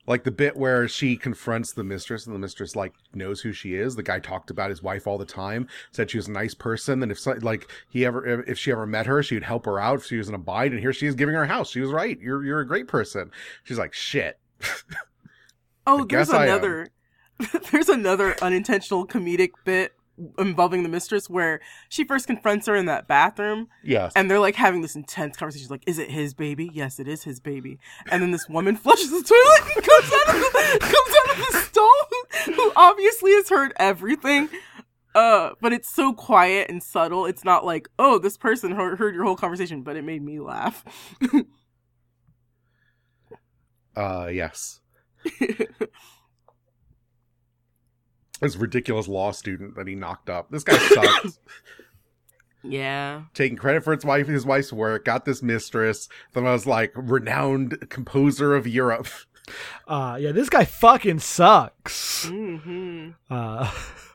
like 0.08 0.22
the 0.22 0.30
bit 0.30 0.56
where 0.56 0.86
she 0.86 1.16
confronts 1.16 1.72
the 1.72 1.82
mistress 1.82 2.26
and 2.26 2.34
the 2.34 2.38
mistress 2.38 2.76
like 2.76 2.94
knows 3.12 3.40
who 3.40 3.52
she 3.52 3.74
is 3.74 3.96
the 3.96 4.04
guy 4.04 4.20
talked 4.20 4.50
about 4.50 4.70
his 4.70 4.80
wife 4.80 5.04
all 5.04 5.18
the 5.18 5.24
time 5.24 5.66
said 5.90 6.08
she 6.08 6.16
was 6.16 6.28
a 6.28 6.32
nice 6.32 6.54
person 6.54 7.02
and 7.02 7.10
if 7.10 7.18
so, 7.18 7.34
like 7.42 7.68
he 7.88 8.06
ever 8.06 8.24
if 8.42 8.56
she 8.56 8.70
ever 8.70 8.86
met 8.86 9.04
her 9.06 9.20
she 9.20 9.34
would 9.34 9.42
help 9.42 9.66
her 9.66 9.80
out 9.80 9.98
if 9.98 10.06
she 10.06 10.16
was 10.16 10.28
in 10.28 10.34
a 10.36 10.38
bind 10.38 10.72
and 10.72 10.80
here 10.80 10.92
she 10.92 11.08
is 11.08 11.16
giving 11.16 11.34
her 11.34 11.42
a 11.42 11.48
house 11.48 11.70
she 11.70 11.80
was 11.80 11.90
right 11.90 12.20
you're 12.20 12.44
you're 12.44 12.60
a 12.60 12.66
great 12.66 12.86
person 12.86 13.32
she's 13.64 13.78
like 13.78 13.92
shit 13.92 14.38
oh, 15.86 16.04
there's 16.04 16.28
guess 16.28 16.30
I 16.30 16.44
am. 16.44 16.50
another. 16.50 16.88
there's 17.70 17.88
another 17.88 18.37
unintentional 18.42 19.07
comedic 19.07 19.51
bit 19.64 19.92
involving 20.38 20.83
the 20.83 20.88
mistress 20.88 21.29
where 21.29 21.61
she 21.88 22.05
first 22.05 22.26
confronts 22.26 22.66
her 22.66 22.74
in 22.74 22.87
that 22.87 23.07
bathroom 23.07 23.68
yes. 23.84 24.12
and 24.16 24.30
they're 24.30 24.41
like 24.41 24.55
having 24.55 24.80
this 24.80 24.97
intense 24.97 25.37
conversation 25.37 25.64
She's 25.64 25.70
like 25.70 25.84
is 25.87 25.99
it 25.99 26.11
his 26.11 26.34
baby? 26.34 26.70
Yes 26.72 26.99
it 26.99 27.09
is 27.09 27.24
his 27.24 27.41
baby. 27.41 27.78
And 28.11 28.22
then 28.22 28.30
this 28.30 28.49
woman 28.49 28.76
flushes 28.82 29.11
the 29.11 29.22
toilet 29.22 29.76
and 29.76 29.84
comes 29.84 30.12
out 30.12 30.34
of 30.34 30.41
the, 30.41 30.78
comes 30.80 31.16
out 31.20 31.30
of 31.30 31.53
the 31.53 31.59
stall 31.61 32.07
who, 32.55 32.72
obviously 32.76 33.32
has 33.32 33.49
heard 33.49 33.72
everything. 33.76 34.49
Uh 35.14 35.51
but 35.61 35.72
it's 35.72 35.95
so 35.95 36.12
quiet 36.12 36.70
and 36.70 36.82
subtle 36.82 37.26
it's 37.26 37.45
not 37.45 37.64
like 37.64 37.89
oh 37.99 38.18
this 38.18 38.37
person 38.37 38.72
heard, 38.72 38.99
heard 38.99 39.14
your 39.14 39.24
whole 39.24 39.37
conversation 39.37 39.82
but 39.82 39.97
it 39.97 40.03
made 40.03 40.22
me 40.22 40.41
laugh. 40.41 40.84
Uh 43.95 44.28
yes 44.30 44.80
this 48.41 48.57
ridiculous 48.57 49.09
law 49.09 49.32
student 49.32 49.76
that 49.76 49.87
he 49.89 49.95
knocked 49.95 50.28
up. 50.30 50.51
This 50.51 50.64
guy 50.64 50.76
sucks. 50.78 51.39
Yeah. 52.68 53.22
Taking 53.32 53.57
credit 53.57 53.84
for 53.84 53.95
his 53.95 54.05
wife 54.05 54.26
his 54.26 54.45
wife's 54.45 54.72
work 54.72 55.05
got 55.05 55.24
this 55.24 55.41
mistress 55.41 56.09
the 56.32 56.43
most 56.43 56.66
like 56.66 56.91
renowned 56.97 57.89
composer 57.91 58.57
of 58.57 58.66
europe. 58.66 59.07
Uh, 59.87 60.18
yeah, 60.20 60.32
this 60.32 60.49
guy 60.49 60.64
fucking 60.64 61.20
sucks. 61.20 62.24
hmm 62.26 63.11
Uh, 63.30 63.72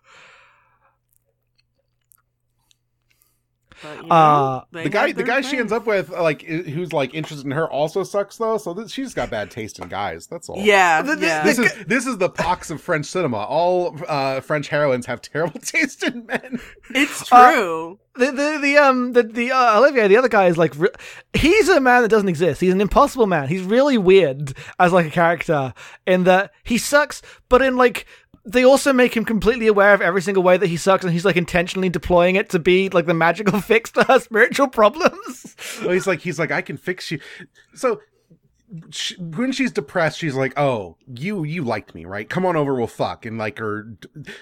But, 3.83 3.97
you 4.03 4.07
know, 4.07 4.15
Uh, 4.15 4.63
the 4.71 4.89
guy, 4.89 5.07
the 5.07 5.13
their 5.13 5.25
guy 5.25 5.41
she 5.41 5.57
ends 5.57 5.71
up 5.71 5.85
with, 5.85 6.11
uh, 6.11 6.21
like, 6.21 6.41
who's 6.43 6.93
like 6.93 7.13
interested 7.13 7.45
in 7.45 7.51
her, 7.51 7.69
also 7.69 8.03
sucks 8.03 8.37
though. 8.37 8.57
So 8.57 8.73
th- 8.73 8.89
she's 8.89 9.13
got 9.13 9.29
bad 9.29 9.49
taste 9.51 9.79
in 9.79 9.87
guys. 9.87 10.27
That's 10.27 10.49
all. 10.49 10.57
Yeah, 10.57 11.01
The- 11.01 11.15
the- 11.15 11.25
yeah. 11.25 11.43
This 11.43 11.59
is 11.59 11.73
this 11.87 12.05
is 12.05 12.17
the 12.17 12.29
pox 12.29 12.69
of 12.69 12.81
French 12.81 13.05
cinema. 13.05 13.37
All 13.37 13.95
uh, 14.07 14.41
French 14.41 14.67
heroines 14.69 15.05
have 15.07 15.21
terrible 15.21 15.59
taste 15.61 16.03
in 16.03 16.25
men. 16.25 16.59
it's 16.93 17.31
Uh, 17.31 17.51
true. 17.53 17.99
the 18.15 18.25
the 18.31 18.59
the 18.61 18.77
um 18.77 19.13
the 19.13 19.23
the 19.23 19.51
uh, 19.51 19.77
Olivier, 19.79 20.07
the 20.07 20.17
other 20.17 20.29
guy 20.29 20.47
is 20.47 20.57
like 20.57 20.73
re- 20.77 20.89
he's 21.33 21.69
a 21.69 21.79
man 21.79 22.01
that 22.01 22.09
doesn't 22.09 22.29
exist. 22.29 22.61
He's 22.61 22.73
an 22.73 22.81
impossible 22.81 23.25
man. 23.27 23.47
He's 23.47 23.63
really 23.63 23.97
weird 23.97 24.53
as 24.79 24.91
like 24.91 25.05
a 25.07 25.11
character 25.11 25.73
in 26.05 26.25
that 26.25 26.51
he 26.63 26.77
sucks, 26.77 27.21
but 27.49 27.61
in 27.61 27.77
like 27.77 28.05
they 28.45 28.63
also 28.63 28.91
make 28.91 29.15
him 29.15 29.25
completely 29.25 29.67
aware 29.67 29.93
of 29.93 30.01
every 30.01 30.21
single 30.21 30.43
way 30.43 30.57
that 30.57 30.67
he 30.67 30.77
sucks, 30.77 31.03
and 31.03 31.13
he's 31.13 31.25
like 31.25 31.37
intentionally 31.37 31.89
deploying 31.89 32.35
it 32.35 32.49
to 32.49 32.59
be 32.59 32.89
like 32.89 33.05
the 33.05 33.13
magical 33.13 33.61
fix 33.61 33.91
to 33.91 34.03
her 34.03 34.19
spiritual 34.19 34.67
problems. 34.67 35.55
Well, 35.81 35.91
he's 35.91 36.07
like, 36.07 36.21
he's 36.21 36.39
like, 36.39 36.51
I 36.51 36.61
can 36.61 36.77
fix 36.77 37.11
you. 37.11 37.19
So 37.73 38.01
she, 38.91 39.15
when 39.15 39.51
she's 39.51 39.71
depressed, 39.71 40.17
she's 40.17 40.35
like, 40.35 40.57
"Oh, 40.57 40.97
you 41.13 41.43
you 41.43 41.63
liked 41.63 41.93
me, 41.93 42.05
right? 42.05 42.27
Come 42.27 42.45
on 42.45 42.55
over, 42.55 42.73
we'll 42.73 42.87
fuck." 42.87 43.25
And 43.25 43.37
like 43.37 43.57
her 43.59 43.97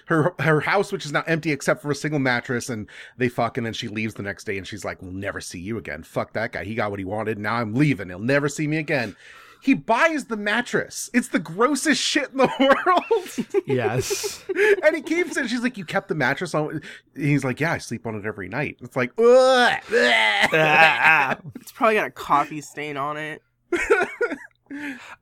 her 0.05 0.35
her 0.39 0.61
house, 0.61 0.91
which 0.91 1.05
is 1.05 1.11
now 1.11 1.23
empty 1.25 1.51
except 1.51 1.81
for 1.81 1.91
a 1.91 1.95
single 1.95 2.19
mattress, 2.19 2.69
and 2.69 2.87
they 3.17 3.29
fuck, 3.29 3.57
and 3.57 3.65
then 3.65 3.73
she 3.73 3.87
leaves 3.87 4.13
the 4.13 4.23
next 4.23 4.43
day, 4.43 4.57
and 4.57 4.67
she's 4.67 4.85
like, 4.85 5.01
"We'll 5.01 5.11
never 5.11 5.41
see 5.41 5.59
you 5.59 5.77
again. 5.77 6.03
Fuck 6.03 6.33
that 6.33 6.51
guy. 6.51 6.63
He 6.63 6.75
got 6.75 6.91
what 6.91 6.99
he 6.99 7.05
wanted. 7.05 7.39
Now 7.39 7.55
I'm 7.55 7.73
leaving. 7.73 8.09
He'll 8.09 8.19
never 8.19 8.49
see 8.49 8.67
me 8.67 8.77
again." 8.77 9.15
He 9.61 9.73
buys 9.73 10.25
the 10.25 10.37
mattress. 10.37 11.09
It's 11.13 11.27
the 11.29 11.39
grossest 11.39 12.01
shit 12.01 12.29
in 12.31 12.37
the 12.37 12.49
world. 12.59 13.63
yes. 13.67 14.43
and 14.83 14.95
he 14.95 15.01
keeps 15.01 15.35
it. 15.37 15.49
She's 15.49 15.61
like, 15.61 15.77
"You 15.77 15.85
kept 15.85 16.07
the 16.07 16.15
mattress 16.15 16.53
on." 16.55 16.81
He's 17.15 17.43
like, 17.43 17.59
"Yeah, 17.59 17.73
I 17.73 17.77
sleep 17.77 18.05
on 18.07 18.15
it 18.15 18.25
every 18.25 18.47
night." 18.47 18.77
It's 18.81 18.95
like, 18.95 19.11
ugh, 19.19 19.73
ugh. 20.53 21.41
It's 21.59 21.71
probably 21.71 21.95
got 21.95 22.07
a 22.07 22.11
coffee 22.11 22.61
stain 22.61 22.95
on 22.97 23.17
it. 23.17 23.41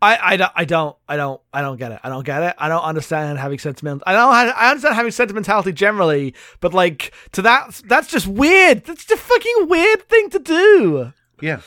I, 0.02 0.36
don't, 0.38 0.52
I 0.56 0.66
don't 0.66 0.96
I 1.08 1.16
don't 1.16 1.42
I 1.54 1.62
don't 1.62 1.78
get 1.78 1.92
it. 1.94 2.00
I 2.04 2.10
don't 2.10 2.26
get 2.26 2.44
it. 2.44 2.56
I 2.58 2.68
don't 2.68 2.84
understand 2.84 3.40
having 3.40 3.60
sentiment. 3.60 4.04
I 4.06 4.12
don't 4.14 4.30
I 4.34 4.70
understand 4.70 4.96
having 4.96 5.12
sentimentality 5.12 5.72
generally, 5.72 6.36
but 6.60 6.74
like 6.74 7.14
to 7.32 7.42
that 7.44 7.82
that's 7.86 8.08
just 8.10 8.28
weird. 8.28 8.84
That's 8.86 9.06
just 9.06 9.12
a 9.20 9.24
fucking 9.24 9.68
weird 9.70 10.08
thing 10.10 10.30
to 10.32 10.40
do. 10.40 11.14
Yeah. 11.42 11.62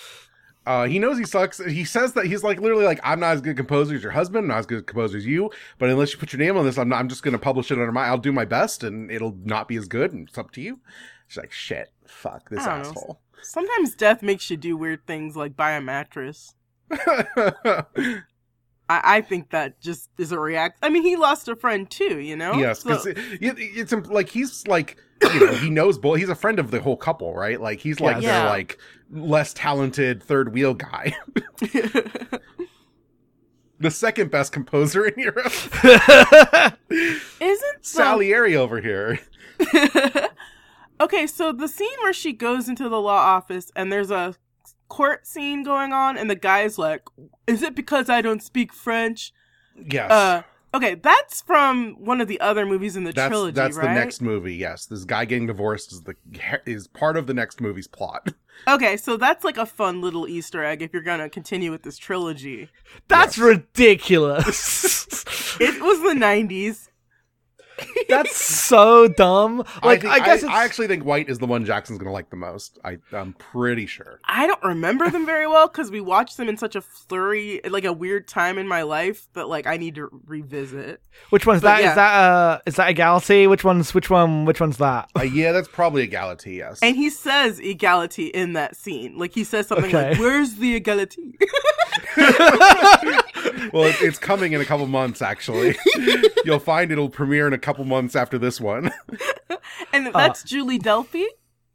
Uh, 0.71 0.87
he 0.87 1.01
knows 1.01 1.19
he 1.19 1.25
sucks. 1.25 1.59
He 1.59 1.85
says 1.85 2.13
that 2.13 2.27
he's 2.27 2.45
like 2.45 2.61
literally 2.61 2.85
like, 2.85 3.01
I'm 3.03 3.19
not 3.19 3.33
as 3.33 3.41
good 3.41 3.51
a 3.51 3.55
composer 3.55 3.97
as 3.97 4.05
your 4.05 4.13
husband, 4.13 4.45
I'm 4.45 4.49
not 4.49 4.59
as 4.59 4.67
good 4.67 4.79
a 4.79 4.83
composer 4.83 5.19
as 5.19 5.27
you, 5.27 5.51
but 5.79 5.91
unless 5.91 6.13
you 6.13 6.19
put 6.21 6.33
your 6.33 6.39
name 6.39 6.57
on 6.57 6.65
this, 6.65 6.79
I'm 6.79 6.89
not, 6.89 7.01
I'm 7.01 7.09
just 7.09 7.25
gonna 7.25 7.41
publish 7.41 7.73
it 7.73 7.75
under 7.75 7.91
my 7.91 8.07
I'll 8.07 8.19
do 8.19 8.31
my 8.31 8.45
best 8.45 8.85
and 8.85 9.11
it'll 9.11 9.37
not 9.43 9.67
be 9.67 9.75
as 9.75 9.89
good 9.89 10.13
and 10.13 10.29
it's 10.29 10.39
up 10.39 10.53
to 10.53 10.61
you. 10.61 10.79
She's 11.27 11.39
like, 11.39 11.51
shit, 11.51 11.89
fuck 12.07 12.49
this 12.51 12.65
don't 12.65 12.85
know. 12.85 12.91
asshole. 12.91 13.21
Sometimes 13.43 13.97
death 13.97 14.23
makes 14.23 14.49
you 14.49 14.57
do 14.57 14.77
weird 14.77 15.09
things 15.09 15.35
like 15.35 15.57
buy 15.57 15.73
a 15.73 15.81
mattress. 15.81 16.55
I, 18.91 19.01
I 19.17 19.21
think 19.21 19.51
that 19.51 19.81
just 19.81 20.11
is 20.19 20.33
a 20.33 20.39
react. 20.39 20.79
I 20.83 20.89
mean, 20.89 21.03
he 21.05 21.15
lost 21.17 21.47
a 21.49 21.55
friend 21.55 21.89
too, 21.91 22.19
you 22.19 22.35
know. 22.37 22.55
yes, 22.55 22.83
because 22.83 23.05
So- 23.05 23.11
it, 23.11 23.19
it's 23.41 23.93
like 24.09 24.29
he's 24.31 24.67
like 24.67 24.97
you 25.23 25.47
know 25.47 25.53
he 25.53 25.71
knows 25.79 25.97
both. 25.99 26.19
He's 26.19 26.29
a 26.29 26.35
friend 26.35 26.59
of 26.59 26.71
the 26.73 26.81
whole 26.81 26.97
couple, 26.97 27.35
right? 27.35 27.61
Like 27.61 27.79
he's 27.81 28.01
like 28.01 28.17
Yeah. 28.17 28.31
their 28.33 28.45
Yeah. 28.45 28.51
like 28.51 28.79
less 29.13 29.53
talented 29.55 30.23
third 30.23 30.53
wheel 30.53 30.75
guy, 30.75 31.15
the 33.79 33.91
second 33.91 34.31
best 34.31 34.53
composer 34.53 35.07
in 35.07 35.15
Europe. 35.19 35.47
Isn't 35.85 36.79
the- 36.91 37.79
Salieri 37.83 38.57
over 38.57 38.81
here. 38.81 39.21
okay, 41.01 41.27
so 41.27 41.53
the 41.53 41.69
scene 41.69 41.89
where 42.03 42.13
she 42.13 42.33
goes 42.33 42.69
into 42.69 42.89
the 42.89 43.01
law 43.01 43.17
office 43.19 43.71
and 43.77 43.93
there's 43.93 44.11
a 44.11 44.35
court 44.91 45.27
scene 45.27 45.63
going 45.63 45.95
on, 45.95 46.19
and 46.19 46.29
the 46.29 46.35
guy's 46.35 46.77
like, 46.77 47.03
"Is 47.47 47.63
it 47.63 47.75
because 47.75 48.11
I 48.11 48.21
don't 48.21 48.43
speak 48.43 48.75
French?" 48.75 49.33
Yes. 49.75 50.11
Uh, 50.11 50.43
okay, 50.75 50.97
that's 50.97 51.41
from 51.41 51.95
one 51.95 52.21
of 52.21 52.29
the 52.29 52.39
other 52.41 52.67
movies 52.67 52.97
in 52.97 53.05
the 53.05 53.13
that's 53.13 53.29
trilogy, 53.31 53.55
that's 53.55 53.77
right? 53.79 53.89
the 53.89 53.95
next 53.95 54.21
movie. 54.21 54.55
Yes, 54.57 54.85
this 54.85 55.05
guy 55.05 55.25
getting 55.25 55.47
divorced 55.47 55.93
is 55.93 56.03
the 56.03 56.15
is 56.67 56.87
part 56.89 57.17
of 57.17 57.27
the 57.27 57.33
next 57.35 57.61
movie's 57.63 57.89
plot. 57.89 58.29
Okay, 58.69 58.99
so 58.99 59.17
that's 59.17 59.43
like 59.43 59.57
a 59.57 59.65
fun 59.65 60.03
little 60.03 60.29
Easter 60.29 60.63
egg 60.63 60.83
if 60.83 60.93
you're 60.93 61.01
gonna 61.01 61.31
continue 61.31 61.71
with 61.71 61.83
this 61.83 61.97
trilogy. 61.97 62.69
That's 63.09 63.39
Yes. 63.39 63.47
ridiculous. 63.47 65.25
It 65.61 65.81
was 65.83 66.01
the 66.03 66.15
'90s. 66.15 66.90
That's 68.09 68.37
so 68.37 69.09
dumb. 69.09 69.65
Like 69.83 70.05
I, 70.05 70.15
I, 70.15 70.19
guess 70.19 70.29
I, 70.29 70.35
it's, 70.35 70.45
I 70.45 70.65
actually 70.65 70.87
think 70.87 71.05
White 71.05 71.29
is 71.29 71.39
the 71.39 71.47
one 71.47 71.65
Jackson's 71.65 71.99
gonna 71.99 72.13
like 72.13 72.31
the 72.31 72.37
most. 72.37 72.79
I 72.85 72.99
I'm 73.13 73.33
pretty 73.35 73.87
sure. 73.87 74.21
I 74.25 74.47
don't 74.47 74.63
remember 74.63 75.11
them 75.11 75.27
very 75.27 75.47
well 75.47 75.69
because 75.69 75.91
we 75.91 76.01
watched 76.01 76.37
them 76.37 76.49
in 76.49 76.57
such 76.57 76.77
a 76.77 76.81
flurry, 76.81 77.61
like 77.69 77.85
a 77.85 77.93
weird 77.93 78.29
time 78.29 78.59
in 78.59 78.69
my 78.69 78.83
life 78.83 79.29
that 79.35 79.49
like 79.49 79.67
I 79.67 79.77
need 79.77 79.95
to 79.97 80.09
revisit. 80.27 81.01
which 81.31 81.47
one's 81.47 81.63
but 81.63 81.69
that? 81.69 81.79
Is 81.81 81.85
yeah. 81.85 81.95
that 81.95 82.15
uh 82.15 82.59
is 82.67 82.77
that 82.77 82.91
egality? 82.91 83.47
Which 83.47 83.65
one's 83.65 83.95
which 83.95 84.11
one? 84.11 84.45
Which 84.45 84.61
one's 84.61 84.77
that? 84.79 85.11
Uh, 85.19 85.23
yeah, 85.23 85.53
that's 85.53 85.69
probably 85.69 86.03
a 86.03 86.11
Egality. 86.11 86.55
Yes. 86.55 86.81
And 86.83 86.97
he 86.97 87.09
says 87.09 87.61
egality 87.61 88.27
in 88.27 88.55
that 88.55 88.77
scene. 88.77 89.17
Like 89.17 89.33
he 89.33 89.45
says 89.45 89.69
something 89.69 89.87
Okay. 89.87 90.11
like, 90.11 90.19
"Where's 90.19 90.57
the 90.57 90.75
egality?" 90.75 91.39
well, 93.73 93.85
it, 93.85 93.97
it's 94.01 94.19
coming 94.19 94.53
in 94.53 94.61
a 94.61 94.65
couple 94.65 94.87
months. 94.87 95.23
Actually, 95.23 95.77
you'll 96.45 96.59
find 96.59 96.91
it'll 96.91 97.09
premiere 97.09 97.47
in 97.47 97.53
a 97.53 97.59
couple 97.59 97.85
months 97.85 98.15
after 98.17 98.39
this 98.39 98.61
one. 98.61 98.91
and 99.93 100.09
Uh. 100.09 100.11
that's 100.13 100.43
Julie 100.45 100.79
Delpy. 100.79 101.25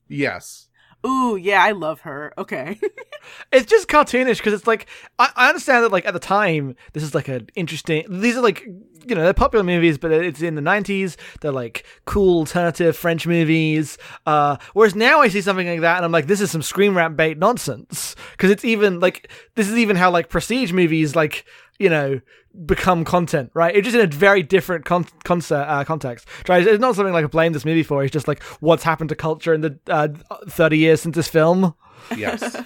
yes. 0.08 0.65
Ooh, 1.06 1.36
yeah, 1.36 1.64
I 1.64 1.72
love 1.72 2.02
her. 2.02 2.34
Okay. 2.38 2.80
it's 3.52 3.70
just 3.70 3.88
cartoonish 3.88 4.38
because 4.38 4.54
it's 4.54 4.68
like 4.68 4.88
I, 5.20 5.32
I 5.36 5.48
understand 5.50 5.84
that 5.84 5.92
like 5.92 6.06
at 6.06 6.14
the 6.14 6.20
time 6.20 6.76
this 6.94 7.04
is 7.04 7.16
like 7.16 7.28
an 7.28 7.50
interesting 7.56 8.06
these 8.10 8.38
are 8.38 8.42
like 8.42 8.62
you 9.08 9.16
know 9.16 9.24
they're 9.24 9.34
popular 9.34 9.64
movies 9.64 9.98
but 9.98 10.12
it's 10.12 10.42
in 10.42 10.56
the 10.56 10.62
90s 10.62 11.16
they're 11.42 11.52
like 11.52 11.86
cool 12.06 12.40
alternative 12.40 12.96
french 12.96 13.28
movies 13.28 13.98
uh 14.26 14.58
whereas 14.74 14.96
now 14.96 15.22
i 15.22 15.28
see 15.28 15.42
something 15.42 15.68
like 15.68 15.82
that 15.82 15.98
and 15.98 16.06
i'm 16.06 16.12
like 16.12 16.28
this 16.28 16.42
is 16.42 16.50
some 16.50 16.62
screen 16.62 16.94
rap 16.94 17.16
bait 17.16 17.38
nonsense 17.38 18.16
because 18.32 18.50
it's 18.50 18.66
even 18.66 19.00
like 19.00 19.30
this 19.56 19.70
is 19.70 19.78
even 19.78 19.96
how 19.96 20.10
like 20.10 20.30
prestige 20.30 20.72
movies 20.72 21.16
like 21.16 21.46
you 21.80 21.90
know 21.90 22.20
become 22.66 23.04
content 23.04 23.52
right 23.54 23.76
it's 23.76 23.86
just 23.86 23.96
in 23.96 24.02
a 24.02 24.08
very 24.08 24.42
different 24.42 24.86
con- 24.86 25.06
concept 25.24 25.70
uh, 25.70 25.84
context 25.84 26.28
right 26.48 26.66
it's 26.66 26.80
not 26.80 26.96
something 26.96 27.14
like 27.14 27.26
i 27.26 27.28
blame 27.28 27.52
this 27.52 27.66
movie 27.66 27.84
for 27.84 28.04
it's 28.04 28.14
just 28.14 28.28
like 28.28 28.42
what's 28.62 28.84
happened 28.84 29.10
to 29.10 29.16
culture 29.16 29.54
in 29.54 29.62
the 29.62 29.78
uh, 29.88 30.08
30 30.48 30.78
years 30.78 31.02
since 31.02 31.16
this 31.16 31.28
film 31.28 31.74
Yes. 32.16 32.56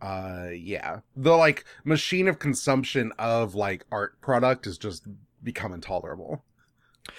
uh 0.00 0.48
yeah. 0.52 1.00
The 1.16 1.32
like 1.32 1.64
machine 1.84 2.28
of 2.28 2.38
consumption 2.38 3.12
of 3.18 3.54
like 3.54 3.84
art 3.90 4.20
product 4.20 4.66
is 4.66 4.78
just 4.78 5.06
become 5.42 5.72
intolerable. 5.72 6.44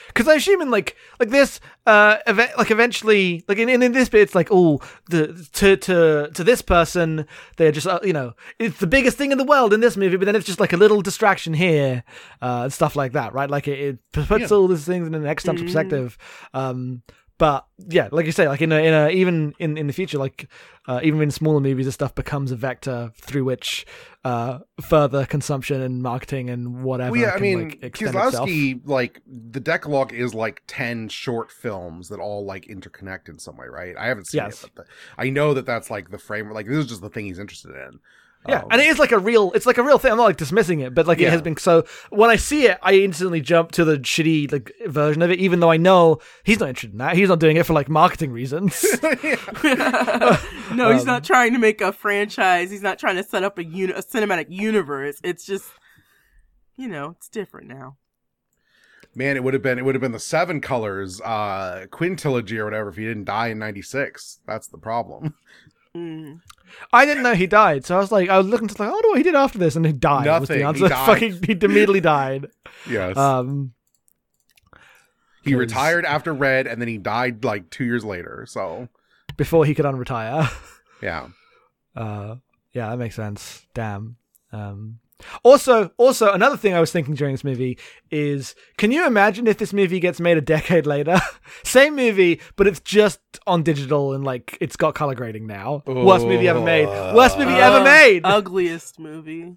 Because 0.07 0.27
I 0.27 0.35
assume 0.35 0.61
in 0.61 0.71
like 0.71 0.95
like 1.19 1.29
this, 1.29 1.59
uh, 1.85 2.17
event, 2.27 2.51
like 2.57 2.71
eventually, 2.71 3.43
like 3.47 3.57
in, 3.57 3.69
in, 3.69 3.81
in 3.83 3.91
this 3.91 4.09
bit, 4.09 4.21
it's 4.21 4.35
like, 4.35 4.47
oh, 4.51 4.79
the 5.09 5.47
to 5.53 5.77
to 5.77 6.29
to 6.33 6.43
this 6.43 6.61
person, 6.61 7.25
they're 7.57 7.71
just 7.71 7.88
uh, 7.88 7.99
you 8.03 8.13
know, 8.13 8.33
it's 8.59 8.79
the 8.79 8.88
biggest 8.88 9.17
thing 9.17 9.31
in 9.31 9.38
the 9.38 9.43
world 9.43 9.73
in 9.73 9.79
this 9.79 9.97
movie, 9.97 10.17
but 10.17 10.25
then 10.25 10.35
it's 10.35 10.45
just 10.45 10.59
like 10.59 10.73
a 10.73 10.77
little 10.77 11.01
distraction 11.01 11.53
here, 11.53 12.03
uh, 12.41 12.61
and 12.63 12.73
stuff 12.73 12.95
like 12.95 13.11
that, 13.13 13.33
right? 13.33 13.49
Like 13.49 13.67
it, 13.67 13.79
it 14.13 14.27
puts 14.27 14.49
Yeah. 14.51 14.57
all 14.57 14.67
these 14.67 14.85
things 14.85 15.07
in 15.07 15.13
an 15.15 15.25
existential 15.25 15.63
Mhm. 15.63 15.67
perspective. 15.67 16.17
Um, 16.53 17.03
but 17.38 17.67
yeah, 17.89 18.09
like 18.11 18.25
you 18.25 18.31
say, 18.31 18.47
like 18.47 18.61
in 18.61 18.71
a, 18.71 18.77
in 18.77 18.93
a 18.93 19.09
even 19.09 19.53
in, 19.59 19.77
in 19.77 19.88
the 19.88 19.93
future, 19.93 20.17
like 20.17 20.49
uh, 20.88 20.99
even 21.03 21.21
in 21.21 21.29
smaller 21.29 21.59
movies, 21.59 21.85
this 21.85 21.93
stuff 21.93 22.15
becomes 22.15 22.51
a 22.51 22.55
vector 22.55 23.11
through 23.15 23.43
which 23.43 23.85
uh, 24.23 24.59
further 24.81 25.25
consumption 25.25 25.81
and 25.81 26.01
marketing 26.01 26.49
and 26.49 26.83
whatever. 26.83 27.11
well, 27.11 27.21
yeah, 27.21 27.27
I 27.29 27.31
can, 27.33 27.41
mean, 27.41 27.69
like, 27.69 27.83
extend 27.83 28.15
itself. 28.15 28.49
Kieslowski, 28.49 28.81
like 28.85 29.21
the 29.27 29.59
Decalogue 29.59 30.13
is 30.13 30.33
like 30.33 30.63
ten 30.67 31.09
short 31.09 31.51
films 31.51 32.09
that 32.09 32.19
all 32.19 32.43
like 32.45 32.65
interconnect 32.65 33.29
in 33.29 33.38
some 33.38 33.55
way, 33.57 33.67
right? 33.67 33.95
I 33.97 34.07
haven't 34.07 34.25
seen 34.25 34.39
Yes. 34.39 34.63
it, 34.63 34.71
but 34.73 34.85
the, 34.88 34.91
I 35.17 35.29
know 35.29 35.53
that 35.53 35.65
that's 35.65 35.91
like 35.91 36.09
the 36.09 36.17
frame. 36.17 36.49
Like 36.51 36.65
this 36.65 36.77
is 36.77 36.88
just 36.88 37.01
the 37.01 37.09
thing 37.09 37.25
he's 37.25 37.39
interested 37.39 37.71
in. 37.75 37.99
Yeah, 38.47 38.59
Um, 38.61 38.67
and 38.71 38.81
it 38.81 38.87
is 38.87 38.97
like 38.99 39.11
a 39.11 39.19
real. 39.19 39.51
It's 39.53 39.65
like 39.65 39.77
a 39.77 39.83
real 39.83 39.97
thing. 39.99 40.11
I'm 40.11 40.17
not 40.17 40.23
like 40.25 40.37
dismissing 40.37 40.79
it, 40.79 40.95
but 40.95 41.05
like 41.07 41.19
Yeah. 41.19 41.27
it 41.27 41.31
has 41.31 41.41
been 41.41 41.57
so. 41.57 41.83
When 42.09 42.29
I 42.29 42.35
see 42.37 42.65
it, 42.67 42.77
I 42.81 42.93
instantly 42.93 43.41
jump 43.41 43.71
to 43.73 43.83
the 43.85 43.97
shitty 43.97 44.51
like 44.51 44.71
version 44.85 45.21
of 45.21 45.31
it, 45.31 45.39
even 45.39 45.59
though 45.59 45.71
I 45.71 45.77
know 45.77 46.19
he's 46.43 46.59
not 46.59 46.69
interested 46.69 46.93
in 46.93 46.97
that. 46.99 47.15
He's 47.15 47.29
not 47.29 47.39
doing 47.39 47.57
it 47.57 47.65
for 47.65 47.73
like 47.73 47.89
marketing 47.89 48.31
reasons. 48.31 48.85
no, 49.03 50.91
he's 50.91 51.01
Um, 51.01 51.05
not 51.07 51.23
trying 51.23 51.53
to 51.53 51.59
make 51.59 51.81
a 51.81 51.91
franchise. 51.91 52.71
He's 52.71 52.81
not 52.81 52.99
trying 52.99 53.15
to 53.17 53.23
set 53.23 53.43
up 53.43 53.57
a, 53.57 53.63
uni- 53.63 53.93
a 53.93 54.01
cinematic 54.01 54.47
universe. 54.49 55.19
It's 55.23 55.45
just, 55.45 55.69
you 56.75 56.87
know, 56.87 57.11
it's 57.17 57.29
different 57.29 57.67
now. 57.67 57.97
man, 59.15 59.35
it 59.35 59.43
would 59.43 59.53
have 59.53 59.63
been 59.63 59.77
it 59.79 59.85
would 59.85 59.95
have 59.95 60.01
been 60.01 60.11
the 60.11 60.19
Seven 60.19 60.61
Colors 60.61 61.19
uh 61.21 61.85
quintilogy 61.89 62.57
or 62.57 62.65
whatever 62.65 62.89
if 62.89 62.95
he 62.97 63.03
didn't 63.05 63.25
die 63.25 63.47
in 63.47 63.59
'96. 63.59 64.39
That's 64.45 64.67
the 64.67 64.77
problem. 64.77 65.33
Mm. 65.95 66.41
I 66.93 67.05
didn't 67.05 67.24
know 67.24 67.34
he 67.34 67.47
died, 67.47 67.86
so 67.86 67.95
I 67.95 67.99
was 67.99 68.11
like, 68.11 68.30
I 68.30 68.38
was 68.38 68.47
looking 68.47 68.68
to 68.68 68.82
like, 68.82 68.91
oh, 68.91 69.01
what 69.09 69.18
he 69.18 69.24
did 69.24 69.36
after 69.36 69.57
this, 69.57 69.76
and 69.76 69.86
he 69.86 69.93
died. 69.93 70.28
Was 70.39 70.47
the 70.47 70.57
Nothing, 70.57 70.57
he 70.59 70.63
answer. 70.63 70.88
died. 70.89 71.05
Fucking, 71.39 71.43
he 71.43 71.51
immediately 71.65 72.01
died. 72.01 72.47
Yes. 72.89 73.15
Um, 73.18 73.74
He 75.43 75.51
'Cause 75.51 75.59
retired 75.59 76.05
after 76.05 76.34
Red, 76.34 76.68
and 76.68 76.82
then 76.82 76.88
he 76.89 76.97
died 76.97 77.43
like 77.45 77.70
two 77.70 77.86
years 77.86 78.03
later. 78.03 78.45
So 78.47 78.89
before 79.38 79.65
he 79.65 79.74
could 79.76 79.86
unretire. 79.86 80.51
yeah, 81.01 81.28
Uh, 81.95 82.36
yeah, 82.74 82.89
that 82.89 82.97
makes 82.97 83.15
sense. 83.15 83.65
Damn. 83.74 84.18
Um, 84.51 84.99
also, 85.43 85.91
also 85.97 86.32
another 86.32 86.57
thing 86.57 86.74
I 86.74 86.80
was 86.80 86.91
thinking 86.91 87.15
during 87.15 87.34
this 87.34 87.43
movie 87.43 87.78
is, 88.11 88.55
can 88.78 88.91
you 88.91 89.05
imagine 89.07 89.47
if 89.47 89.57
this 89.57 89.74
movie 89.74 89.99
gets 89.99 90.20
made 90.20 90.38
a 90.38 90.41
decade 90.41 90.86
later? 90.86 91.20
Same 91.63 91.95
movie, 91.95 92.39
but 92.55 92.68
it's 92.68 92.80
just 92.80 93.20
on 93.45 93.63
digital 93.63 94.13
and 94.13 94.24
like 94.24 94.57
it's 94.61 94.76
got 94.76 94.95
color 94.95 95.15
grading 95.15 95.47
now. 95.47 95.84
Worst 95.88 96.26
movie 96.26 96.47
ever 96.47 96.61
made. 96.61 96.88
Worst 97.15 97.38
movie 97.38 97.51
ever 97.53 97.80
Uh, 97.80 97.84
made. 97.84 98.22
Ugliest 98.26 98.99
movie. 98.99 99.55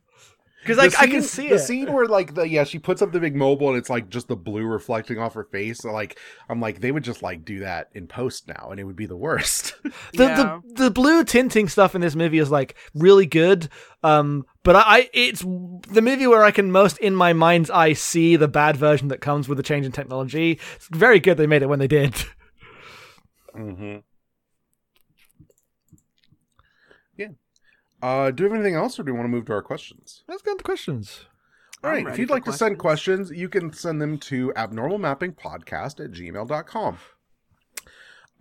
Because 0.61 0.77
The 0.77 0.83
like 0.83 0.99
I 1.01 1.07
can 1.07 1.23
see 1.23 1.49
the 1.49 1.55
it. 1.55 1.59
scene 1.61 1.93
where 1.93 2.07
like 2.07 2.35
the 2.35 2.47
yeah 2.49 2.65
she 2.65 2.79
puts 2.79 3.01
up 3.01 3.13
the 3.13 3.21
big 3.21 3.35
mobile 3.35 3.69
and 3.71 3.79
it's 3.79 3.89
like 3.89 4.09
just 4.11 4.29
the 4.29 4.37
blue 4.37 4.67
reflecting 4.67 5.19
off 5.19 5.35
her 5.35 5.45
face. 5.45 5.79
So 5.79 5.91
like 5.93 6.19
I'm 6.49 6.61
like 6.61 6.81
they 6.81 6.93
would 6.93 7.05
just 7.05 7.23
like 7.23 7.45
do 7.45 7.61
that 7.61 7.89
in 7.95 8.07
post 8.07 8.47
now 8.47 8.69
and 8.71 8.79
it 8.79 8.85
would 8.85 8.97
be 8.97 9.07
the 9.07 9.17
worst. 9.17 9.75
the, 9.83 9.93
yeah. 10.25 10.61
the 10.75 10.85
the 10.85 10.91
blue 10.91 11.25
tinting 11.25 11.69
stuff 11.69 11.95
in 11.95 12.01
this 12.01 12.15
movie 12.15 12.39
is 12.39 12.51
like 12.51 12.77
really 12.95 13.27
good 13.27 13.69
um 14.03 14.45
but 14.63 14.77
I, 14.77 14.83
I 14.87 15.11
it's 15.13 15.41
the 15.41 16.03
movie 16.03 16.27
where 16.27 16.43
i 16.45 16.51
can 16.51 16.71
most 16.73 16.99
in 16.99 17.15
my 17.15 17.33
mind's 17.33 17.71
eye 17.71 17.93
see 17.93 18.37
the 18.37 18.49
bad 18.49 18.77
version 18.77 19.09
that 19.09 19.21
comes 19.21 19.49
with 19.49 19.57
the 19.59 19.63
change 19.63 19.85
in 19.87 19.93
technology 19.93 20.59
it's 20.77 20.89
very 20.89 21.21
good 21.21 21.37
they 21.37 21.47
made 21.47 21.63
it 21.63 21.69
when 21.69 21.79
they 21.79 21.87
did 21.89 22.13
mm-hmm. 23.57 23.99
Yeah. 27.17 27.29
Uh, 28.03 28.30
do 28.30 28.44
we 28.44 28.51
have 28.51 28.59
anything 28.59 28.74
else, 28.76 28.98
or 28.98 29.03
do 29.03 29.12
we 29.12 29.18
want 29.18 29.26
to 29.26 29.30
move 29.30 29.46
to 29.46 29.53
our 29.53 29.62
questions? 29.62 30.22
let's 30.28 30.42
go 30.42 30.53
into 30.53 30.64
questions 30.64 31.26
All 31.84 31.90
right. 31.90 32.07
If 32.07 32.18
you'd 32.18 32.28
for 32.28 32.34
like 32.34 32.44
to 32.44 32.53
send 32.53 32.78
questions, 32.78 33.30
you 33.30 33.48
can 33.48 33.72
send 33.72 34.01
them 34.01 34.18
to 34.18 34.53
abnormalmappingpodcast 34.57 36.05
at 36.05 36.12
gmail.com. 36.12 36.98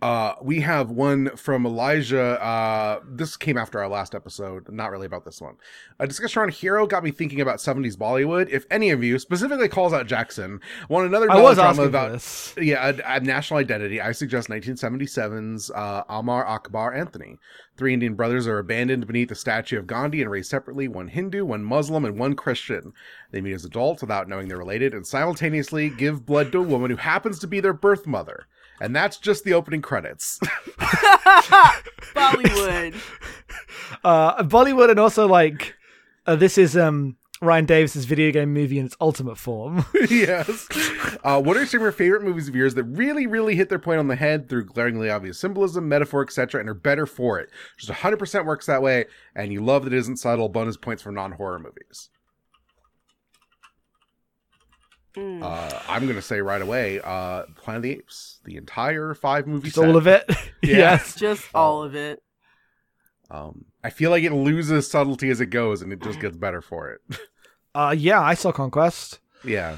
Uh, 0.02 0.34
we 0.40 0.60
have 0.60 0.90
one 0.90 1.36
from 1.36 1.66
Elijah. 1.66 2.42
Uh, 2.42 3.00
this 3.06 3.36
came 3.36 3.58
after 3.58 3.78
our 3.78 3.88
last 3.88 4.14
episode. 4.14 4.70
Not 4.72 4.90
really 4.90 5.06
about 5.06 5.26
this 5.26 5.40
one. 5.42 5.56
A 5.98 6.06
discussion 6.06 6.40
around 6.40 6.54
Hero 6.54 6.86
got 6.86 7.04
me 7.04 7.10
thinking 7.10 7.40
about 7.40 7.58
70s 7.58 7.96
Bollywood. 7.96 8.48
If 8.48 8.64
any 8.70 8.90
of 8.90 9.04
you, 9.04 9.18
specifically 9.18 9.68
calls 9.68 9.92
out 9.92 10.06
Jackson, 10.06 10.60
want 10.88 11.06
another 11.06 11.30
i 11.30 11.40
was 11.40 11.58
asking 11.58 11.84
about 11.84 12.12
this 12.12 12.54
yeah, 12.58 12.88
a, 12.88 13.16
a 13.16 13.20
national 13.20 13.60
identity. 13.60 14.00
I 14.00 14.12
suggest 14.12 14.48
1977's 14.48 15.70
uh, 15.70 16.04
Amar 16.08 16.46
Akbar 16.46 16.94
Anthony. 16.94 17.36
Three 17.76 17.92
Indian 17.92 18.14
brothers 18.14 18.46
are 18.46 18.58
abandoned 18.58 19.06
beneath 19.06 19.30
a 19.30 19.34
statue 19.34 19.78
of 19.78 19.86
Gandhi 19.86 20.22
and 20.22 20.30
raised 20.30 20.50
separately 20.50 20.88
one 20.88 21.08
Hindu, 21.08 21.44
one 21.44 21.64
Muslim, 21.64 22.04
and 22.04 22.18
one 22.18 22.36
Christian. 22.36 22.92
They 23.32 23.40
meet 23.40 23.54
as 23.54 23.64
adults 23.64 24.02
without 24.02 24.28
knowing 24.28 24.48
they're 24.48 24.58
related 24.58 24.94
and 24.94 25.06
simultaneously 25.06 25.90
give 25.90 26.26
blood 26.26 26.52
to 26.52 26.58
a 26.58 26.62
woman 26.62 26.90
who 26.90 26.96
happens 26.96 27.38
to 27.40 27.46
be 27.46 27.60
their 27.60 27.72
birth 27.74 28.06
mother. 28.06 28.46
And 28.80 28.96
that's 28.96 29.18
just 29.18 29.44
the 29.44 29.52
opening 29.52 29.82
credits. 29.82 30.38
Bollywood. 32.14 32.94
uh 34.04 34.42
bollywood 34.44 34.90
and 34.90 34.98
also 34.98 35.26
like 35.28 35.74
uh, 36.26 36.34
this 36.36 36.56
is 36.58 36.76
um 36.76 37.16
ryan 37.42 37.66
davis's 37.66 38.04
video 38.04 38.30
game 38.30 38.52
movie 38.52 38.78
in 38.78 38.86
its 38.86 38.96
ultimate 39.00 39.36
form 39.36 39.84
yes. 40.10 40.66
Uh, 41.22 41.40
what 41.40 41.56
are 41.56 41.66
some 41.66 41.78
of 41.80 41.82
your 41.82 41.92
favorite 41.92 42.22
movies 42.22 42.48
of 42.48 42.54
yours 42.56 42.74
that 42.74 42.84
really, 42.84 43.26
really 43.26 43.54
hit 43.54 43.68
their 43.68 43.78
point 43.78 43.98
on 43.98 44.08
the 44.08 44.16
head 44.16 44.48
through 44.48 44.64
glaringly 44.64 45.10
obvious 45.10 45.38
symbolism, 45.38 45.88
metaphor, 45.88 46.22
etc., 46.22 46.60
and 46.60 46.68
are 46.68 46.74
better 46.74 47.04
for 47.06 47.38
it? 47.38 47.50
Just 47.78 47.92
100% 47.92 48.46
works 48.46 48.66
that 48.66 48.82
way, 48.82 49.04
and 49.34 49.52
you 49.52 49.62
love 49.62 49.84
that 49.84 49.92
it 49.92 49.98
isn't 49.98 50.16
subtle. 50.16 50.48
Bonus 50.48 50.76
points 50.78 51.02
for 51.02 51.12
non 51.12 51.32
horror 51.32 51.58
movies. 51.58 52.08
Mm. 55.16 55.42
Uh, 55.42 55.80
I'm 55.88 56.04
going 56.04 56.16
to 56.16 56.22
say 56.22 56.40
right 56.40 56.62
away 56.62 57.00
uh, 57.02 57.44
Planet 57.56 57.78
of 57.78 57.82
the 57.82 57.90
Apes. 57.92 58.40
The 58.44 58.56
entire 58.56 59.14
five 59.14 59.46
movies, 59.46 59.76
all 59.76 59.96
of 59.96 60.06
it 60.06 60.30
yes 60.62 61.16
Just 61.16 61.48
all 61.54 61.82
of 61.82 61.94
it. 61.94 62.22
Um, 63.30 63.64
I 63.82 63.90
feel 63.90 64.10
like 64.10 64.24
it 64.24 64.32
loses 64.32 64.90
subtlety 64.90 65.30
as 65.30 65.40
it 65.40 65.46
goes, 65.46 65.82
and 65.82 65.92
it 65.92 66.00
just 66.00 66.20
gets 66.20 66.36
better 66.36 66.60
for 66.60 66.90
it. 66.90 67.00
uh 67.72 67.94
yeah 67.96 68.20
i 68.20 68.34
saw 68.34 68.50
conquest 68.50 69.20
yeah. 69.44 69.76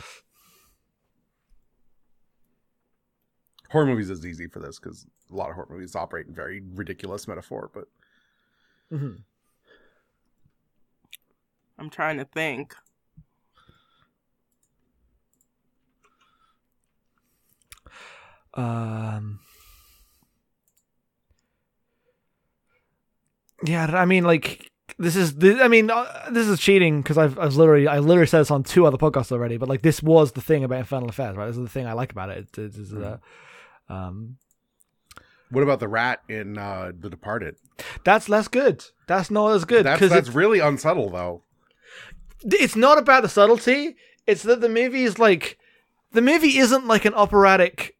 Horror 3.71 3.87
movies 3.87 4.11
is 4.11 4.27
easy 4.27 4.49
for 4.49 4.61
this 4.61 4.79
because 4.79 5.07
a 5.31 5.35
lot 5.35 5.49
of 5.49 5.55
horror 5.55 5.69
movies 5.71 5.97
operate 5.97 6.27
in 6.27 6.35
very 6.35 6.63
ridiculous 6.75 7.27
metaphor, 7.27 7.71
but 7.73 7.85
mm-hmm. 8.93 9.17
I'm 11.79 11.91
trying 11.91 12.19
to 12.19 12.25
think. 12.25 12.75
Um. 18.55 19.41
Yeah, 23.65 23.87
I 23.95 24.05
mean, 24.05 24.25
like 24.25 24.71
this 24.99 25.15
is. 25.17 25.37
This, 25.37 25.61
I 25.61 25.69
mean, 25.69 25.91
uh, 25.91 26.31
this 26.31 26.49
is 26.49 26.59
cheating 26.59 27.01
because 27.03 27.17
I've, 27.17 27.39
I've 27.39 27.55
literally, 27.55 27.87
I 27.87 28.01
literally 28.01 28.27
said 28.27 28.41
this 28.41 28.51
on 28.51 28.65
two 28.65 28.87
other 28.87 28.97
podcasts 28.99 29.31
already. 29.33 29.57
But 29.57 29.69
like, 29.69 29.83
this 29.83 30.03
was 30.03 30.33
the 30.33 30.41
thing 30.41 30.65
about 30.65 30.79
Infernal 30.81 31.09
Affairs, 31.09 31.37
right? 31.37 31.47
This 31.47 31.57
is 31.57 31.63
the 31.63 31.69
thing 31.69 31.87
I 31.87 31.93
like 31.93 32.11
about 32.13 32.31
it. 32.31 32.49
It, 32.57 32.59
it 32.59 32.77
is, 32.77 32.93
uh, 32.93 33.19
um, 33.89 34.37
what 35.53 35.63
about 35.63 35.81
the 35.81 35.89
rat 35.89 36.23
in 36.29 36.57
uh, 36.57 36.93
The 36.99 37.11
Departed? 37.11 37.57
that's 38.05 38.29
less 38.29 38.49
good. 38.49 38.85
That's 39.07 39.31
not 39.31 39.53
as 39.53 39.65
good 39.65 39.85
That's 39.85 39.99
because 39.99 40.11
that's 40.11 40.29
it's, 40.29 40.35
really 40.37 40.61
unsubtle 40.61 41.11
though. 41.11 41.43
it's 42.43 42.75
not 42.77 42.97
about 42.99 43.23
the 43.23 43.29
subtlety. 43.29 43.97
It's 44.27 44.43
that 44.45 44.61
the 44.61 44.69
movie 44.69 45.05
is 45.05 45.19
like 45.19 45.59
the 46.13 46.23
movie 46.23 46.59
isn't 46.59 46.87
like 46.87 47.05
an 47.05 47.15
operatic 47.15 47.97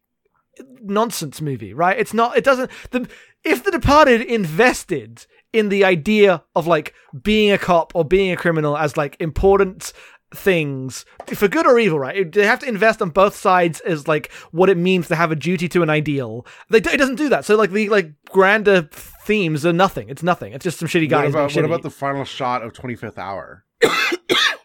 nonsense 0.81 1.41
movie, 1.41 1.73
right? 1.73 1.97
It's 1.97 2.13
not. 2.13 2.37
It 2.37 2.43
doesn't. 2.43 2.69
The 2.91 3.07
if 3.43 3.63
The 3.63 3.71
Departed 3.71 4.21
invested 4.21 5.25
in 5.51 5.69
the 5.69 5.85
idea 5.85 6.43
of 6.55 6.67
like 6.67 6.93
being 7.21 7.51
a 7.51 7.57
cop 7.57 7.95
or 7.95 8.03
being 8.03 8.31
a 8.31 8.37
criminal 8.37 8.75
as 8.77 8.97
like 8.97 9.15
important 9.19 9.93
things 10.33 11.05
for 11.27 11.47
good 11.47 11.67
or 11.67 11.77
evil 11.77 11.99
right 11.99 12.31
they 12.31 12.43
have 12.43 12.57
to 12.57 12.67
invest 12.67 13.03
on 13.03 13.11
both 13.11 13.35
sides 13.35 13.79
as 13.81 14.07
like 14.07 14.31
what 14.49 14.67
it 14.67 14.77
means 14.77 15.07
to 15.07 15.15
have 15.15 15.31
a 15.31 15.35
duty 15.35 15.69
to 15.69 15.83
an 15.83 15.91
ideal 15.91 16.43
they, 16.69 16.79
it 16.79 16.97
doesn't 16.97 17.17
do 17.17 17.29
that 17.29 17.45
so 17.45 17.55
like 17.55 17.69
the 17.69 17.87
like 17.89 18.11
grander 18.31 18.89
themes 18.91 19.63
are 19.63 19.71
nothing 19.71 20.09
it's 20.09 20.23
nothing 20.23 20.51
it's 20.51 20.63
just 20.63 20.79
some 20.79 20.87
shitty 20.87 21.03
What 21.03 21.09
guys 21.09 21.29
about, 21.29 21.43
what 21.43 21.51
shitty. 21.51 21.65
about 21.65 21.83
the 21.83 21.91
final 21.91 22.25
shot 22.25 22.63
of 22.63 22.73
25th 22.73 23.19
Hour? 23.19 23.63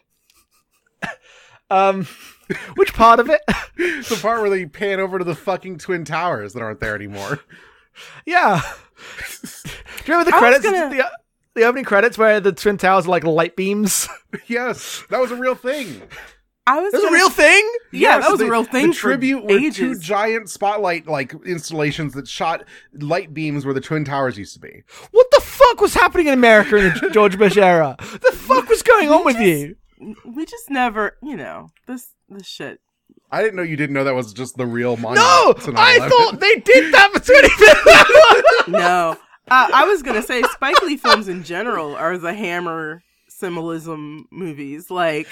um 1.69 2.07
which 2.75 2.93
part 2.93 3.19
of 3.19 3.29
it 3.29 3.41
the 3.77 4.19
part 4.21 4.41
where 4.41 4.49
they 4.49 4.65
pan 4.65 4.99
over 4.99 5.19
to 5.19 5.23
the 5.25 5.35
fucking 5.35 5.77
Twin 5.77 6.03
Towers 6.05 6.53
that 6.53 6.61
aren't 6.61 6.79
there 6.79 6.95
anymore. 6.95 7.39
Yeah. 8.25 8.61
Do 9.41 9.47
you 10.05 10.13
remember 10.13 10.31
the 10.31 10.35
I 10.35 10.39
credits? 10.39 10.63
gonna- 10.65 10.89
The, 10.89 11.09
the 11.55 11.63
opening 11.63 11.85
credits 11.85 12.17
where 12.17 12.39
the 12.39 12.51
twin 12.51 12.77
towers 12.77 13.05
are 13.05 13.09
like 13.09 13.23
light 13.23 13.55
beams. 13.55 14.07
yes, 14.47 15.03
that 15.09 15.19
was 15.19 15.31
a 15.31 15.35
real 15.35 15.55
thing. 15.55 16.01
I 16.67 16.79
was 16.79 16.91
That's 16.91 17.03
a 17.03 17.07
gonna- 17.07 17.15
real 17.17 17.29
thing. 17.29 17.71
Yeah, 17.91 18.15
Yes, 18.17 18.23
that 18.25 18.31
was 18.31 18.39
the- 18.39 18.45
a 18.47 18.51
real 18.51 18.63
thing. 18.63 18.87
The 18.89 18.93
tribute 18.93 19.41
for 19.41 19.47
were 19.47 19.59
ages. 19.59 19.75
two 19.77 19.95
giant 19.99 20.49
spotlight 20.49 21.07
like 21.07 21.33
installations 21.45 22.13
that 22.13 22.27
shot 22.27 22.63
light 22.93 23.33
beams 23.33 23.65
where 23.65 23.73
the 23.73 23.81
Twin 23.81 24.05
Towers 24.05 24.37
used 24.37 24.53
to 24.53 24.59
be. 24.59 24.83
What 25.11 25.27
the 25.31 25.41
fuck 25.41 25.81
was 25.81 25.93
happening 25.93 26.27
in 26.27 26.33
America 26.33 26.77
in 26.77 26.93
the 27.01 27.09
George 27.11 27.37
Bush 27.37 27.57
era? 27.57 27.95
The 27.99 28.31
fuck 28.33 28.69
was 28.69 28.81
going 28.83 29.09
on 29.09 29.25
with 29.25 29.39
you? 29.39 29.75
We 30.25 30.45
just 30.45 30.69
never, 30.69 31.17
you 31.21 31.35
know, 31.35 31.69
this 31.87 32.13
this 32.29 32.47
shit. 32.47 32.79
I 33.31 33.41
didn't 33.41 33.55
know 33.55 33.63
you 33.63 33.75
didn't 33.75 33.93
know 33.93 34.03
that 34.03 34.13
was 34.15 34.33
just 34.33 34.57
the 34.57 34.65
real 34.65 34.97
monument. 34.97 35.17
No, 35.17 35.53
I 35.75 35.99
thought 36.09 36.39
they 36.39 36.55
did 36.55 36.93
that 36.93 37.11
for 37.11 37.19
25th. 37.19 38.71
No, 38.71 39.17
uh, 39.49 39.69
I 39.73 39.85
was 39.85 40.01
gonna 40.03 40.21
say 40.21 40.41
Spike 40.43 40.81
Lee 40.83 40.97
films 40.97 41.27
in 41.27 41.43
general 41.43 41.95
are 41.95 42.17
the 42.17 42.33
Hammer 42.33 43.03
symbolism 43.27 44.27
movies. 44.31 44.89
Like, 44.91 45.27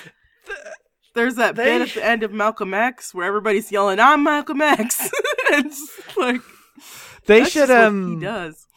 there's 1.15 1.35
that 1.35 1.55
They 1.55 1.77
bit 1.77 1.89
at 1.89 1.93
the 1.95 2.05
end 2.05 2.23
of 2.23 2.31
Malcolm 2.31 2.73
X 2.73 3.13
where 3.13 3.25
everybody's 3.25 3.71
yelling, 3.71 3.99
"I'm 3.99 4.23
Malcolm 4.23 4.61
X." 4.61 5.09
it's 5.49 6.17
like 6.17 6.41
they 7.25 7.39
that's 7.39 7.51
should 7.51 7.67
just 7.67 7.71
what 7.71 7.83
um 7.85 8.15
he 8.19 8.25
does. 8.25 8.67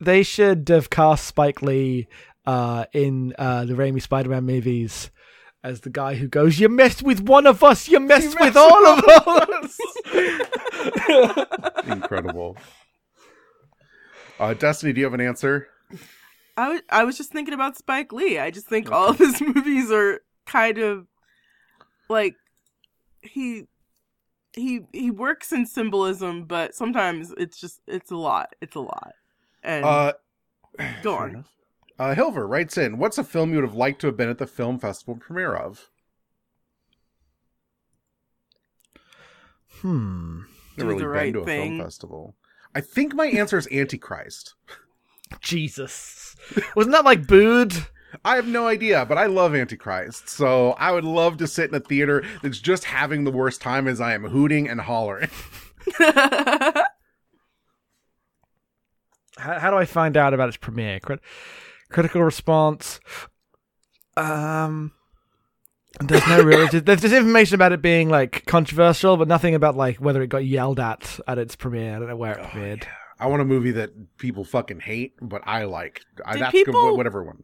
they 0.00 0.22
should 0.22 0.68
have 0.68 0.90
cast 0.90 1.26
Spike 1.26 1.62
Lee 1.62 2.08
uh 2.46 2.84
in 2.92 3.34
uh 3.38 3.64
the 3.64 3.74
Raimi 3.74 4.00
Spider-Man 4.02 4.44
movies 4.44 5.10
as 5.62 5.80
the 5.82 5.90
guy 5.90 6.14
who 6.14 6.26
goes, 6.28 6.58
"You 6.58 6.68
messed 6.68 7.02
with 7.02 7.20
one 7.20 7.46
of 7.46 7.62
us, 7.62 7.88
you 7.88 8.00
messed, 8.00 8.38
with 8.40 8.54
messed 8.54 8.56
all 8.56 8.96
with 8.96 9.04
of 9.04 9.26
all 9.26 9.42
us." 9.64 9.78
Incredible. 11.86 12.56
Uh, 14.38 14.54
Destiny, 14.54 14.92
do 14.92 15.00
you 15.00 15.04
have 15.06 15.14
an 15.14 15.20
answer? 15.20 15.68
I 16.56 16.74
wa- 16.74 16.80
I 16.90 17.04
was 17.04 17.16
just 17.16 17.30
thinking 17.32 17.54
about 17.54 17.76
Spike 17.76 18.12
Lee. 18.12 18.38
I 18.38 18.50
just 18.50 18.66
think 18.66 18.90
all 18.90 19.08
of 19.10 19.18
his 19.18 19.40
movies 19.54 19.90
are 19.90 20.20
kind 20.46 20.78
of 20.78 21.06
like 22.08 22.36
he 23.22 23.64
he 24.54 24.80
he 24.92 25.10
works 25.10 25.52
in 25.52 25.66
symbolism, 25.66 26.44
but 26.44 26.74
sometimes 26.74 27.32
it's 27.36 27.58
just 27.60 27.80
it's 27.86 28.10
a 28.10 28.16
lot. 28.16 28.54
It's 28.60 28.76
a 28.76 28.80
lot. 28.80 29.12
And 29.62 29.84
Uh, 29.84 30.12
go 31.02 31.14
fair 31.16 31.22
on. 31.24 31.30
enough. 31.30 31.50
Uh, 32.00 32.14
Hilver 32.14 32.48
writes 32.48 32.78
in, 32.78 32.96
"What's 32.96 33.18
a 33.18 33.24
film 33.24 33.50
you 33.50 33.56
would 33.56 33.68
have 33.68 33.74
liked 33.74 34.00
to 34.00 34.06
have 34.06 34.16
been 34.16 34.30
at 34.30 34.38
the 34.38 34.46
film 34.46 34.78
festival 34.78 35.16
premiere 35.16 35.54
of?" 35.54 35.90
Hmm. 39.82 40.44
Never 40.78 40.94
really 40.94 41.02
the 41.02 41.12
been 41.12 41.32
to 41.34 41.40
a 41.40 41.44
thing. 41.44 41.76
film 41.76 41.86
festival. 41.86 42.36
I 42.74 42.80
think 42.80 43.14
my 43.14 43.26
answer 43.26 43.58
is 43.58 43.68
Antichrist. 43.70 44.54
Jesus. 45.40 46.36
Wasn't 46.74 46.92
that 46.94 47.04
like 47.04 47.26
booed? 47.26 47.74
I 48.24 48.36
have 48.36 48.48
no 48.48 48.66
idea, 48.66 49.04
but 49.04 49.18
I 49.18 49.26
love 49.26 49.54
Antichrist. 49.54 50.26
So 50.30 50.70
I 50.72 50.92
would 50.92 51.04
love 51.04 51.36
to 51.36 51.46
sit 51.46 51.68
in 51.68 51.74
a 51.74 51.80
theater 51.80 52.24
that's 52.42 52.60
just 52.60 52.84
having 52.84 53.24
the 53.24 53.30
worst 53.30 53.60
time 53.60 53.86
as 53.86 54.00
I 54.00 54.14
am 54.14 54.24
hooting 54.24 54.70
and 54.70 54.80
hollering. 54.80 55.28
How, 59.36 59.58
how 59.58 59.70
do 59.70 59.76
I 59.76 59.86
find 59.86 60.16
out 60.16 60.34
about 60.34 60.48
its 60.48 60.56
premiere? 60.58 61.00
Crit- 61.90 61.92
critical 61.92 62.22
response. 62.22 63.00
Um. 64.16 64.92
There's 66.00 66.26
no 66.28 66.42
real. 66.42 66.68
There's 66.72 67.00
just 67.02 67.14
information 67.14 67.56
about 67.56 67.72
it 67.72 67.82
being 67.82 68.08
like 68.08 68.46
controversial, 68.46 69.16
but 69.16 69.28
nothing 69.28 69.54
about 69.54 69.76
like 69.76 69.96
whether 69.96 70.22
it 70.22 70.28
got 70.28 70.44
yelled 70.46 70.80
at 70.80 71.18
at 71.26 71.38
its 71.38 71.56
premiere. 71.56 71.96
I 71.96 71.98
don't 71.98 72.08
know 72.08 72.16
where 72.16 72.38
it 72.38 72.44
premiered. 72.46 72.84
I 73.18 73.26
want 73.26 73.42
a 73.42 73.44
movie 73.44 73.72
that 73.72 74.16
people 74.16 74.44
fucking 74.44 74.80
hate, 74.80 75.14
but 75.20 75.42
I 75.44 75.64
like. 75.64 76.00
I, 76.24 76.34
Did 76.34 76.42
that's 76.42 76.52
good, 76.52 76.66
people- 76.66 76.96
whatever 76.96 77.22
one. 77.22 77.42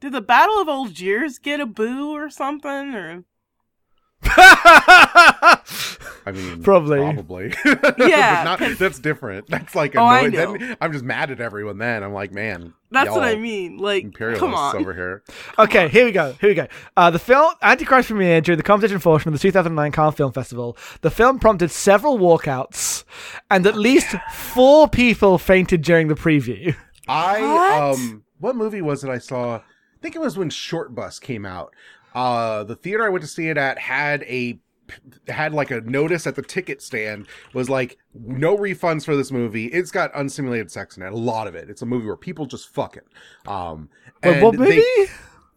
Did 0.00 0.12
the 0.12 0.22
Battle 0.22 0.58
of 0.62 0.68
Algiers 0.68 1.38
get 1.38 1.60
a 1.60 1.66
boo 1.66 2.12
or 2.16 2.30
something? 2.30 2.94
Or 2.94 3.24
I 6.26 6.32
mean, 6.32 6.62
Probably. 6.62 6.98
probably. 6.98 7.54
Yeah, 7.98 8.42
not, 8.44 8.58
that's 8.78 8.98
different. 8.98 9.46
That's 9.48 9.74
like 9.74 9.96
Oh, 9.96 10.04
I 10.04 10.20
annoying. 10.20 10.32
know. 10.32 10.58
Then 10.58 10.76
I'm 10.80 10.92
just 10.92 11.04
mad 11.04 11.30
at 11.30 11.40
everyone. 11.40 11.78
Then 11.78 12.02
I'm 12.02 12.12
like, 12.12 12.32
man, 12.32 12.74
that's 12.90 13.10
what 13.10 13.22
I 13.24 13.36
mean. 13.36 13.78
Like, 13.78 14.04
Imperialists 14.04 14.40
come 14.40 14.54
on. 14.54 14.76
over 14.76 14.92
here. 14.94 15.22
Okay, 15.58 15.88
here 15.88 16.04
we 16.04 16.12
go. 16.12 16.32
Here 16.40 16.50
we 16.50 16.54
go. 16.54 16.66
Uh, 16.96 17.10
the 17.10 17.18
film 17.18 17.54
Antichrist 17.62 18.10
premiered 18.10 18.44
during 18.44 18.58
the 18.58 18.62
competition 18.62 19.00
portion 19.00 19.28
of 19.28 19.32
the 19.34 19.38
2009 19.40 19.92
Cannes 19.92 20.12
Film 20.12 20.32
Festival. 20.32 20.76
The 21.00 21.10
film 21.10 21.38
prompted 21.38 21.70
several 21.70 22.18
walkouts, 22.18 23.04
and 23.50 23.66
at 23.66 23.76
least 23.76 24.14
four 24.32 24.88
people 24.88 25.38
fainted 25.38 25.82
during 25.82 26.08
the 26.08 26.14
preview. 26.14 26.74
I 27.08 27.40
What? 27.40 27.82
um, 27.98 28.24
what 28.38 28.56
movie 28.56 28.82
was 28.82 29.02
it 29.04 29.10
I 29.10 29.18
saw? 29.18 29.56
I 29.56 29.62
think 30.02 30.14
it 30.16 30.20
was 30.20 30.36
when 30.38 30.50
Shortbus 30.50 31.20
came 31.20 31.44
out. 31.46 31.74
Uh, 32.14 32.64
the 32.64 32.76
theater 32.76 33.04
I 33.04 33.08
went 33.08 33.22
to 33.22 33.28
see 33.28 33.48
it 33.48 33.56
at 33.56 33.78
had 33.78 34.22
a 34.24 34.58
had 35.28 35.54
like 35.54 35.70
a 35.70 35.80
notice 35.82 36.26
at 36.26 36.34
the 36.34 36.42
ticket 36.42 36.82
stand 36.82 37.28
was 37.54 37.70
like 37.70 37.96
no 38.14 38.56
refunds 38.58 39.04
for 39.04 39.14
this 39.14 39.30
movie. 39.30 39.66
It's 39.66 39.92
got 39.92 40.12
unsimulated 40.14 40.70
sex 40.70 40.96
in 40.96 41.02
it, 41.04 41.12
a 41.12 41.16
lot 41.16 41.46
of 41.46 41.54
it. 41.54 41.70
It's 41.70 41.82
a 41.82 41.86
movie 41.86 42.06
where 42.06 42.16
people 42.16 42.46
just 42.46 42.68
fucking. 42.74 43.02
Um, 43.46 43.88
Wait, 44.24 44.32
and 44.34 44.42
what 44.42 44.58
they- 44.58 44.82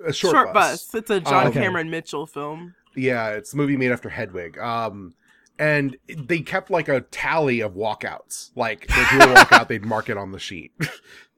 a 0.06 0.12
short, 0.14 0.34
Short, 0.36 0.54
bus. 0.54 0.86
bus. 0.86 0.95
It's 0.95 1.10
a 1.10 1.20
John 1.22 1.45
Oh, 1.45 1.49
okay. 1.49 1.62
Cameron 1.62 1.89
Mitchell 1.89 2.28
film. 2.28 2.76
Yeah, 2.95 3.30
it's 3.30 3.54
a 3.54 3.58
movie 3.58 3.78
made 3.78 3.91
after 3.91 4.10
Hedwig. 4.10 4.58
Um, 4.60 5.14
and 5.58 5.95
they 6.16 6.41
kept 6.41 6.70
like 6.70 6.89
a 6.89 7.01
tally 7.01 7.62
of 7.62 7.74
walkouts. 7.74 8.51
Like 8.56 8.86
if 8.89 9.12
you 9.14 9.20
walk 9.20 9.51
out, 9.54 9.70
they'd 9.70 9.86
mark 9.86 10.10
it 10.10 10.18
on 10.18 10.32
the 10.32 10.39
sheet, 10.39 10.74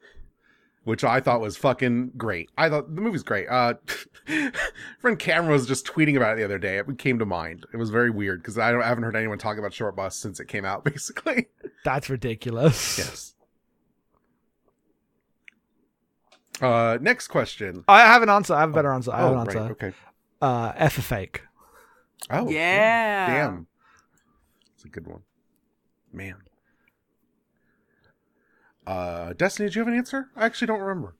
which 0.85 1.03
I 1.03 1.19
thought 1.19 1.41
was 1.41 1.57
fucking 1.57 2.11
great. 2.15 2.49
I 2.57 2.69
thought 2.69 2.95
the 2.95 3.01
movie's 3.01 3.23
great. 3.23 3.47
Uh, 3.49 3.73
friend 4.99 5.19
Cameron 5.19 5.51
was 5.51 5.67
just 5.67 5.85
tweeting 5.85 6.15
about 6.15 6.33
it 6.33 6.37
the 6.37 6.45
other 6.45 6.59
day. 6.59 6.77
It 6.77 6.97
came 6.97 7.19
to 7.19 7.25
mind. 7.25 7.65
It 7.73 7.77
was 7.77 7.89
very 7.89 8.09
weird 8.11 8.41
because 8.41 8.57
I, 8.57 8.71
don't- 8.71 8.83
I 8.83 8.87
haven't 8.87 9.03
heard 9.03 9.15
anyone 9.15 9.37
talk 9.37 9.57
about 9.57 9.71
Shortbus 9.71 10.13
since 10.13 10.39
it 10.39 10.47
came 10.47 10.63
out. 10.63 10.83
Basically, 10.85 11.47
That's 11.83 12.09
ridiculous. 12.09 12.97
yes. 12.97 13.33
Uh, 16.61 16.97
next 17.01 17.27
question. 17.27 17.83
I 17.87 18.01
have 18.01 18.21
an 18.21 18.29
answer. 18.29 18.53
I 18.53 18.61
have 18.61 18.69
a 18.69 18.73
better 18.73 18.93
answer. 18.93 19.11
I 19.11 19.17
have 19.19 19.31
oh, 19.31 19.31
an 19.33 19.37
right. 19.39 19.55
answer. 19.57 19.71
Okay. 19.71 19.93
Uh, 20.41 20.71
F 20.75 20.97
a 20.97 21.01
fake. 21.01 21.41
Oh, 22.29 22.49
Yeah. 22.49 23.27
Damn. 23.27 23.67
It's 24.75 24.85
a 24.85 24.87
good 24.87 25.05
one. 25.07 25.21
Man. 26.13 26.35
Uh, 28.85 29.33
Destiny, 29.33 29.69
do 29.69 29.75
you 29.79 29.85
have 29.85 29.91
an 29.91 29.97
answer? 29.97 30.29
I 30.35 30.45
actually 30.45 30.67
don't 30.67 30.79
remember. 30.79 31.15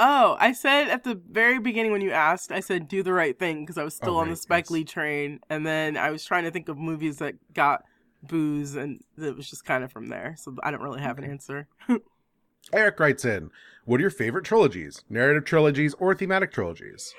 Oh, 0.00 0.36
I 0.38 0.52
said 0.52 0.88
at 0.88 1.02
the 1.02 1.20
very 1.28 1.58
beginning 1.58 1.90
when 1.90 2.00
you 2.02 2.12
asked, 2.12 2.52
I 2.52 2.60
said 2.60 2.86
do 2.86 3.02
the 3.02 3.12
right 3.12 3.36
thing 3.36 3.62
because 3.64 3.78
I 3.78 3.84
was 3.84 3.96
still 3.96 4.14
Oh, 4.14 4.20
on 4.20 4.30
the 4.30 4.36
Spike 4.36 4.66
yes. 4.66 4.70
Lee 4.70 4.84
train, 4.84 5.40
and 5.50 5.66
then 5.66 5.96
I 5.96 6.10
was 6.10 6.24
trying 6.24 6.44
to 6.44 6.50
think 6.52 6.68
of 6.68 6.78
movies 6.78 7.18
that 7.18 7.34
got 7.52 7.82
boos, 8.22 8.76
and 8.76 9.00
it 9.16 9.36
was 9.36 9.50
just 9.50 9.64
kind 9.64 9.82
of 9.82 9.90
from 9.90 10.08
there. 10.08 10.36
So 10.38 10.56
I 10.62 10.70
don't 10.70 10.82
really 10.82 11.00
have 11.00 11.18
an 11.18 11.24
answer. 11.24 11.66
Eric 12.72 13.00
writes 13.00 13.24
in, 13.24 13.50
what 13.86 13.98
are 13.98 14.02
your 14.02 14.10
favorite 14.10 14.44
trilogies? 14.44 15.02
Narrative 15.08 15.44
trilogies 15.44 15.94
or 15.94 16.14
thematic 16.14 16.52
trilogies? 16.52 17.14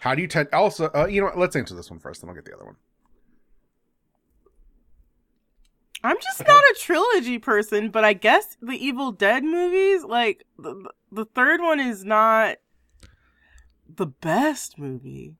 How 0.00 0.14
do 0.14 0.22
you 0.22 0.28
tend, 0.28 0.48
also, 0.52 0.90
uh, 0.94 1.06
you 1.06 1.20
know 1.20 1.26
what, 1.28 1.38
let's 1.38 1.56
answer 1.56 1.74
this 1.74 1.90
one 1.90 1.98
first, 2.00 2.20
then 2.20 2.28
I'll 2.28 2.34
get 2.34 2.44
the 2.44 2.54
other 2.54 2.64
one. 2.64 2.76
I'm 6.02 6.16
just 6.20 6.46
not 6.46 6.62
a 6.62 6.76
trilogy 6.78 7.38
person, 7.38 7.90
but 7.90 8.04
I 8.04 8.14
guess 8.14 8.56
the 8.62 8.72
Evil 8.72 9.12
Dead 9.12 9.44
movies, 9.44 10.02
like 10.04 10.44
the 10.58 10.90
the 11.12 11.24
third 11.26 11.60
one, 11.60 11.80
is 11.80 12.04
not 12.04 12.56
the 13.88 14.06
best 14.06 14.78
movie. 14.78 15.34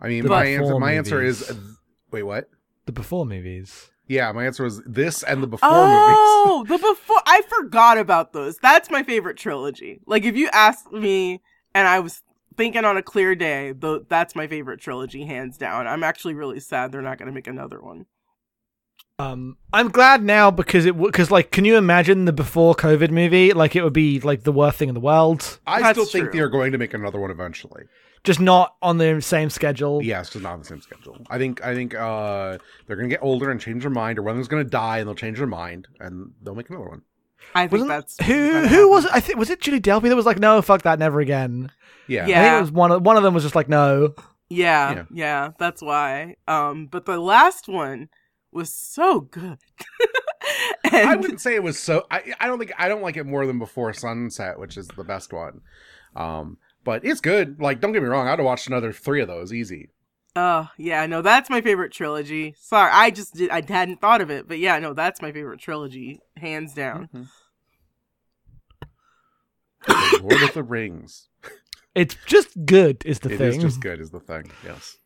I 0.00 0.08
mean, 0.08 0.24
The 0.24 0.28
my 0.28 0.44
answer, 0.44 0.78
my 0.78 0.92
answer 0.92 1.20
movies. 1.20 1.48
is, 1.48 1.58
wait, 2.10 2.22
what? 2.22 2.48
The 2.86 2.92
before 2.92 3.26
movies. 3.26 3.90
Yeah, 4.06 4.32
my 4.32 4.46
answer 4.46 4.64
was 4.64 4.80
this 4.86 5.22
and 5.22 5.42
the 5.42 5.46
before 5.46 5.68
oh, 5.70 5.86
movies. 5.86 6.16
oh, 6.16 6.64
the 6.68 6.78
before 6.78 7.20
I 7.26 7.42
forgot 7.48 7.98
about 7.98 8.32
those. 8.32 8.56
That's 8.58 8.90
my 8.90 9.02
favorite 9.02 9.36
trilogy. 9.36 10.00
Like 10.06 10.24
if 10.24 10.36
you 10.36 10.48
asked 10.52 10.92
me 10.92 11.42
and 11.74 11.86
I 11.86 12.00
was 12.00 12.22
thinking 12.56 12.84
on 12.84 12.96
a 12.96 13.02
clear 13.02 13.34
day, 13.34 13.72
though 13.72 14.00
that's 14.00 14.34
my 14.34 14.46
favorite 14.46 14.80
trilogy 14.80 15.24
hands 15.24 15.58
down. 15.58 15.86
I'm 15.86 16.02
actually 16.02 16.34
really 16.34 16.60
sad 16.60 16.90
they're 16.90 17.02
not 17.02 17.18
going 17.18 17.28
to 17.28 17.34
make 17.34 17.46
another 17.46 17.80
one. 17.80 18.06
Um, 19.20 19.56
I'm 19.72 19.88
glad 19.88 20.22
now 20.22 20.50
because 20.52 20.86
it 20.86 20.96
because 20.96 21.30
like, 21.30 21.50
can 21.50 21.64
you 21.64 21.76
imagine 21.76 22.24
the 22.24 22.32
before 22.32 22.74
COVID 22.74 23.10
movie? 23.10 23.52
Like, 23.52 23.74
it 23.74 23.82
would 23.82 23.92
be 23.92 24.20
like 24.20 24.44
the 24.44 24.52
worst 24.52 24.78
thing 24.78 24.88
in 24.88 24.94
the 24.94 25.00
world. 25.00 25.58
I 25.66 25.80
That's 25.82 25.98
still 25.98 26.06
think 26.06 26.30
true. 26.30 26.38
they're 26.38 26.48
going 26.48 26.70
to 26.72 26.78
make 26.78 26.94
another 26.94 27.18
one 27.18 27.30
eventually. 27.32 27.84
Just 28.22 28.38
not 28.40 28.76
on 28.82 28.98
the 28.98 29.20
same 29.20 29.50
schedule. 29.50 30.02
Yeah, 30.02 30.20
it's 30.20 30.30
just 30.30 30.42
not 30.42 30.52
on 30.52 30.58
the 30.60 30.64
same 30.64 30.80
schedule. 30.80 31.16
I 31.30 31.38
think 31.38 31.64
I 31.64 31.74
think 31.74 31.94
uh 31.94 32.58
they're 32.86 32.96
gonna 32.96 33.08
get 33.08 33.22
older 33.22 33.50
and 33.50 33.60
change 33.60 33.82
their 33.82 33.90
mind, 33.90 34.18
or 34.18 34.22
one 34.22 34.32
of 34.32 34.36
them's 34.36 34.48
gonna 34.48 34.64
die 34.64 34.98
and 34.98 35.08
they'll 35.08 35.14
change 35.14 35.38
their 35.38 35.46
mind 35.46 35.88
and 35.98 36.32
they'll 36.42 36.54
make 36.54 36.68
another 36.70 36.88
one. 36.88 37.02
I 37.54 37.62
think 37.62 37.72
Wasn't 37.72 37.88
that's 37.88 38.24
who 38.24 38.52
gonna 38.52 38.68
who 38.68 38.90
was 38.90 39.04
it? 39.04 39.10
I 39.14 39.20
think 39.20 39.38
was 39.38 39.50
it 39.50 39.60
Julie 39.60 39.80
Delpy 39.80 40.08
that 40.08 40.16
was 40.16 40.26
like, 40.26 40.38
no, 40.38 40.60
fuck 40.62 40.82
that, 40.82 40.98
never 40.98 41.20
again. 41.20 41.70
Yeah. 42.06 42.22
I 42.22 42.26
think 42.26 42.36
Yeah. 42.36 42.58
it 42.58 42.60
was 42.60 42.72
one 42.72 42.90
of 42.92 43.02
one 43.02 43.16
of 43.16 43.22
them 43.24 43.34
was 43.34 43.42
just 43.44 43.54
like, 43.56 43.68
no. 43.68 44.14
Yeah, 44.50 44.92
Yeah. 44.92 45.04
yeah, 45.12 45.50
that's 45.58 45.80
why. 45.82 46.36
Um, 46.46 46.86
but 46.86 47.04
the 47.06 47.18
last 47.18 47.68
one 47.68 48.08
was 48.58 48.74
so 48.74 49.20
good. 49.20 49.58
and 50.84 51.08
I 51.08 51.16
wouldn't 51.16 51.40
say 51.40 51.54
it 51.54 51.62
was 51.62 51.78
so 51.78 52.06
I 52.10 52.34
I 52.40 52.46
don't 52.46 52.58
think 52.58 52.72
I 52.76 52.88
don't 52.88 53.02
like 53.02 53.16
it 53.16 53.24
more 53.24 53.46
than 53.46 53.58
Before 53.58 53.92
Sunset, 53.92 54.58
which 54.58 54.76
is 54.76 54.88
the 54.88 55.04
best 55.04 55.32
one. 55.32 55.62
Um 56.14 56.58
but 56.84 57.04
it's 57.04 57.20
good. 57.20 57.60
Like, 57.60 57.80
don't 57.80 57.92
get 57.92 58.02
me 58.02 58.08
wrong, 58.08 58.28
I'd 58.28 58.38
have 58.38 58.46
watched 58.46 58.66
another 58.66 58.92
three 58.92 59.20
of 59.20 59.28
those 59.28 59.52
easy. 59.52 59.90
Oh, 60.36 60.68
yeah, 60.76 61.04
no, 61.06 61.20
that's 61.20 61.50
my 61.50 61.60
favorite 61.60 61.92
trilogy. 61.92 62.54
Sorry, 62.58 62.90
I 62.92 63.10
just 63.10 63.34
did 63.34 63.50
I 63.50 63.62
hadn't 63.66 64.00
thought 64.00 64.20
of 64.20 64.30
it, 64.30 64.48
but 64.48 64.58
yeah, 64.58 64.78
no, 64.78 64.92
that's 64.92 65.22
my 65.22 65.32
favorite 65.32 65.60
trilogy, 65.60 66.20
hands 66.36 66.74
down. 66.74 67.08
Lord 70.20 70.42
of 70.42 70.54
the 70.54 70.62
Rings. 70.62 71.28
It's 71.94 72.16
just 72.26 72.64
good 72.64 73.02
is 73.04 73.20
the 73.20 73.32
It 73.32 73.38
thing. 73.38 73.48
It's 73.48 73.58
just 73.58 73.80
good, 73.80 74.00
is 74.00 74.10
the 74.10 74.20
thing. 74.20 74.50
Yes. 74.64 74.96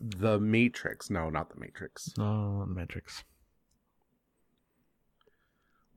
The 0.00 0.38
Matrix. 0.38 1.08
No, 1.10 1.30
not 1.30 1.50
the 1.50 1.58
Matrix. 1.60 2.12
Oh, 2.18 2.60
the 2.66 2.74
Matrix. 2.74 3.24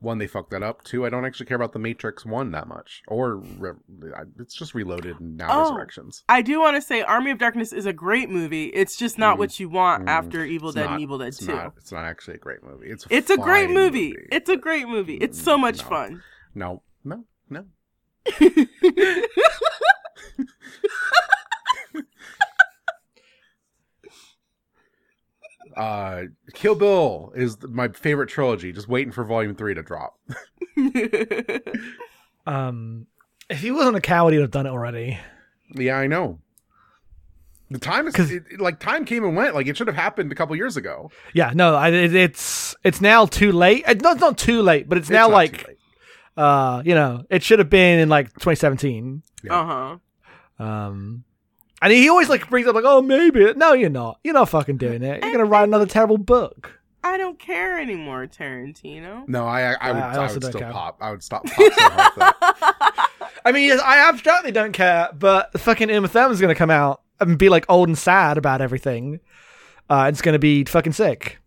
One, 0.01 0.17
they 0.17 0.27
fucked 0.27 0.51
that 0.51 0.63
up. 0.63 0.85
Two, 0.85 1.05
I 1.05 1.09
don't 1.09 1.25
actually 1.25 1.47
care 1.47 1.57
about 1.57 1.73
the 1.73 1.79
Matrix 1.79 2.25
one 2.25 2.51
that 2.51 2.67
much. 2.69 3.01
Or 3.09 3.35
re- 3.35 3.73
it's 4.39 4.53
just 4.55 4.73
Reloaded 4.73 5.19
and 5.19 5.35
now 5.35 5.47
Oh. 5.51 5.61
Resurrections. 5.71 6.23
I 6.29 6.41
do 6.41 6.61
want 6.61 6.77
to 6.77 6.81
say 6.81 7.01
Army 7.01 7.31
of 7.31 7.37
Darkness 7.37 7.73
is 7.73 7.85
a 7.85 7.91
great 7.91 8.29
movie. 8.29 8.67
It's 8.67 8.95
just 8.95 9.17
not 9.17 9.35
Mm. 9.35 9.39
what 9.39 9.59
you 9.59 9.67
want 9.67 10.05
Mm. 10.05 10.09
after 10.09 10.45
Evil 10.45 10.69
It's 10.69 10.75
Dead 10.75 10.85
not- 10.85 10.93
and 10.93 11.01
Evil 11.01 11.17
Dead 11.17 11.27
it's 11.27 11.39
2. 11.39 11.47
Not, 11.47 11.73
it's 11.75 11.91
not 11.91 12.05
actually 12.05 12.35
a 12.35 12.39
great 12.39 12.63
movie. 12.63 12.89
It's 12.89 13.05
a 13.07 13.13
it's 13.13 13.29
a 13.29 13.35
great 13.35 13.65
fine 13.65 13.73
movie. 13.73 14.15
It's 14.31 14.49
a 14.49 14.55
great 14.55 14.87
movie. 14.87 15.15
It's 15.17 15.37
so 15.41 15.57
Mm, 15.57 15.61
much 15.61 15.79
no. 15.83 15.89
fun. 15.89 16.23
no, 16.55 16.81
no, 17.03 17.25
no. 17.49 17.65
Uh, 25.75 26.23
Kill 26.53 26.75
Bill 26.75 27.31
is 27.35 27.57
my 27.63 27.87
favorite 27.89 28.27
trilogy. 28.29 28.71
Just 28.71 28.87
waiting 28.87 29.11
for 29.11 29.23
Volume 29.23 29.55
Three 29.55 29.73
to 29.75 29.83
drop. 29.83 30.19
Um, 32.47 33.05
if 33.49 33.59
he 33.59 33.69
wasn't 33.69 33.97
a 33.97 34.01
coward, 34.01 34.33
he'd 34.33 34.41
have 34.41 34.49
done 34.49 34.65
it 34.65 34.69
already. 34.69 35.19
yeah, 35.75 35.97
I 35.97 36.07
know. 36.07 36.39
The 37.69 37.77
time 37.77 38.07
is 38.07 38.15
it, 38.31 38.43
it- 38.51 38.59
like 38.59 38.79
time 38.79 39.05
came 39.05 39.23
and 39.23 39.35
went. 39.35 39.53
Like 39.53 39.67
it 39.67 39.77
should 39.77 39.85
have 39.87 39.95
happened 39.95 40.31
a 40.31 40.35
couple 40.35 40.55
years 40.55 40.75
ago. 40.75 41.11
Yeah, 41.33 41.51
no, 41.53 41.75
I, 41.75 41.89
it, 41.89 42.15
it's 42.15 42.75
it's 42.83 43.01
now 43.01 43.27
too 43.27 43.51
late. 43.51 43.83
It's 43.87 44.01
not, 44.01 44.13
it's 44.13 44.21
not 44.21 44.37
too 44.39 44.63
late, 44.63 44.89
but 44.89 44.97
it's, 44.97 45.09
now 45.11 45.29
like 45.29 45.77
uh, 46.35 46.81
you 46.83 46.95
know, 46.95 47.23
it 47.29 47.43
should 47.43 47.59
have 47.59 47.69
been 47.69 47.99
in 47.99 48.09
like 48.09 48.29
2017. 48.33 49.21
uh 49.47 49.97
huh. 50.57 50.63
Um, 50.63 51.23
and 51.81 51.93
he 51.93 52.09
always 52.09 52.29
like 52.29 52.49
brings 52.49 52.67
up 52.67 52.75
like, 52.75 52.83
oh, 52.87 53.01
maybe. 53.01 53.53
No, 53.55 53.73
you're 53.73 53.89
not. 53.89 54.19
You're 54.23 54.33
not 54.33 54.49
fucking 54.49 54.77
doing 54.77 55.03
it. 55.03 55.23
You're 55.23 55.31
gonna 55.31 55.45
write 55.45 55.63
another 55.67 55.85
terrible 55.85 56.17
book. 56.17 56.79
I 57.03 57.17
don't 57.17 57.39
care 57.39 57.79
anymore, 57.79 58.27
Tarantino. 58.27 59.27
No, 59.27 59.45
I 59.45 59.71
I, 59.73 59.77
I 59.79 59.91
would 59.93 60.03
I 60.03 60.15
I, 60.15 60.31
would 60.31 60.43
still 60.43 60.59
care. 60.59 60.71
pop. 60.71 60.97
I 60.99 61.11
would 61.11 61.23
stop 61.23 61.45
pop 61.45 61.55
so 61.73 61.89
hard 61.89 62.13
for 62.13 62.19
that. 62.19 63.09
I 63.45 63.51
mean, 63.53 63.67
yes, 63.67 63.79
I 63.83 64.09
abstractly 64.09 64.51
don't 64.51 64.73
care, 64.73 65.09
but 65.17 65.57
fucking 65.59 65.89
Uma 65.89 66.07
Thurman's 66.09 66.41
gonna 66.41 66.55
come 66.55 66.69
out 66.69 67.01
and 67.21 67.37
be 67.37 67.49
like 67.49 67.65
old 67.69 67.87
and 67.87 67.97
sad 67.97 68.37
about 68.37 68.61
everything. 68.61 69.19
Uh, 69.89 70.07
it's 70.11 70.21
gonna 70.21 70.39
be 70.39 70.65
fucking 70.65 70.93
sick. 70.93 71.39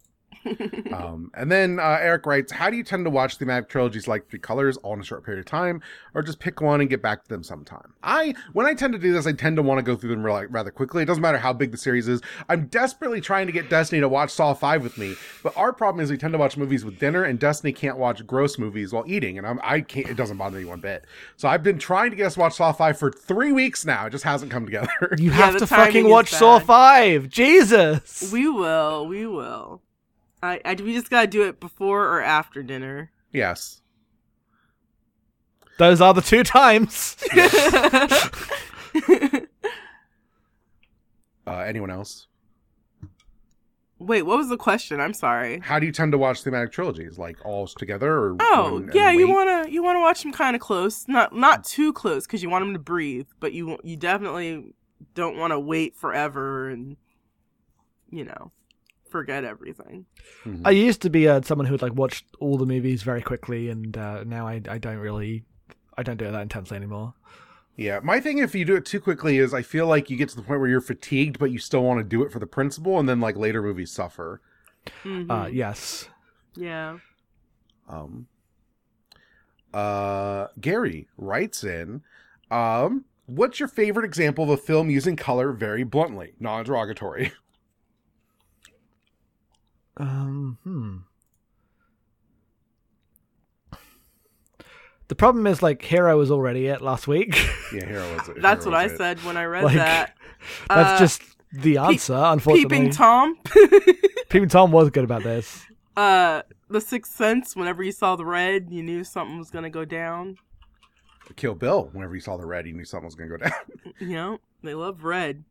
Um, 0.93 1.31
and 1.35 1.51
then 1.51 1.79
uh, 1.79 1.99
Eric 2.01 2.27
writes, 2.27 2.53
"How 2.53 2.69
do 2.71 2.77
you 2.77 2.85
tend 2.85 3.05
to 3.07 3.11
watch 3.11 3.37
thematic 3.37 3.69
trilogies 3.69 4.09
like 4.09 4.29
Three 4.29 4.39
Colors 4.39 4.77
all 4.79 4.95
in 4.95 5.01
a 5.01 5.05
short 5.05 5.25
period 5.25 5.41
of 5.41 5.47
time, 5.47 5.81
or 6.15 6.23
just 6.23 6.39
pick 6.41 6.61
one 6.61 6.81
and 6.81 6.91
get 6.91 7.01
back 7.03 7.23
to 7.25 7.29
them 7.29 7.43
sometime?" 7.43 7.93
I, 8.03 8.35
when 8.53 8.67
I 8.67 8.75
tend 8.75 8.93
to 8.93 8.99
do 8.99 9.13
this, 9.13 9.27
I 9.27 9.33
tend 9.33 9.57
to 9.57 9.63
want 9.63 9.79
to 9.79 9.83
go 9.83 9.97
through 9.97 10.11
them 10.11 10.25
really, 10.25 10.47
rather 10.47 10.71
quickly. 10.71 11.03
It 11.03 11.07
doesn't 11.07 11.23
matter 11.23 11.39
how 11.39 11.53
big 11.53 11.71
the 11.71 11.77
series 11.79 12.09
is. 12.09 12.21
I'm 12.49 12.67
desperately 12.67 13.21
trying 13.21 13.47
to 13.47 13.53
get 13.53 13.71
Destiny 13.71 14.01
to 14.01 14.09
watch 14.09 14.31
Saw 14.31 14.53
Five 14.55 14.83
with 14.83 14.99
me, 14.99 15.15
but 15.43 15.57
our 15.57 15.73
problem 15.73 16.03
is 16.03 16.11
we 16.11 16.19
tend 16.19 16.33
to 16.33 16.39
watch 16.39 16.57
movies 16.57 16.85
with 16.85 16.99
dinner, 16.99 17.25
and 17.25 17.39
Destiny 17.39 17.73
can't 17.73 17.97
watch 17.99 18.27
gross 18.27 18.59
movies 18.59 18.93
while 18.93 19.05
eating, 19.07 19.39
and 19.39 19.47
I'm, 19.47 19.61
I 19.63 19.81
can't. 19.81 20.09
It 20.09 20.17
doesn't 20.17 20.37
bother 20.37 20.59
me 20.59 20.65
one 20.65 20.81
bit. 20.81 21.05
So 21.37 21.49
I've 21.49 21.63
been 21.63 21.79
trying 21.79 22.11
to 22.11 22.17
get 22.17 22.27
us 22.27 22.35
to 22.35 22.41
watch 22.41 22.55
Saw 22.55 22.73
Five 22.73 22.99
for 22.99 23.11
three 23.11 23.53
weeks 23.53 23.85
now. 23.85 24.07
It 24.07 24.11
just 24.11 24.25
hasn't 24.25 24.51
come 24.51 24.65
together. 24.65 24.89
You 25.19 25.31
Yeah, 25.33 25.37
have 25.37 25.55
the 25.55 25.61
to 25.61 25.67
fucking 25.67 26.07
is 26.07 26.11
watch 26.11 26.31
Saw. 26.31 26.59
Five. 26.59 27.29
Jesus. 27.29 28.31
we 28.33 28.49
will, 28.49 29.07
we 29.07 29.27
will. 29.27 29.81
I, 30.43 30.61
I 30.65 30.75
we 30.75 30.95
just 30.95 31.11
gotta 31.11 31.27
do 31.29 31.43
it 31.47 31.61
before 31.61 32.05
or 32.07 32.23
after 32.23 32.63
dinner. 32.63 33.11
yes. 33.33 33.81
Those 35.79 36.01
are 36.01 36.15
the 36.15 36.21
two 36.21 36.45
times. 36.45 37.17
Uh, 41.47 41.59
anyone 41.59 41.91
else? 41.91 42.29
Wait, 43.99 44.23
what 44.23 44.39
was 44.39 44.49
the 44.49 44.57
question? 44.57 45.01
I'm 45.01 45.15
sorry. 45.15 45.61
How 45.61 45.79
do 45.79 45.87
you 45.87 45.93
tend 45.93 46.13
to 46.13 46.19
watch 46.19 46.43
thematic 46.43 46.73
trilogies? 46.73 47.19
Like 47.19 47.37
all 47.45 47.67
together, 47.67 48.13
or 48.13 48.37
Oh, 48.41 48.75
one 48.75 48.91
yeah, 48.95 49.13
you 49.13 49.29
wanna 49.29 49.67
you 49.69 49.83
wanna 49.83 50.01
watch 50.01 50.23
them 50.23 50.33
kind 50.33 50.55
of 50.57 50.63
close, 50.63 51.07
not 51.09 51.35
not 51.35 51.65
too 51.65 51.93
close 51.93 52.27
because 52.27 52.43
you 52.43 52.51
want 52.51 52.65
them 52.65 52.73
to 52.75 52.79
breathe, 52.81 53.27
but 53.41 53.53
you 53.53 53.79
you 53.83 53.97
definitely 53.97 54.75
don't 55.15 55.37
want 55.37 55.53
to 55.53 55.59
wait 55.59 55.97
forever 55.97 56.69
and 56.69 56.97
you 58.11 58.25
know 58.25 58.53
forget 59.13 59.45
everything. 59.45 60.07
Mhm. 60.45 60.63
I 60.65 60.71
used 60.71 61.01
to 61.03 61.11
be 61.11 61.29
uh, 61.29 61.43
someone 61.43 61.67
who 61.67 61.75
would 61.75 61.83
like 61.83 61.95
watch 61.95 62.25
all 62.41 62.57
the 62.59 62.67
movies 62.67 63.03
very 63.05 63.23
quickly, 63.23 63.69
and 63.69 63.97
uh, 63.97 64.25
now 64.25 64.49
I 64.49 64.61
I 64.69 64.79
don't 64.79 64.99
really 64.99 65.45
I 65.97 66.03
don't 66.03 66.17
do 66.17 66.25
it 66.25 66.33
that 66.33 66.43
intensely 66.43 66.77
anymore. 66.77 67.15
Yeah, 67.77 68.01
my 68.03 68.21
thing 68.21 68.39
if 68.39 68.55
you 68.55 68.65
do 68.65 68.77
it 68.77 68.85
too 68.85 69.01
quickly 69.01 69.39
is 69.39 69.55
I 69.55 69.63
feel 69.63 69.87
like 69.87 70.11
you 70.11 70.17
get 70.17 70.29
to 70.31 70.37
the 70.37 70.43
point 70.43 70.61
where 70.61 70.69
you're 70.69 70.81
fatigued, 70.81 71.39
but 71.39 71.51
you 71.51 71.59
still 71.59 71.83
want 71.85 72.01
to 72.01 72.05
do 72.05 72.23
it 72.25 72.33
for 72.33 72.39
the 72.41 72.47
principle, 72.47 72.99
and 72.99 73.09
then 73.09 73.21
like 73.21 73.37
later 73.37 73.63
movies 73.63 73.91
suffer. 73.93 74.41
Mhm. 75.05 75.31
Uh, 75.31 75.47
yes. 75.49 76.09
yeah. 76.57 76.99
Um, 77.89 78.27
uh, 79.75 80.49
Gary 80.61 81.09
writes 81.17 81.65
in, 81.65 82.03
um, 82.51 83.05
what's 83.27 83.59
your 83.59 83.69
favorite 83.69 84.05
example 84.05 84.45
of 84.45 84.51
a 84.51 84.57
film 84.57 84.91
using 84.91 85.17
color 85.17 85.53
very 85.53 85.83
bluntly, 85.85 86.35
non-derogatory? 86.41 87.33
Um. 89.97 90.59
Hmm. 90.65 90.97
The 95.09 95.15
problem 95.15 95.47
is 95.47 95.63
like 95.63 95.83
Hero 95.83 96.17
was 96.17 96.31
already 96.31 96.67
it 96.67 96.81
last 96.81 97.07
week. 97.07 97.35
yeah, 97.73 97.85
Hero 97.87 98.15
was 98.17 98.29
it. 98.31 98.41
That's 98.41 98.65
Hero 98.65 98.77
what 98.77 98.81
I 98.81 98.93
it. 98.93 98.97
said 98.97 99.23
when 99.25 99.37
I 99.37 99.45
read 99.45 99.65
Like, 99.65 99.77
that. 99.77 100.17
That's 100.69 100.91
Uh, 100.93 100.99
just 100.99 101.23
the 101.53 101.77
answer. 101.79 102.15
unfortunately, 102.15 102.65
Peeping 102.79 102.91
Tom. 102.93 103.37
Peeping 104.31 104.49
Tom 104.49 104.73
was 104.73 104.89
good 104.91 105.05
about 105.05 105.23
this. 105.23 105.65
uh, 105.99 106.43
The 106.71 106.81
Sixth 106.81 107.13
Sense. 107.15 107.55
Whenever 107.55 107.83
you 107.83 107.93
saw 107.93 108.17
the 108.17 108.25
red, 108.25 108.69
you 108.71 108.83
knew 108.83 109.05
something 109.05 109.39
was 109.39 109.51
gonna 109.51 109.69
go 109.71 109.85
down. 109.85 110.37
Kill 111.37 111.55
Bill. 111.55 111.91
Whenever 111.93 112.15
you 112.15 112.21
saw 112.21 112.37
the 112.39 112.47
red, 112.47 112.67
you 112.67 112.73
knew 112.73 112.85
something 112.87 113.05
was 113.07 113.15
gonna 113.15 113.31
go 113.31 113.37
down. 113.37 113.53
You 114.01 114.15
know, 114.15 114.39
they 114.63 114.75
love 114.75 115.05
red. 115.05 115.45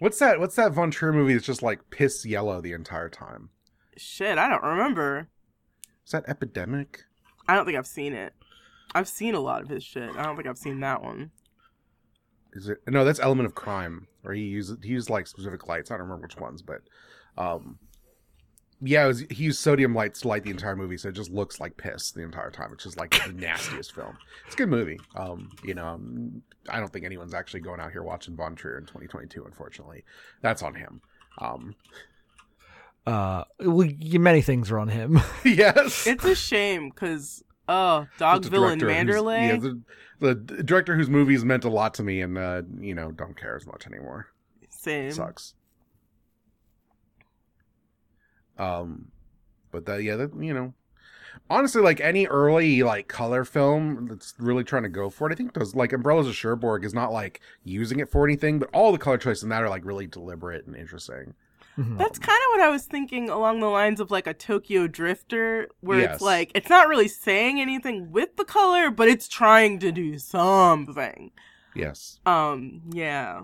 what's 0.00 0.18
that? 0.18 0.38
What's 0.38 0.56
that 0.56 0.72
Von 0.72 0.90
Trier 0.90 1.12
movie 1.14 1.32
that's 1.32 1.46
just 1.46 1.62
like 1.62 1.80
piss 1.90 2.26
yellow 2.26 2.60
the 2.60 2.72
entire 2.72 3.08
time? 3.08 3.48
Shit, 3.96 4.38
I 4.38 4.48
don't 4.48 4.62
remember. 4.62 5.28
Is 6.04 6.12
that 6.12 6.24
Epidemic? 6.28 7.04
I 7.48 7.54
don't 7.54 7.64
think 7.64 7.78
I've 7.78 7.86
seen 7.86 8.12
it. 8.12 8.32
I've 8.94 9.08
seen 9.08 9.34
a 9.34 9.40
lot 9.40 9.62
of 9.62 9.68
his 9.68 9.84
shit. 9.84 10.10
I 10.16 10.22
don't 10.22 10.36
think 10.36 10.48
I've 10.48 10.58
seen 10.58 10.80
that 10.80 11.02
one. 11.02 11.30
Is 12.54 12.68
it 12.68 12.78
no? 12.86 13.04
That's 13.04 13.20
Element 13.20 13.46
of 13.46 13.54
Crime, 13.54 14.06
where 14.22 14.34
he 14.34 14.42
used 14.42 14.84
he 14.84 14.90
used 14.90 15.08
like 15.08 15.26
specific 15.26 15.66
lights. 15.66 15.90
I 15.90 15.94
don't 15.94 16.02
remember 16.02 16.26
which 16.26 16.36
ones, 16.36 16.60
but 16.60 16.82
um, 17.38 17.78
yeah, 18.84 19.06
was, 19.06 19.20
he 19.30 19.44
used 19.44 19.60
sodium 19.60 19.94
lights 19.94 20.20
to 20.20 20.28
light 20.28 20.42
the 20.42 20.50
entire 20.50 20.76
movie, 20.76 20.96
so 20.96 21.08
it 21.08 21.14
just 21.14 21.30
looks 21.30 21.60
like 21.60 21.76
piss 21.76 22.10
the 22.10 22.22
entire 22.22 22.50
time. 22.50 22.70
which 22.70 22.84
is 22.84 22.96
like 22.96 23.10
the 23.26 23.32
nastiest 23.32 23.94
film. 23.94 24.18
It's 24.44 24.54
a 24.54 24.58
good 24.58 24.68
movie. 24.68 24.98
Um, 25.16 25.50
you 25.64 25.74
know, 25.74 25.86
um, 25.86 26.42
I 26.68 26.80
don't 26.80 26.92
think 26.92 27.04
anyone's 27.04 27.32
actually 27.32 27.60
going 27.60 27.80
out 27.80 27.92
here 27.92 28.02
watching 28.02 28.36
Von 28.36 28.54
Trier 28.56 28.78
in 28.78 28.84
2022. 28.84 29.44
Unfortunately, 29.44 30.04
that's 30.40 30.62
on 30.62 30.74
him. 30.74 31.00
Um, 31.38 31.74
Uh, 33.06 33.44
well, 33.60 33.88
many 34.00 34.42
things 34.42 34.70
are 34.70 34.78
on 34.78 34.88
him. 34.88 35.20
yes, 35.44 36.06
It's 36.06 36.24
a 36.24 36.34
shame 36.34 36.90
because 36.90 37.42
oh, 37.68 38.06
Just 38.18 38.46
a 38.46 38.50
Dogville 38.50 38.70
and 38.72 38.80
director 38.80 39.14
Manderley. 39.14 39.48
Yeah, 39.48 39.56
the, 39.56 40.34
the 40.34 40.62
director 40.62 40.96
whose 40.96 41.08
movies 41.08 41.44
meant 41.44 41.64
a 41.64 41.68
lot 41.68 41.94
to 41.94 42.02
me, 42.02 42.20
and 42.20 42.38
uh, 42.38 42.62
you 42.78 42.94
know, 42.94 43.10
don't 43.10 43.36
care 43.36 43.56
as 43.56 43.66
much 43.66 43.86
anymore. 43.86 44.28
Same. 44.68 45.12
sucks. 45.12 45.54
Um, 48.58 49.08
but 49.70 49.86
that 49.86 50.02
yeah, 50.02 50.16
that 50.16 50.30
you 50.38 50.54
know, 50.54 50.74
honestly, 51.50 51.82
like 51.82 52.00
any 52.00 52.26
early 52.26 52.82
like 52.82 53.08
color 53.08 53.44
film 53.44 54.06
that's 54.06 54.34
really 54.38 54.64
trying 54.64 54.84
to 54.84 54.88
go 54.88 55.10
for 55.10 55.28
it, 55.28 55.32
I 55.32 55.36
think 55.36 55.52
does 55.54 55.74
like 55.74 55.92
Umbrellas 55.92 56.28
of 56.28 56.36
Cherbourg 56.36 56.84
is 56.84 56.94
not 56.94 57.12
like 57.12 57.40
using 57.64 57.98
it 58.00 58.10
for 58.10 58.24
anything, 58.24 58.58
but 58.58 58.70
all 58.72 58.92
the 58.92 58.98
color 58.98 59.18
choices 59.18 59.42
in 59.42 59.48
that 59.48 59.62
are 59.62 59.68
like 59.68 59.84
really 59.84 60.06
deliberate 60.06 60.66
and 60.66 60.76
interesting. 60.76 61.34
Mhm. 61.78 61.96
That's 61.98 62.18
kind 62.18 62.38
of 62.38 62.50
what 62.50 62.60
I 62.60 62.68
was 62.68 62.84
thinking 62.84 63.30
along 63.30 63.60
the 63.60 63.66
lines 63.68 63.98
of 64.00 64.10
like 64.10 64.26
a 64.26 64.34
Tokyo 64.34 64.86
Drifter, 64.86 65.68
where 65.80 66.00
Yes. 66.00 66.14
it's 66.14 66.22
like 66.22 66.50
it's 66.54 66.68
not 66.68 66.88
really 66.88 67.08
saying 67.08 67.60
anything 67.60 68.10
with 68.12 68.36
the 68.36 68.44
color, 68.44 68.90
but 68.90 69.08
it's 69.08 69.26
trying 69.28 69.78
to 69.78 69.90
do 69.92 70.18
something. 70.18 71.30
Yes. 71.74 72.20
Um, 72.26 72.82
yeah. 72.92 73.42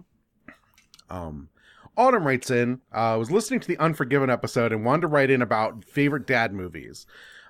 Um, 1.11 1.49
Autumn 1.97 2.27
writes 2.27 2.51
in, 2.51 2.81
uh, 2.93 3.17
was 3.19 3.31
listening 3.31 3.61
to 3.61 3.69
the 3.69 3.79
Unforgiven 3.79 4.31
episode 4.31 4.73
and 4.73 4.85
wanted 4.85 5.03
to 5.03 5.07
write 5.09 5.31
in 5.31 5.43
about 5.43 5.85
favorite 5.85 6.27
dad 6.27 6.53
movies. 6.53 7.07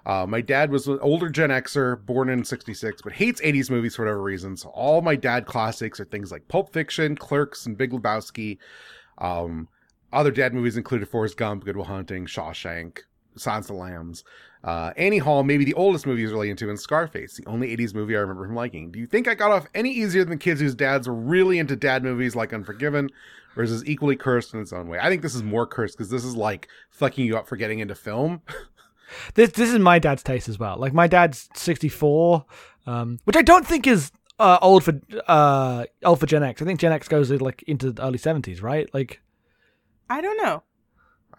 Uh, 0.06 0.24
my 0.26 0.40
dad 0.40 0.70
was 0.70 0.86
an 0.86 0.98
older 1.02 1.28
Gen 1.28 1.50
Xer, 1.50 2.02
born 2.06 2.30
in 2.30 2.44
66, 2.44 3.02
but 3.02 3.12
hates 3.12 3.40
80s 3.42 3.68
movies 3.68 3.96
for 3.96 4.02
whatever 4.04 4.22
reason. 4.22 4.56
So 4.56 4.70
all 4.70 5.02
my 5.02 5.16
dad 5.16 5.44
classics 5.44 6.00
are 6.00 6.06
things 6.06 6.32
like 6.32 6.48
Pulp 6.48 6.72
Fiction, 6.72 7.14
Clerks, 7.16 7.66
and 7.66 7.76
Big 7.76 7.90
Lebowski. 7.90 8.56
Um, 9.18 9.68
other 10.12 10.30
dad 10.30 10.54
movies 10.54 10.76
included 10.76 11.08
Forrest 11.08 11.36
Gump, 11.36 11.64
Good 11.64 11.76
Will 11.76 11.84
Hunting, 11.84 12.26
Shawshank, 12.26 13.00
Silence 13.36 13.68
of 13.68 13.76
the 13.76 13.82
Lambs. 13.82 14.24
Uh, 14.64 14.92
Annie 14.96 15.18
Hall, 15.18 15.44
maybe 15.44 15.64
the 15.64 15.74
oldest 15.74 16.06
movie 16.06 16.22
he's 16.22 16.32
really 16.32 16.50
into, 16.50 16.68
and 16.68 16.78
Scarface, 16.78 17.36
the 17.36 17.46
only 17.46 17.76
80s 17.76 17.94
movie 17.94 18.16
I 18.16 18.20
remember 18.20 18.44
him 18.44 18.54
liking. 18.54 18.90
Do 18.90 18.98
you 18.98 19.06
think 19.06 19.28
I 19.28 19.34
got 19.34 19.52
off 19.52 19.66
any 19.74 19.90
easier 19.90 20.24
than 20.24 20.38
kids 20.38 20.60
whose 20.60 20.74
dads 20.74 21.06
were 21.06 21.14
really 21.14 21.58
into 21.58 21.76
dad 21.76 22.02
movies 22.02 22.34
like 22.34 22.52
Unforgiven? 22.52 23.10
This 23.56 23.82
equally 23.86 24.14
cursed 24.14 24.54
in 24.54 24.60
its 24.60 24.72
own 24.72 24.88
way? 24.88 25.00
I 25.00 25.08
think 25.08 25.22
this 25.22 25.34
is 25.34 25.42
more 25.42 25.66
cursed 25.66 25.98
because 25.98 26.10
this 26.10 26.24
is 26.24 26.36
like 26.36 26.68
fucking 26.90 27.24
you 27.24 27.36
up 27.36 27.48
for 27.48 27.56
getting 27.56 27.80
into 27.80 27.94
film. 27.94 28.42
This 29.32 29.52
this 29.52 29.72
is 29.72 29.78
my 29.78 29.98
dad's 29.98 30.22
taste 30.22 30.50
as 30.50 30.58
well. 30.58 30.76
Like 30.76 30.92
my 30.92 31.06
dad's 31.06 31.48
sixty 31.54 31.88
four, 31.88 32.44
um, 32.86 33.18
which 33.24 33.36
I 33.36 33.42
don't 33.42 33.66
think 33.66 33.86
is 33.86 34.12
uh, 34.38 34.58
old 34.60 34.84
for 34.84 35.00
uh, 35.26 35.86
old 36.04 36.20
for 36.20 36.26
Gen 36.26 36.42
X. 36.42 36.60
I 36.60 36.66
think 36.66 36.78
Gen 36.78 36.92
X 36.92 37.08
goes 37.08 37.30
like 37.30 37.62
into 37.62 37.90
the 37.90 38.04
early 38.04 38.18
seventies, 38.18 38.62
right? 38.62 38.92
Like 38.92 39.22
I 40.10 40.20
don't 40.20 40.36
know. 40.36 40.62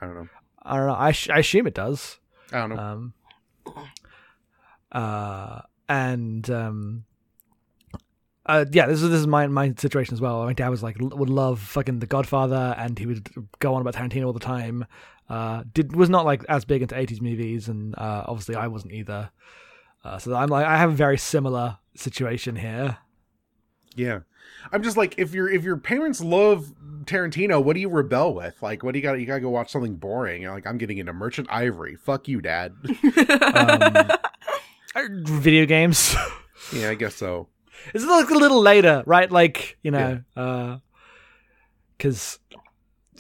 I 0.02 0.06
don't 0.06 0.16
know. 0.16 0.28
I 0.64 0.78
don't 0.78 0.88
know. 0.88 0.96
I, 0.96 1.12
sh- 1.12 1.30
I 1.30 1.40
assume 1.40 1.68
it 1.68 1.74
does. 1.74 2.20
I 2.52 2.60
don't 2.60 2.70
know. 2.70 2.78
Um, 2.78 3.14
uh, 4.92 5.62
and 5.88 6.50
um, 6.50 7.06
uh, 8.46 8.66
yeah, 8.72 8.88
this 8.88 9.02
is 9.02 9.10
this 9.10 9.20
is 9.20 9.28
my 9.28 9.48
my 9.48 9.74
situation 9.78 10.14
as 10.14 10.22
well. 10.22 10.44
My 10.44 10.54
dad 10.54 10.70
was 10.70 10.84
like 10.84 10.98
would 11.00 11.30
love 11.30 11.60
fucking 11.60 12.00
The 12.00 12.08
Godfather, 12.08 12.76
and 12.78 12.98
he 12.98 13.06
would 13.06 13.30
go 13.60 13.74
on 13.76 13.82
about 13.82 13.96
Tarantino 13.96 14.26
all 14.26 14.34
the 14.34 14.40
time. 14.40 14.86
Uh, 15.30 15.64
did 15.74 15.96
was 15.96 16.10
not 16.10 16.26
like 16.26 16.44
as 16.50 16.66
big 16.66 16.82
into 16.82 16.98
eighties 16.98 17.22
movies, 17.22 17.68
and 17.70 17.96
uh, 17.98 18.24
obviously 18.28 18.56
I 18.56 18.68
wasn't 18.68 18.94
either. 18.94 19.32
Uh, 20.04 20.18
so 20.18 20.34
I'm 20.34 20.50
like 20.50 20.66
I 20.66 20.78
have 20.78 20.90
a 20.92 20.96
very 20.96 21.18
similar 21.18 21.78
situation 21.96 22.56
here. 22.56 22.98
Yeah. 23.96 24.20
I'm 24.72 24.84
just 24.84 24.98
like 24.98 25.16
if 25.18 25.34
your 25.34 25.50
if 25.50 25.64
your 25.64 25.78
parents 25.78 26.22
love 26.22 26.74
Tarantino, 27.06 27.64
what 27.64 27.74
do 27.74 27.80
you 27.80 27.90
rebel 27.90 28.34
with? 28.34 28.62
Like, 28.62 28.84
what 28.84 28.94
do 28.94 29.00
you 29.00 29.04
got? 29.04 29.14
You 29.20 29.26
gotta 29.26 29.40
go 29.40 29.50
watch 29.50 29.72
something 29.72 29.96
boring. 29.96 30.42
You're 30.42 30.54
like, 30.54 30.68
I'm 30.68 30.78
getting 30.78 30.98
into 30.98 31.14
Merchant 31.14 31.48
Ivory. 31.50 31.96
Fuck 31.96 32.28
you, 32.28 32.42
Dad. 32.42 32.74
Um, 34.96 35.16
video 35.24 35.66
games. 35.66 36.16
yeah, 36.74 36.90
I 36.90 36.96
guess 36.96 37.16
so. 37.16 37.48
It's 37.94 38.04
like 38.04 38.30
a 38.32 38.34
little 38.34 38.60
later, 38.60 39.04
right? 39.06 39.32
Like 39.32 39.78
you 39.84 39.92
know, 39.92 40.22
because 41.98 42.40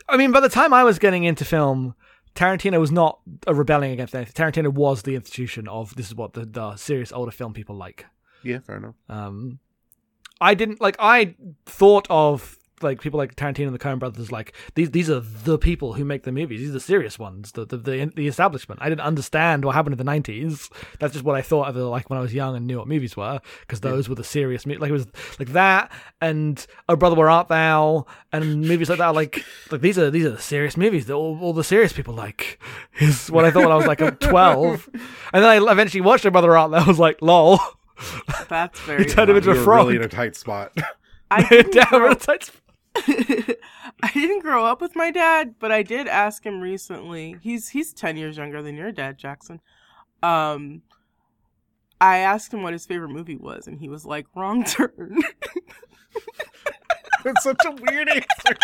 I 0.07 0.17
mean, 0.17 0.32
by 0.32 0.39
the 0.39 0.49
time 0.49 0.74
I 0.74 0.84
was 0.84 0.99
getting 0.99 1.24
into 1.24 1.45
film, 1.45 1.95
Tarantino 2.36 2.80
was 2.80 2.91
not 2.91 3.20
a 3.47 3.53
rebelling 3.53 3.91
against 3.91 4.15
anything. 4.15 4.34
Tarantino 4.34 4.74
was 4.74 5.03
the 5.03 5.15
institution 5.15 5.67
of 5.67 5.95
this 5.95 6.07
is 6.07 6.15
what 6.15 6.34
the, 6.34 6.45
the 6.45 6.76
serious 6.76 7.11
older 7.11 7.32
film 7.32 7.53
people 7.53 7.76
like. 7.76 8.05
Yeah, 8.43 8.59
fair 8.59 8.78
enough. 8.78 8.95
Um, 9.07 9.59
I 10.42 10.54
didn't 10.54 10.82
like. 10.82 10.96
I 11.00 11.36
thought 11.66 12.08
of 12.10 12.56
like 12.82 13.02
people 13.02 13.18
like 13.18 13.36
Tarantino 13.36 13.66
and 13.66 13.74
the 13.76 13.80
Coen 13.80 14.00
Brothers. 14.00 14.32
Like 14.32 14.54
these, 14.76 14.92
these 14.92 15.10
are 15.10 15.20
the 15.20 15.58
people 15.58 15.92
who 15.96 16.06
make 16.06 16.24
the 16.24 16.32
movies. 16.32 16.62
These 16.62 16.70
are 16.70 16.74
the 16.74 16.80
serious 16.80 17.20
ones. 17.20 17.52
The 17.52 17.66
the 17.66 17.76
the, 17.76 18.06
the 18.16 18.28
establishment. 18.30 18.80
I 18.82 18.88
didn't 18.88 19.02
understand 19.02 19.66
what 19.66 19.76
happened 19.76 19.92
in 19.96 19.98
the 19.98 20.06
nineties. 20.06 20.70
That's 20.98 21.12
just 21.12 21.26
what 21.26 21.36
I 21.36 21.42
thought 21.42 21.68
of. 21.68 21.76
Like 21.76 22.10
when 22.10 22.18
I 22.18 22.22
was 22.22 22.34
young 22.34 22.56
and 22.56 22.66
knew 22.68 22.78
what 22.78 22.88
movies 22.88 23.18
were, 23.18 23.42
because 23.62 23.82
those 23.82 24.08
were 24.08 24.16
the 24.16 24.24
serious. 24.24 24.66
mo- 24.66 24.78
Like 24.80 24.92
it 24.92 24.94
was 24.94 25.08
like 25.40 25.50
that 25.50 25.92
and 26.22 26.66
Oh 26.88 26.96
Brother 26.96 27.18
Where 27.18 27.30
Art 27.30 27.50
Thou 27.50 28.06
and 28.32 28.62
movies 28.62 28.88
like 28.90 29.00
that. 29.00 29.10
Like 29.14 29.44
like 29.72 29.82
these 29.82 30.00
are 30.00 30.10
these 30.10 30.24
are 30.26 30.30
the 30.32 30.42
serious 30.42 30.78
movies 30.78 31.08
that 31.08 31.16
all, 31.16 31.38
all 31.42 31.52
the 31.52 31.66
serious 31.66 31.92
people 31.92 32.14
like. 32.14 32.60
Is 33.02 33.30
what 33.30 33.44
I 33.44 33.52
thought 33.52 33.64
when 33.64 33.74
I 33.74 33.76
was 33.76 33.88
like 33.88 34.20
twelve, 34.22 34.88
and 34.94 35.44
then 35.44 35.46
I 35.46 35.58
eventually 35.72 36.00
watched 36.02 36.26
Oh 36.26 36.30
Brother 36.32 36.48
Where 36.48 36.58
Art 36.58 36.72
Thou. 36.72 36.78
I 36.86 36.88
was 36.88 36.98
like, 37.00 37.22
lol. 37.22 37.60
That's 38.47 38.80
very. 38.86 39.04
You 39.04 39.10
turned 39.10 39.30
him 39.30 39.38
into 39.38 39.50
You 39.50 39.56
a 39.56 39.58
were 39.58 39.64
frog. 39.64 39.86
really 39.86 39.97
in 39.97 40.04
a 40.04 40.08
tight 40.08 40.36
spot. 40.36 40.72
I 41.32 41.43
didn't, 41.50 41.74
Damn, 41.74 41.88
grow, 41.89 42.12
it's- 42.12 42.52
I 44.02 44.12
didn't 44.14 44.39
grow 44.41 44.66
up 44.66 44.82
with 44.82 44.95
my 44.95 45.12
dad, 45.12 45.56
but 45.60 45.72
I 45.72 45.84
did 45.84 46.08
ask 46.08 46.43
him 46.45 46.60
recently. 46.60 47.36
He's 47.41 47.70
he's 47.70 47.93
ten 47.93 48.18
years 48.18 48.38
younger 48.38 48.62
than 48.62 48.76
your 48.76 48.91
dad, 48.91 49.18
Jackson. 49.18 49.62
Um, 50.24 50.82
I 52.02 52.18
asked 52.18 52.54
him 52.54 52.64
what 52.64 52.74
his 52.74 52.86
favorite 52.86 53.10
movie 53.10 53.38
was, 53.38 53.68
and 53.68 53.80
he 53.80 53.89
was 53.89 54.06
like, 54.06 54.26
"Wrong 54.36 54.64
Turn." 54.64 55.20
It's 57.26 57.43
such 57.43 57.61
a 57.65 57.72
weird 57.72 58.07
answer. 58.09 58.57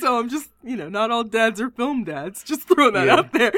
so 0.00 0.18
I'm 0.18 0.28
just, 0.28 0.50
you 0.62 0.76
know, 0.76 0.88
not 0.88 1.10
all 1.10 1.24
dads 1.24 1.60
are 1.60 1.70
film 1.70 2.04
dads. 2.04 2.42
Just 2.42 2.62
throw 2.68 2.90
that 2.90 3.06
Yeah. 3.06 3.14
out 3.16 3.32
there. 3.32 3.52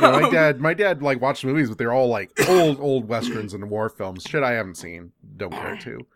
Yeah, 0.00 0.10
my 0.10 0.22
Um, 0.22 0.32
dad, 0.32 0.60
my 0.60 0.74
dad 0.74 1.02
like 1.02 1.20
watched 1.20 1.44
movies, 1.44 1.68
but 1.68 1.78
they're 1.78 1.92
all 1.92 2.08
like 2.08 2.30
old, 2.48 2.78
old 2.80 3.08
westerns 3.08 3.52
and 3.54 3.68
war 3.70 3.88
films. 3.88 4.24
Shit, 4.28 4.42
I 4.42 4.52
haven't 4.52 4.76
seen. 4.76 5.12
Don't 5.36 5.52
care 5.52 5.76
to. 5.76 6.06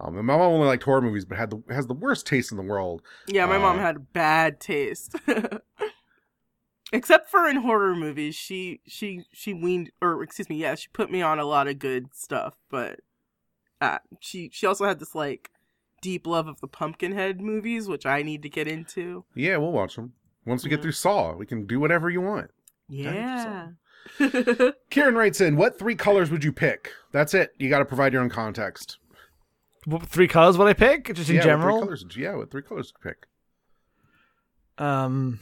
Um, 0.00 0.16
and 0.18 0.26
my 0.26 0.36
mom 0.36 0.52
only 0.52 0.66
liked 0.66 0.82
horror 0.82 1.00
movies, 1.02 1.24
but 1.24 1.38
had 1.38 1.50
the 1.50 1.62
has 1.72 1.86
the 1.86 1.94
worst 1.94 2.26
taste 2.26 2.50
in 2.50 2.56
the 2.56 2.64
world. 2.64 3.00
Yeah, 3.28 3.46
my 3.46 3.58
mom 3.58 3.78
Uh, 3.78 3.82
had 3.82 4.12
bad 4.12 4.58
taste. 4.60 5.14
Except 6.92 7.28
for 7.30 7.48
in 7.48 7.56
horror 7.56 7.94
movies, 7.96 8.34
she 8.36 8.80
she 8.86 9.24
she 9.32 9.52
weaned 9.54 9.90
or 10.00 10.22
excuse 10.22 10.48
me, 10.48 10.56
yeah, 10.56 10.74
she 10.74 10.88
put 10.92 11.10
me 11.10 11.22
on 11.22 11.38
a 11.38 11.44
lot 11.44 11.66
of 11.66 11.78
good 11.78 12.14
stuff, 12.14 12.54
but 12.70 13.00
uh, 13.80 13.98
she 14.20 14.48
she 14.52 14.66
also 14.66 14.84
had 14.84 14.98
this 15.00 15.14
like 15.14 15.50
deep 16.04 16.26
love 16.26 16.46
of 16.46 16.60
the 16.60 16.68
Pumpkinhead 16.68 17.40
movies, 17.40 17.88
which 17.88 18.04
I 18.04 18.20
need 18.22 18.42
to 18.42 18.50
get 18.50 18.68
into. 18.68 19.24
Yeah, 19.34 19.56
we'll 19.56 19.72
watch 19.72 19.96
them 19.96 20.12
once 20.44 20.62
we 20.62 20.70
Yeah. 20.70 20.76
get 20.76 20.82
through 20.82 20.92
Saw. 20.92 21.34
We 21.34 21.46
can 21.46 21.66
do 21.66 21.80
whatever 21.80 22.10
you 22.10 22.20
want. 22.20 22.50
Yeah. 22.88 23.68
Kieran 24.90 25.14
writes 25.14 25.40
in, 25.40 25.56
"What 25.56 25.78
three 25.78 25.94
colors 25.94 26.30
would 26.30 26.44
you 26.44 26.52
pick?" 26.52 26.90
That's 27.12 27.32
it. 27.32 27.52
You 27.58 27.70
got 27.70 27.78
to 27.78 27.86
provide 27.86 28.12
your 28.12 28.20
own 28.22 28.28
context. 28.28 28.98
What, 29.86 30.06
three 30.06 30.28
colors 30.28 30.58
would 30.58 30.66
I 30.68 30.74
pick? 30.74 31.14
Just 31.14 31.30
in 31.30 31.36
yeah, 31.36 31.42
general? 31.42 31.76
What 31.80 31.88
three 31.88 31.98
colors? 31.98 32.16
Yeah, 32.16 32.34
what 32.36 32.50
three 32.50 32.62
colors 32.62 32.92
would 33.02 33.10
you 33.10 33.14
pick? 33.16 34.84
Um, 34.84 35.40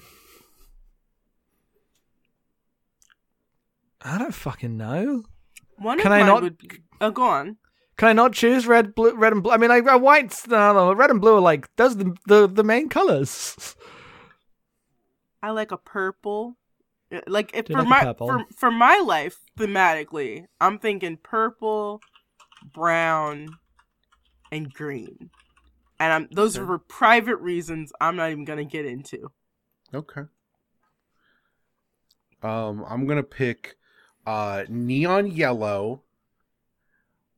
I 4.00 4.18
don't 4.18 4.34
fucking 4.34 4.76
know. 4.76 5.24
One 5.78 5.98
Can 5.98 6.06
of 6.08 6.12
I 6.12 6.18
mine 6.18 6.26
not- 6.26 6.42
would 6.42 6.58
be, 6.58 6.70
oh, 7.00 7.10
go 7.10 7.22
on. 7.24 7.56
Can 7.96 8.08
I 8.08 8.12
not 8.14 8.32
choose 8.32 8.66
red, 8.66 8.94
blue, 8.94 9.14
red 9.14 9.32
and 9.32 9.42
blue? 9.42 9.52
I 9.52 9.56
mean, 9.58 9.68
like 9.70 9.84
whites. 10.00 10.46
No, 10.48 10.72
no, 10.72 10.92
red 10.94 11.10
and 11.10 11.20
blue 11.20 11.36
are 11.36 11.40
like 11.40 11.74
those 11.76 11.94
are 11.94 11.98
the 12.04 12.16
the, 12.26 12.46
the 12.48 12.64
main 12.64 12.88
colors. 12.88 13.76
I 15.42 15.50
like 15.50 15.72
a 15.72 15.76
purple. 15.76 16.56
Uh, 17.12 17.20
Like 17.26 17.50
if 17.54 17.66
for 17.66 17.82
like 17.82 17.88
my 17.88 18.14
for 18.14 18.44
for 18.56 18.70
my 18.70 18.98
life 19.04 19.38
thematically, 19.58 20.46
I'm 20.60 20.78
thinking 20.78 21.18
purple, 21.22 22.00
brown, 22.72 23.48
and 24.50 24.72
green. 24.72 25.30
And 26.00 26.12
I'm 26.12 26.28
those 26.32 26.56
are 26.56 26.66
for 26.66 26.78
private 26.78 27.36
reasons 27.36 27.92
I'm 28.00 28.16
not 28.16 28.30
even 28.30 28.44
gonna 28.44 28.64
get 28.64 28.86
into. 28.86 29.30
Okay. 29.94 30.22
Um, 32.42 32.84
I'm 32.88 33.06
gonna 33.06 33.22
pick 33.22 33.76
uh 34.26 34.64
neon 34.68 35.28
yellow, 35.30 36.02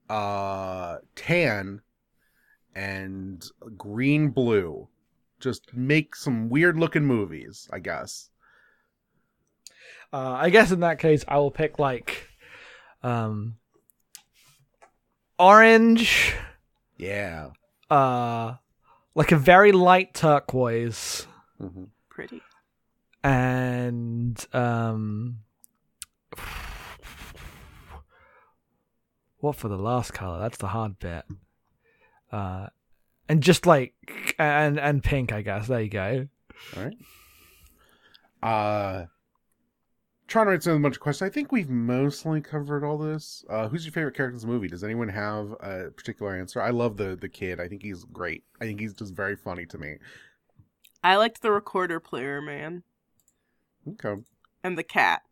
uh 0.08 0.98
tan, 1.16 1.80
and 2.74 3.44
green 3.76 4.30
blue. 4.30 4.88
Just 5.40 5.74
make 5.74 6.14
some 6.16 6.48
weird 6.48 6.78
looking 6.78 7.04
movies, 7.04 7.68
I 7.72 7.78
guess. 7.78 8.30
Uh, 10.12 10.32
I 10.32 10.48
guess 10.50 10.70
in 10.70 10.80
that 10.80 10.98
case, 10.98 11.24
I 11.26 11.36
will 11.38 11.50
pick 11.50 11.78
like, 11.78 12.28
um, 13.02 13.56
orange, 15.38 16.34
Yeah. 16.96 17.50
uh, 17.90 18.54
like 19.14 19.32
a 19.32 19.36
very 19.36 19.72
light 19.72 20.14
turquoise, 20.14 21.26
hmm 21.60 21.84
Pretty. 22.08 22.40
and 23.24 24.44
um, 24.54 25.38
what 29.44 29.56
for 29.56 29.68
the 29.68 29.76
last 29.78 30.12
color? 30.12 30.38
That's 30.38 30.58
the 30.58 30.68
hard 30.68 30.98
bit. 30.98 31.24
Uh, 32.32 32.68
and 33.28 33.42
just 33.42 33.66
like 33.66 33.94
and 34.38 34.78
and 34.78 35.02
pink, 35.04 35.32
I 35.32 35.42
guess. 35.42 35.68
There 35.68 35.80
you 35.80 35.88
go. 35.88 36.28
All 36.76 36.82
right. 36.84 36.94
Uh, 38.42 39.06
trying 40.26 40.46
to 40.46 40.50
write 40.50 40.66
a 40.66 40.78
bunch 40.78 40.96
of 40.96 41.00
questions. 41.00 41.28
I 41.30 41.32
think 41.32 41.52
we've 41.52 41.70
mostly 41.70 42.40
covered 42.40 42.84
all 42.84 42.98
this. 42.98 43.44
Uh, 43.48 43.68
who's 43.68 43.84
your 43.86 43.92
favorite 43.92 44.14
character 44.16 44.36
in 44.36 44.40
the 44.40 44.46
movie? 44.52 44.68
Does 44.68 44.84
anyone 44.84 45.08
have 45.08 45.52
a 45.60 45.90
particular 45.96 46.34
answer? 46.34 46.60
I 46.60 46.70
love 46.70 46.96
the 46.96 47.16
the 47.16 47.28
kid. 47.28 47.60
I 47.60 47.68
think 47.68 47.82
he's 47.82 48.04
great. 48.04 48.44
I 48.60 48.64
think 48.64 48.80
he's 48.80 48.94
just 48.94 49.14
very 49.14 49.36
funny 49.36 49.66
to 49.66 49.78
me. 49.78 49.96
I 51.02 51.16
liked 51.16 51.42
the 51.42 51.50
recorder 51.52 52.00
player 52.00 52.40
man 52.40 52.82
Okay, 53.86 54.22
and 54.62 54.78
the 54.78 54.82
cat. 54.82 55.22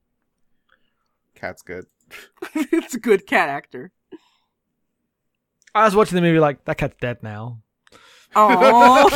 cat's 1.34 1.62
good. 1.62 1.86
it's 2.54 2.94
a 2.94 3.00
good 3.00 3.26
cat 3.26 3.48
actor. 3.48 3.90
I 5.74 5.84
was 5.84 5.96
watching 5.96 6.16
the 6.16 6.22
movie 6.22 6.40
like 6.40 6.64
that 6.66 6.78
cat's 6.78 6.96
dead 7.00 7.22
now. 7.22 7.62
Oh, 8.34 9.08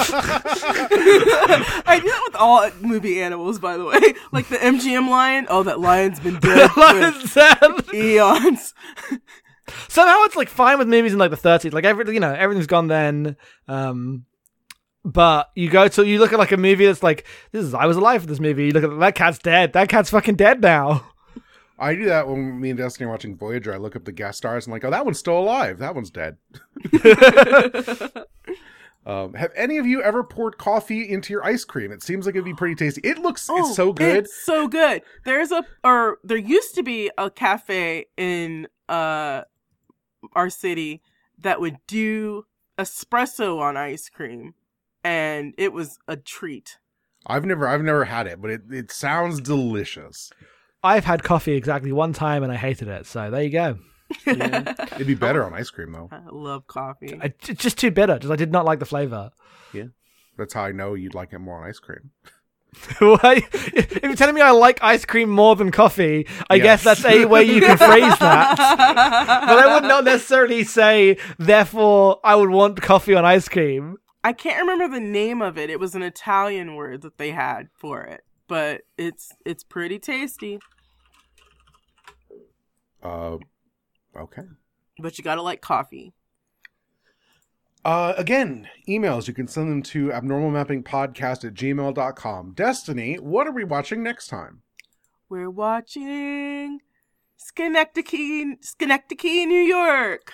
I 1.87 2.01
do 2.01 2.09
that 2.09 2.23
with 2.27 2.37
all 2.37 2.71
movie 2.81 3.23
animals, 3.23 3.59
by 3.59 3.77
the 3.77 3.85
way. 3.85 4.01
Like 4.31 4.49
the 4.49 4.57
MGM 4.57 5.09
lion. 5.09 5.47
Oh, 5.49 5.63
that 5.63 5.81
lion's 5.81 6.21
been 6.21 6.39
dead 6.39 6.71
for 6.71 7.95
eons. 7.95 8.75
Somehow 9.89 10.23
it's 10.25 10.37
like 10.37 10.49
fine 10.49 10.79
with 10.79 10.89
movies 10.89 11.13
in 11.13 11.19
like 11.19 11.31
the 11.31 11.37
30s. 11.37 11.73
Like 11.73 11.85
every 11.85 12.13
you 12.13 12.21
know 12.21 12.33
everything's 12.33 12.67
gone 12.67 12.89
then. 12.89 13.37
Um, 13.69 14.27
but 15.05 15.51
you 15.55 15.71
go 15.71 15.89
to 15.89 16.07
you 16.07 16.19
look 16.19 16.33
at 16.33 16.39
like 16.39 16.53
a 16.53 16.57
movie 16.57 16.87
that's 16.87 17.03
like 17.03 17.27
this 17.53 17.65
is 17.65 17.73
I 17.75 17.87
was 17.87 17.97
alive 17.97 18.21
for 18.21 18.27
this 18.27 18.41
movie. 18.41 18.67
You 18.67 18.73
look 18.73 18.85
at 18.85 18.99
that 18.99 19.15
cat's 19.15 19.39
dead. 19.39 19.73
That 19.73 19.89
cat's 19.89 20.11
fucking 20.11 20.37
dead 20.37 20.61
now. 20.61 21.05
I 21.79 21.95
do 21.95 22.07
that 22.07 22.27
when 22.27 22.61
me 22.61 22.71
and 22.71 22.79
Destiny 22.79 23.07
are 23.07 23.11
watching 23.11 23.37
Voyager. 23.37 23.75
I 23.75 23.77
look 23.77 23.97
up 23.97 24.05
the 24.05 24.13
guest 24.13 24.39
stars 24.39 24.67
and 24.67 24.73
like, 24.73 24.85
oh, 24.85 24.91
that 24.91 25.05
one's 25.05 25.19
still 25.19 25.39
alive. 25.39 25.79
That 25.79 25.95
one's 25.95 26.11
dead. 26.11 26.39
Um, 29.07 29.35
have 29.35 29.53
any 29.55 29.79
of 29.79 29.87
you 29.87 30.03
ever 30.03 30.25
poured 30.25 30.59
coffee 30.59 31.09
into 31.09 31.33
your 31.33 31.45
ice 31.45 31.65
cream? 31.65 31.93
It 31.93 32.03
seems 32.03 32.27
like 32.27 32.35
it'd 32.35 32.45
be 32.45 32.55
pretty 32.55 32.75
tasty. 32.75 33.01
It 33.05 33.19
looks 33.19 33.49
Oh, 33.49 33.59
it's 33.59 33.77
so 33.77 33.93
good. 33.93 34.17
It's 34.17 34.35
so 34.35 34.67
good. 34.67 35.03
There's 35.25 35.53
a 35.53 35.65
or 35.85 36.19
there 36.25 36.37
used 36.37 36.75
to 36.75 36.83
be 36.83 37.13
a 37.17 37.31
cafe 37.31 38.07
in 38.17 38.67
uh 38.89 39.43
our 40.33 40.51
city 40.51 41.03
that 41.39 41.61
would 41.61 41.79
do 41.87 42.47
espresso 42.79 43.61
on 43.61 43.77
ice 43.77 44.09
cream 44.09 44.55
and 45.05 45.55
it 45.57 45.73
was 45.73 46.01
a 46.09 46.17
treat. 46.17 46.79
I've 47.29 47.45
never 47.45 47.69
I've 47.69 47.83
never 47.83 48.07
had 48.07 48.27
it, 48.27 48.43
but 48.43 48.51
it, 48.51 48.63
it 48.73 48.91
sounds 48.91 49.41
delicious. 49.41 50.33
I've 50.83 51.05
had 51.05 51.23
coffee 51.23 51.53
exactly 51.53 51.93
one 51.93 52.13
time 52.13 52.43
and 52.43 52.53
I 52.53 52.57
hated 52.57 52.89
it. 52.89 53.07
So 53.07 53.31
there 53.31 53.43
you 53.43 53.51
go. 53.51 53.79
Yeah. 54.27 54.75
It'd 54.95 55.07
be 55.07 55.15
better 55.27 55.45
on 55.45 55.53
ice 55.55 55.71
cream 55.71 55.93
though. 55.93 56.09
I 56.13 56.21
love 56.31 56.67
coffee. 56.67 57.19
I, 57.21 57.27
it's 57.49 57.63
just 57.63 57.79
too 57.79 57.91
bitter. 57.91 58.19
Just 58.19 58.33
I 58.33 58.37
did 58.37 58.53
not 58.53 58.65
like 58.65 58.79
the 58.79 58.85
flavor. 58.87 59.31
Yeah, 59.73 59.85
that's 60.39 60.55
how 60.55 60.63
I 60.65 60.73
know 60.73 60.95
you'd 60.95 61.15
like 61.15 61.33
it 61.33 61.39
more 61.41 61.61
on 61.63 61.69
ice 61.69 61.79
cream. 61.81 62.11
Why- 62.99 63.43
if 63.53 64.03
you're 64.03 64.15
telling 64.15 64.35
me 64.35 64.43
I 64.43 64.51
like 64.51 64.83
ice 64.83 65.05
cream 65.05 65.29
more 65.31 65.57
than 65.57 65.71
coffee, 65.71 66.27
I 66.51 66.57
Yes. 66.57 66.85
guess 66.85 66.85
that's 67.03 67.05
a 67.07 67.25
way 67.25 67.43
you 67.45 67.61
can 67.63 67.79
phrase 67.79 68.19
that. 68.19 68.57
but 69.49 69.59
I 69.59 69.75
would 69.75 69.85
not 69.89 70.05
necessarily 70.05 70.63
say, 70.63 71.17
therefore, 71.39 72.21
I 72.23 72.37
would 72.37 72.51
want 72.51 72.81
coffee 72.83 73.15
on 73.15 73.25
ice 73.25 73.49
cream. 73.49 73.97
I 74.23 74.33
can't 74.35 74.61
remember 74.61 74.95
the 74.95 75.01
name 75.05 75.41
of 75.41 75.57
it. 75.57 75.71
It 75.71 75.81
was 75.81 75.95
an 75.95 76.03
Italian 76.03 76.75
word 76.75 77.03
that 77.03 77.17
they 77.17 77.31
had 77.31 77.69
for 77.75 78.03
it, 78.03 78.25
but 78.49 78.83
it's 78.97 79.33
it's 79.45 79.65
pretty 79.65 79.99
tasty. 79.99 80.59
Uh, 83.03 83.39
okay. 84.17 84.43
But 84.99 85.19
you 85.19 85.25
gotta 85.25 85.43
like 85.43 85.61
coffee. 85.61 86.13
Uh, 87.85 88.15
again, 88.17 88.69
emails. 88.89 89.29
You 89.29 89.35
can 89.35 89.47
send 89.47 89.71
them 89.71 89.83
to 89.85 90.09
abnormalmappingpodcast 90.09 91.45
at 91.45 91.55
gmail.com. 91.55 92.53
Destiny, 92.55 93.15
what 93.17 93.47
are 93.47 93.53
we 93.53 93.63
watching 93.63 94.03
next 94.03 94.27
time? 94.27 94.63
We're 95.29 95.51
watching 95.51 96.81
Synecdoche, 97.37 98.57
Synecdoche, 98.61 99.25
New 99.47 99.63
York. 99.63 100.33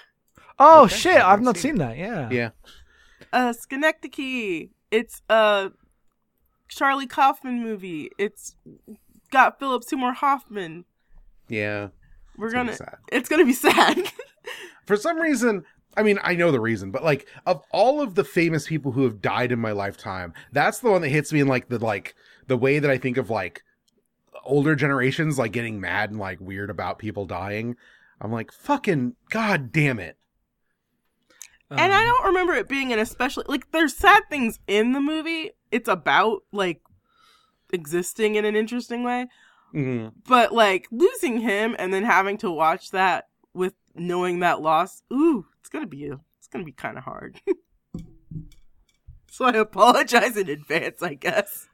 Oh 0.59 0.85
Okay, 0.85 0.95
shit! 0.97 1.17
I've 1.17 1.25
I've 1.25 1.41
not 1.41 1.45
not 1.45 1.57
seen 1.57 1.73
seen 1.73 1.79
that. 1.79 1.97
Yeah. 1.99 2.31
Yeah. 2.31 2.51
Uh, 3.33 3.53
Synecdoche. 3.53 4.69
It's 4.91 5.21
a 5.29 5.73
Charlie 6.77 7.07
Kaufman 7.07 7.63
movie. 7.63 8.11
It's 8.19 8.57
got 9.31 9.59
Philip 9.59 9.85
Seymour 9.85 10.15
Hoffman. 10.15 10.85
Yeah. 11.49 11.89
We're 12.37 12.47
It's 12.47 12.55
gonna 12.55 12.77
gonna. 12.77 12.99
It's 13.11 13.29
gonna 13.29 13.45
be 13.45 13.53
sad. 13.53 13.99
For 14.87 14.97
some 14.97 15.19
reason, 15.21 15.65
I 15.97 16.03
mean, 16.03 16.19
I 16.23 16.35
know 16.35 16.51
the 16.51 16.61
reason, 16.61 16.91
but 16.91 17.05
like 17.05 17.27
of 17.47 17.63
all 17.71 18.01
of 18.01 18.15
the 18.15 18.25
famous 18.25 18.67
people 18.67 18.93
who 18.93 19.05
have 19.05 19.21
died 19.21 19.53
in 19.53 19.59
my 19.61 19.73
lifetime, 19.73 20.33
that's 20.53 20.79
the 20.81 20.91
one 20.91 21.03
that 21.03 21.09
hits 21.11 21.33
me 21.33 21.41
in 21.41 21.49
like 21.49 21.69
the 21.69 21.79
like 21.79 22.15
the 22.47 22.57
way 22.57 22.79
that 22.79 22.91
I 22.91 22.99
think 22.99 23.17
of 23.17 23.31
like 23.31 23.63
older 24.45 24.75
generations 24.75 25.39
like 25.39 25.53
getting 25.53 25.81
mad 25.81 26.11
and 26.11 26.19
like 26.19 26.41
weird 26.41 26.71
about 26.71 26.99
people 26.99 27.27
dying. 27.27 27.77
I'm 28.21 28.33
like, 28.33 28.51
fucking 28.53 29.15
god 29.31 29.73
damn 29.73 29.99
it. 29.99 30.17
and 31.71 31.93
I 31.93 32.01
Um, 32.03 32.07
don't 32.07 32.27
remember 32.27 32.55
it 32.55 32.69
being 32.69 32.93
an 32.93 32.99
especially 32.99 33.45
like. 33.47 33.71
There's 33.73 33.95
sad 33.97 34.23
things 34.31 34.59
in 34.67 34.93
the 34.93 35.01
movie. 35.01 35.51
It's 35.73 35.89
about 35.89 36.43
like 36.53 36.83
existing 37.73 38.35
in 38.37 38.45
an 38.45 38.55
interesting 38.55 39.03
way. 39.03 39.27
Mhm. 39.75 40.13
but 40.29 40.53
like 40.53 40.87
losing 40.91 41.41
him 41.41 41.75
and 41.79 41.95
then 41.95 42.05
having 42.05 42.37
to 42.39 42.51
watch 42.51 42.91
that 42.91 43.29
with 43.55 43.73
knowing 43.95 44.41
that 44.41 44.61
loss 44.61 45.03
ooh 45.11 45.47
it's 45.61 45.71
gonna 45.71 45.87
be 45.87 46.09
a, 46.09 46.21
it's 46.39 46.47
gonna 46.53 46.63
be 46.63 46.73
kind 46.73 46.99
of 46.99 47.05
hard 47.05 47.41
so 49.31 49.47
i 49.47 49.53
apologize 49.53 50.37
in 50.37 50.51
advance 50.51 51.03
i 51.03 51.15
guess 51.15 51.69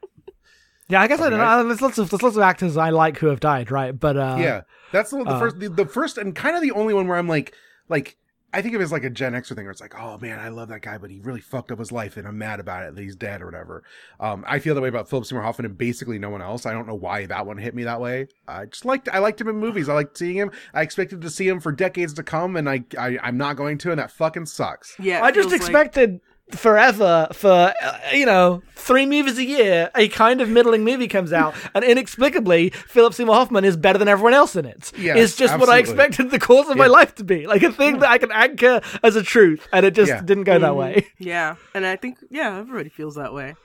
Yeah, 0.87 1.01
I 1.01 1.07
guess 1.07 1.19
I 1.21 1.29
don't 1.29 1.37
know. 1.39 1.67
There's 1.67 1.81
lots 1.83 1.97
of 1.99 2.09
there's 2.09 2.23
lots 2.23 2.35
of 2.37 2.41
actors 2.41 2.75
I 2.77 2.89
like 2.89 3.19
who 3.19 3.27
have 3.27 3.39
died, 3.39 3.69
right? 3.69 3.91
But 3.91 4.17
uh, 4.17 4.37
yeah. 4.39 4.61
That's 4.91 5.11
the, 5.11 5.23
the 5.23 5.29
uh, 5.29 5.39
first 5.39 5.59
the, 5.59 5.69
the 5.69 5.85
first 5.85 6.17
and 6.17 6.33
kind 6.35 6.55
of 6.55 6.63
the 6.63 6.71
only 6.71 6.95
one 6.95 7.07
where 7.07 7.15
I'm 7.19 7.27
like 7.27 7.53
like 7.89 8.17
I 8.51 8.61
think 8.61 8.73
of 8.73 8.81
it 8.81 8.83
as 8.83 8.91
like 8.91 9.03
a 9.03 9.09
Gen 9.09 9.33
Xer 9.33 9.55
thing 9.55 9.65
where 9.65 9.71
it's 9.71 9.81
like, 9.81 9.93
oh 9.99 10.17
man, 10.17 10.39
I 10.39 10.49
love 10.49 10.69
that 10.69 10.81
guy, 10.81 10.97
but 10.97 11.11
he 11.11 11.19
really 11.19 11.39
fucked 11.41 11.71
up 11.71 11.77
his 11.79 11.91
life 11.91 12.17
and 12.17 12.27
I'm 12.27 12.37
mad 12.37 12.59
about 12.59 12.83
it 12.83 12.95
that 12.95 13.01
he's 13.01 13.15
dead 13.15 13.41
or 13.41 13.45
whatever. 13.45 13.83
Um, 14.19 14.43
I 14.47 14.59
feel 14.59 14.73
that 14.75 14.81
way 14.81 14.89
about 14.89 15.09
Philip 15.09 15.25
Seymour 15.25 15.43
Hoffman 15.43 15.65
and 15.67 15.77
basically 15.77 16.17
no 16.17 16.29
one 16.29 16.41
else. 16.41 16.65
I 16.65 16.71
don't 16.73 16.87
know 16.87 16.95
why 16.95 17.25
that 17.27 17.45
one 17.45 17.57
hit 17.57 17.75
me 17.75 17.83
that 17.83 18.01
way. 18.01 18.27
I 18.47 18.65
just 18.65 18.85
liked 18.85 19.07
I 19.09 19.19
liked 19.19 19.39
him 19.39 19.47
in 19.49 19.57
movies. 19.57 19.87
I 19.89 19.93
liked 19.93 20.17
seeing 20.17 20.35
him. 20.37 20.51
I 20.73 20.81
expected 20.81 21.21
to 21.21 21.29
see 21.29 21.47
him 21.47 21.59
for 21.59 21.71
decades 21.71 22.13
to 22.15 22.23
come, 22.23 22.55
and 22.55 22.67
I, 22.69 22.83
I 22.97 23.19
I'm 23.21 23.37
not 23.37 23.55
going 23.55 23.77
to, 23.79 23.91
and 23.91 23.99
that 23.99 24.11
fucking 24.11 24.47
sucks. 24.47 24.95
yeah 24.99 25.21
I 25.23 25.31
just 25.31 25.49
feels 25.49 25.61
like- 25.61 25.69
expected 25.69 26.19
forever 26.51 27.27
for 27.33 27.73
uh, 27.81 27.97
you 28.13 28.25
know 28.25 28.61
three 28.75 29.05
movies 29.05 29.37
a 29.37 29.43
year, 29.45 29.91
a 29.95 30.07
kind 30.07 30.41
of 30.41 30.49
middling 30.49 30.83
movie 30.83 31.07
comes 31.07 31.31
out, 31.33 31.53
and 31.75 31.83
inexplicably 31.83 32.69
Philip 32.71 33.13
Seymour 33.13 33.35
Hoffman 33.35 33.65
is 33.65 33.77
better 33.77 33.99
than 33.99 34.07
everyone 34.07 34.33
else 34.33 34.55
in 34.55 34.65
it. 34.65 34.91
Yes, 34.97 35.17
it's 35.17 35.35
just 35.35 35.57
what 35.59 35.69
I 35.69 35.77
expected 35.79 36.31
the 36.31 36.39
course 36.39 36.69
of 36.69 36.77
my 36.77 36.87
life 36.87 37.15
to 37.15 37.23
be, 37.23 37.45
like 37.47 37.63
a 37.63 37.71
thing 37.71 37.99
that 37.99 38.09
I 38.09 38.17
can 38.17 38.31
anchor 38.31 38.81
as 39.03 39.15
a 39.15 39.23
truth, 39.23 39.67
and 39.73 39.85
it 39.85 39.91
just 39.95 40.09
Yeah. 40.09 40.21
didn't 40.21 40.45
go 40.45 40.57
that 40.59 40.71
Mhm. 40.71 40.75
way. 40.77 41.07
yeah 41.19 41.55
and 41.75 41.85
i 41.85 41.95
think 41.95 42.17
yeah 42.29 42.57
everybody 42.59 42.89
feels 42.89 43.15
that 43.15 43.33
way 43.33 43.55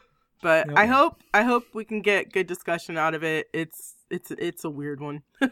but 0.42 0.66
Yep. 0.68 0.76
i 0.78 0.86
hope 0.86 1.22
i 1.32 1.42
hope 1.42 1.64
we 1.72 1.84
can 1.84 2.00
get 2.02 2.32
good 2.32 2.46
discussion 2.46 2.98
out 2.98 3.14
of 3.14 3.22
it 3.22 3.46
it's 3.52 3.94
it's 4.10 4.30
it's 4.32 4.64
a 4.64 4.70
weird 4.70 5.00
one 5.00 5.22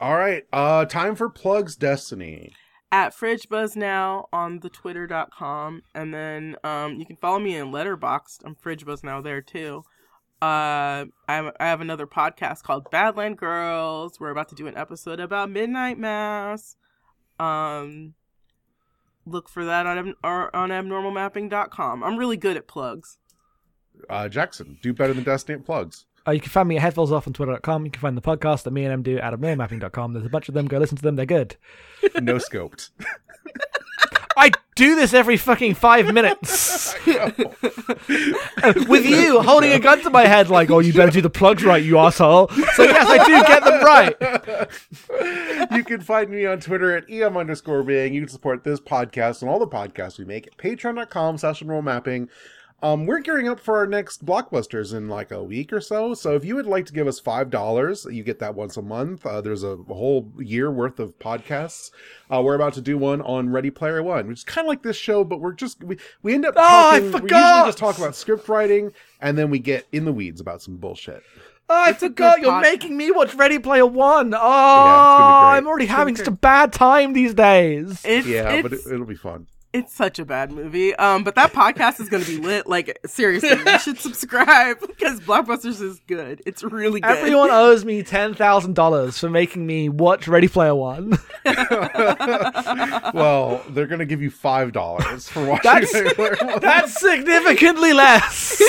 All 0.00 0.14
right, 0.16 0.44
uh, 0.52 0.84
time 0.84 1.16
for 1.16 1.28
plugs. 1.28 1.74
Destiny. 1.74 2.52
At 2.90 3.14
Fridge 3.14 3.48
Buzz 3.48 3.76
now 3.76 4.28
on 4.32 4.60
the 4.60 4.70
twitter.com 4.70 5.82
and 5.94 6.14
then 6.14 6.56
um 6.64 6.94
you 6.98 7.06
can 7.06 7.16
follow 7.16 7.38
me 7.38 7.56
in 7.56 7.68
letterboxd. 7.68 8.40
I'm 8.44 8.54
Fridge 8.54 8.84
Buzz 8.84 9.02
now 9.02 9.20
there 9.20 9.42
too. 9.42 9.84
Uh 10.40 11.06
I 11.28 11.52
have, 11.58 11.80
another 11.80 12.06
podcast 12.06 12.62
called 12.62 12.90
badland 12.90 13.36
girls. 13.36 14.18
We're 14.20 14.30
about 14.30 14.48
to 14.50 14.54
do 14.54 14.66
an 14.66 14.76
episode 14.76 15.20
about 15.20 15.50
midnight 15.50 15.98
mass. 15.98 16.76
Um 17.38 18.14
look 19.26 19.48
for 19.48 19.64
that 19.64 19.86
on 19.86 20.14
on 20.24 20.70
abnormalmapping.com 20.70 22.02
i'm 22.02 22.16
really 22.16 22.38
good 22.38 22.56
at 22.56 22.66
plugs. 22.66 23.18
Uh, 24.08 24.28
Jackson, 24.28 24.78
do 24.80 24.92
better 24.92 25.12
than 25.12 25.24
Destiny 25.24 25.58
at 25.58 25.66
plugs. 25.66 26.06
Uh, 26.28 26.32
you 26.32 26.40
can 26.40 26.50
find 26.50 26.68
me 26.68 26.76
at 26.76 26.82
headphones 26.82 27.10
off 27.10 27.26
on 27.26 27.32
twitter.com. 27.32 27.86
You 27.86 27.90
can 27.90 28.00
find 28.00 28.14
the 28.16 28.20
podcast 28.20 28.64
that 28.64 28.70
me 28.70 28.84
and 28.84 28.92
M 28.92 29.02
do 29.02 29.18
at 29.18 29.32
abnormalmapping.com. 29.32 30.12
There's 30.12 30.26
a 30.26 30.28
bunch 30.28 30.48
of 30.48 30.54
them. 30.54 30.66
Go 30.66 30.76
listen 30.76 30.98
to 30.98 31.02
them. 31.02 31.16
They're 31.16 31.26
good. 31.26 31.56
No 32.20 32.34
scoped. 32.36 32.90
I 34.36 34.52
do 34.76 34.94
this 34.94 35.14
every 35.14 35.36
fucking 35.36 35.74
five 35.74 36.14
minutes. 36.14 36.94
with 37.06 39.04
you 39.04 39.40
holding 39.42 39.72
a 39.72 39.80
gun 39.80 40.00
to 40.02 40.10
my 40.10 40.26
head, 40.26 40.48
like, 40.48 40.70
oh, 40.70 40.78
you 40.78 40.92
better 40.92 41.10
do 41.10 41.20
the 41.20 41.30
plugs 41.30 41.64
right, 41.64 41.82
you 41.82 41.98
asshole. 41.98 42.46
So 42.48 42.84
yes, 42.84 43.06
I 43.08 43.24
do 43.24 43.42
get 43.42 43.64
them 43.64 43.82
right. 43.82 44.14
you 45.72 45.82
can 45.82 46.00
find 46.00 46.30
me 46.30 46.46
on 46.46 46.60
Twitter 46.60 46.96
at 46.96 47.10
em 47.10 47.36
underscore 47.36 47.82
being. 47.82 48.14
You 48.14 48.20
can 48.20 48.28
support 48.28 48.62
this 48.62 48.78
podcast 48.78 49.42
and 49.42 49.50
all 49.50 49.58
the 49.58 49.66
podcasts 49.66 50.20
we 50.20 50.24
make 50.24 50.46
at 50.46 50.56
patreon.com 50.56 51.38
slash 51.38 51.60
enroll 51.60 51.82
mapping. 51.82 52.28
Um, 52.80 53.06
we're 53.06 53.18
gearing 53.18 53.48
up 53.48 53.58
for 53.58 53.76
our 53.78 53.88
next 53.88 54.24
blockbusters 54.24 54.94
in 54.94 55.08
like 55.08 55.32
a 55.32 55.42
week 55.42 55.72
or 55.72 55.80
so. 55.80 56.14
So 56.14 56.36
if 56.36 56.44
you 56.44 56.54
would 56.54 56.66
like 56.66 56.86
to 56.86 56.92
give 56.92 57.08
us 57.08 57.18
five 57.18 57.50
dollars, 57.50 58.06
you 58.08 58.22
get 58.22 58.38
that 58.38 58.54
once 58.54 58.76
a 58.76 58.82
month. 58.82 59.26
Uh, 59.26 59.40
there's 59.40 59.64
a 59.64 59.74
whole 59.88 60.30
year 60.38 60.70
worth 60.70 61.00
of 61.00 61.18
podcasts. 61.18 61.90
Uh, 62.32 62.40
we're 62.40 62.54
about 62.54 62.74
to 62.74 62.80
do 62.80 62.96
one 62.96 63.20
on 63.22 63.50
Ready 63.50 63.70
Player 63.70 64.00
One, 64.00 64.28
which 64.28 64.38
is 64.38 64.44
kind 64.44 64.64
of 64.64 64.68
like 64.68 64.82
this 64.82 64.96
show, 64.96 65.24
but 65.24 65.40
we're 65.40 65.54
just 65.54 65.82
we, 65.82 65.96
we 66.22 66.34
end 66.34 66.46
up 66.46 66.54
Oh, 66.56 66.90
I 66.92 67.00
talking. 67.00 67.12
we 67.12 67.30
usually 67.30 67.66
just 67.66 67.78
talk 67.78 67.98
about 67.98 68.14
script 68.14 68.48
writing, 68.48 68.92
and 69.20 69.36
then 69.36 69.50
we 69.50 69.58
get 69.58 69.88
in 69.90 70.04
the 70.04 70.12
weeds 70.12 70.40
about 70.40 70.62
some 70.62 70.76
bullshit. 70.76 71.24
Oh, 71.70 71.74
I 71.84 71.90
It's 71.90 71.98
forgot 71.98 72.40
you're 72.40 72.48
pod- 72.50 72.62
making 72.62 72.96
me 72.96 73.10
watch 73.10 73.34
Ready 73.34 73.58
Player 73.58 73.86
One. 73.86 74.32
Oh, 74.34 74.38
great. 74.38 74.40
I'm 75.58 75.66
already 75.66 75.86
having 75.86 76.14
be 76.14 76.18
such 76.18 76.28
a 76.28 76.30
bad 76.30 76.72
time 76.72 77.12
these 77.12 77.34
days. 77.34 78.02
it's 78.04 78.24
Yeah, 78.26 78.52
it's, 78.52 78.62
but 78.62 78.72
it, 78.72 78.80
it'll 78.90 79.04
be 79.04 79.16
fun. 79.16 79.48
It's 79.74 79.94
such 79.94 80.18
a 80.18 80.24
bad 80.24 80.50
movie 80.50 80.94
um 80.96 81.22
but 81.22 81.34
that 81.34 81.52
podcast 81.52 82.00
is 82.00 82.08
gonna 82.08 82.24
be 82.24 82.38
lit 82.38 82.66
like 82.66 82.98
seriously 83.04 83.50
you 83.50 83.78
should 83.80 83.98
subscribe 83.98 84.80
because 84.80 85.20
blockbusters 85.20 85.82
is 85.82 86.00
good 86.06 86.40
it's 86.46 86.62
really 86.62 87.00
good 87.00 87.10
Everyone 87.10 87.50
owes 87.50 87.84
me 87.84 88.02
ten 88.02 88.32
thousand 88.34 88.74
dollars 88.74 89.18
for 89.18 89.28
making 89.28 89.66
me 89.66 89.88
watch 89.88 90.26
Ready 90.28 90.48
Player 90.48 90.74
One. 90.74 91.18
well, 93.14 93.62
they're 93.70 93.86
gonna 93.86 94.04
give 94.06 94.22
you 94.22 94.30
five 94.30 94.72
dollars 94.72 95.28
for 95.28 95.44
watching. 95.44 95.62
That's- 95.70 95.92
Ready 95.94 96.14
Player 96.14 96.36
One. 96.40 96.58
That's 96.60 96.98
significantly 97.00 97.92
less. 97.92 98.60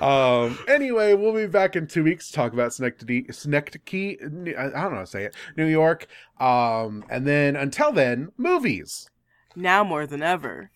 um. 0.00 0.58
Anyway, 0.68 1.14
we'll 1.14 1.34
be 1.34 1.46
back 1.46 1.76
in 1.76 1.86
two 1.86 2.04
weeks 2.04 2.28
to 2.28 2.32
talk 2.34 2.52
about 2.52 2.72
Synecdoche, 2.72 3.32
Synecdoche. 3.34 4.16
I 4.20 4.24
don't 4.24 4.72
know 4.74 4.90
how 4.90 5.00
to 5.00 5.06
say 5.06 5.24
it. 5.24 5.34
New 5.56 5.66
York. 5.66 6.06
Um. 6.40 7.04
And 7.08 7.26
then 7.26 7.56
until 7.56 7.92
then, 7.92 8.32
movies. 8.36 9.08
now 9.54 9.84
more 9.84 10.06
than 10.06 10.22
ever 10.22 10.70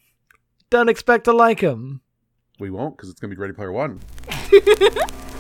Don't 0.71 0.89
expect 0.89 1.25
to 1.25 1.33
like 1.33 1.61
them. 1.61 2.01
We 2.59 2.71
won't 2.71 2.97
because 2.97 3.11
it's 3.11 3.21
gonna 3.21 3.35
be 3.35 3.41
Ready 3.41 3.53
Player 3.53 3.73
One. 3.73 4.01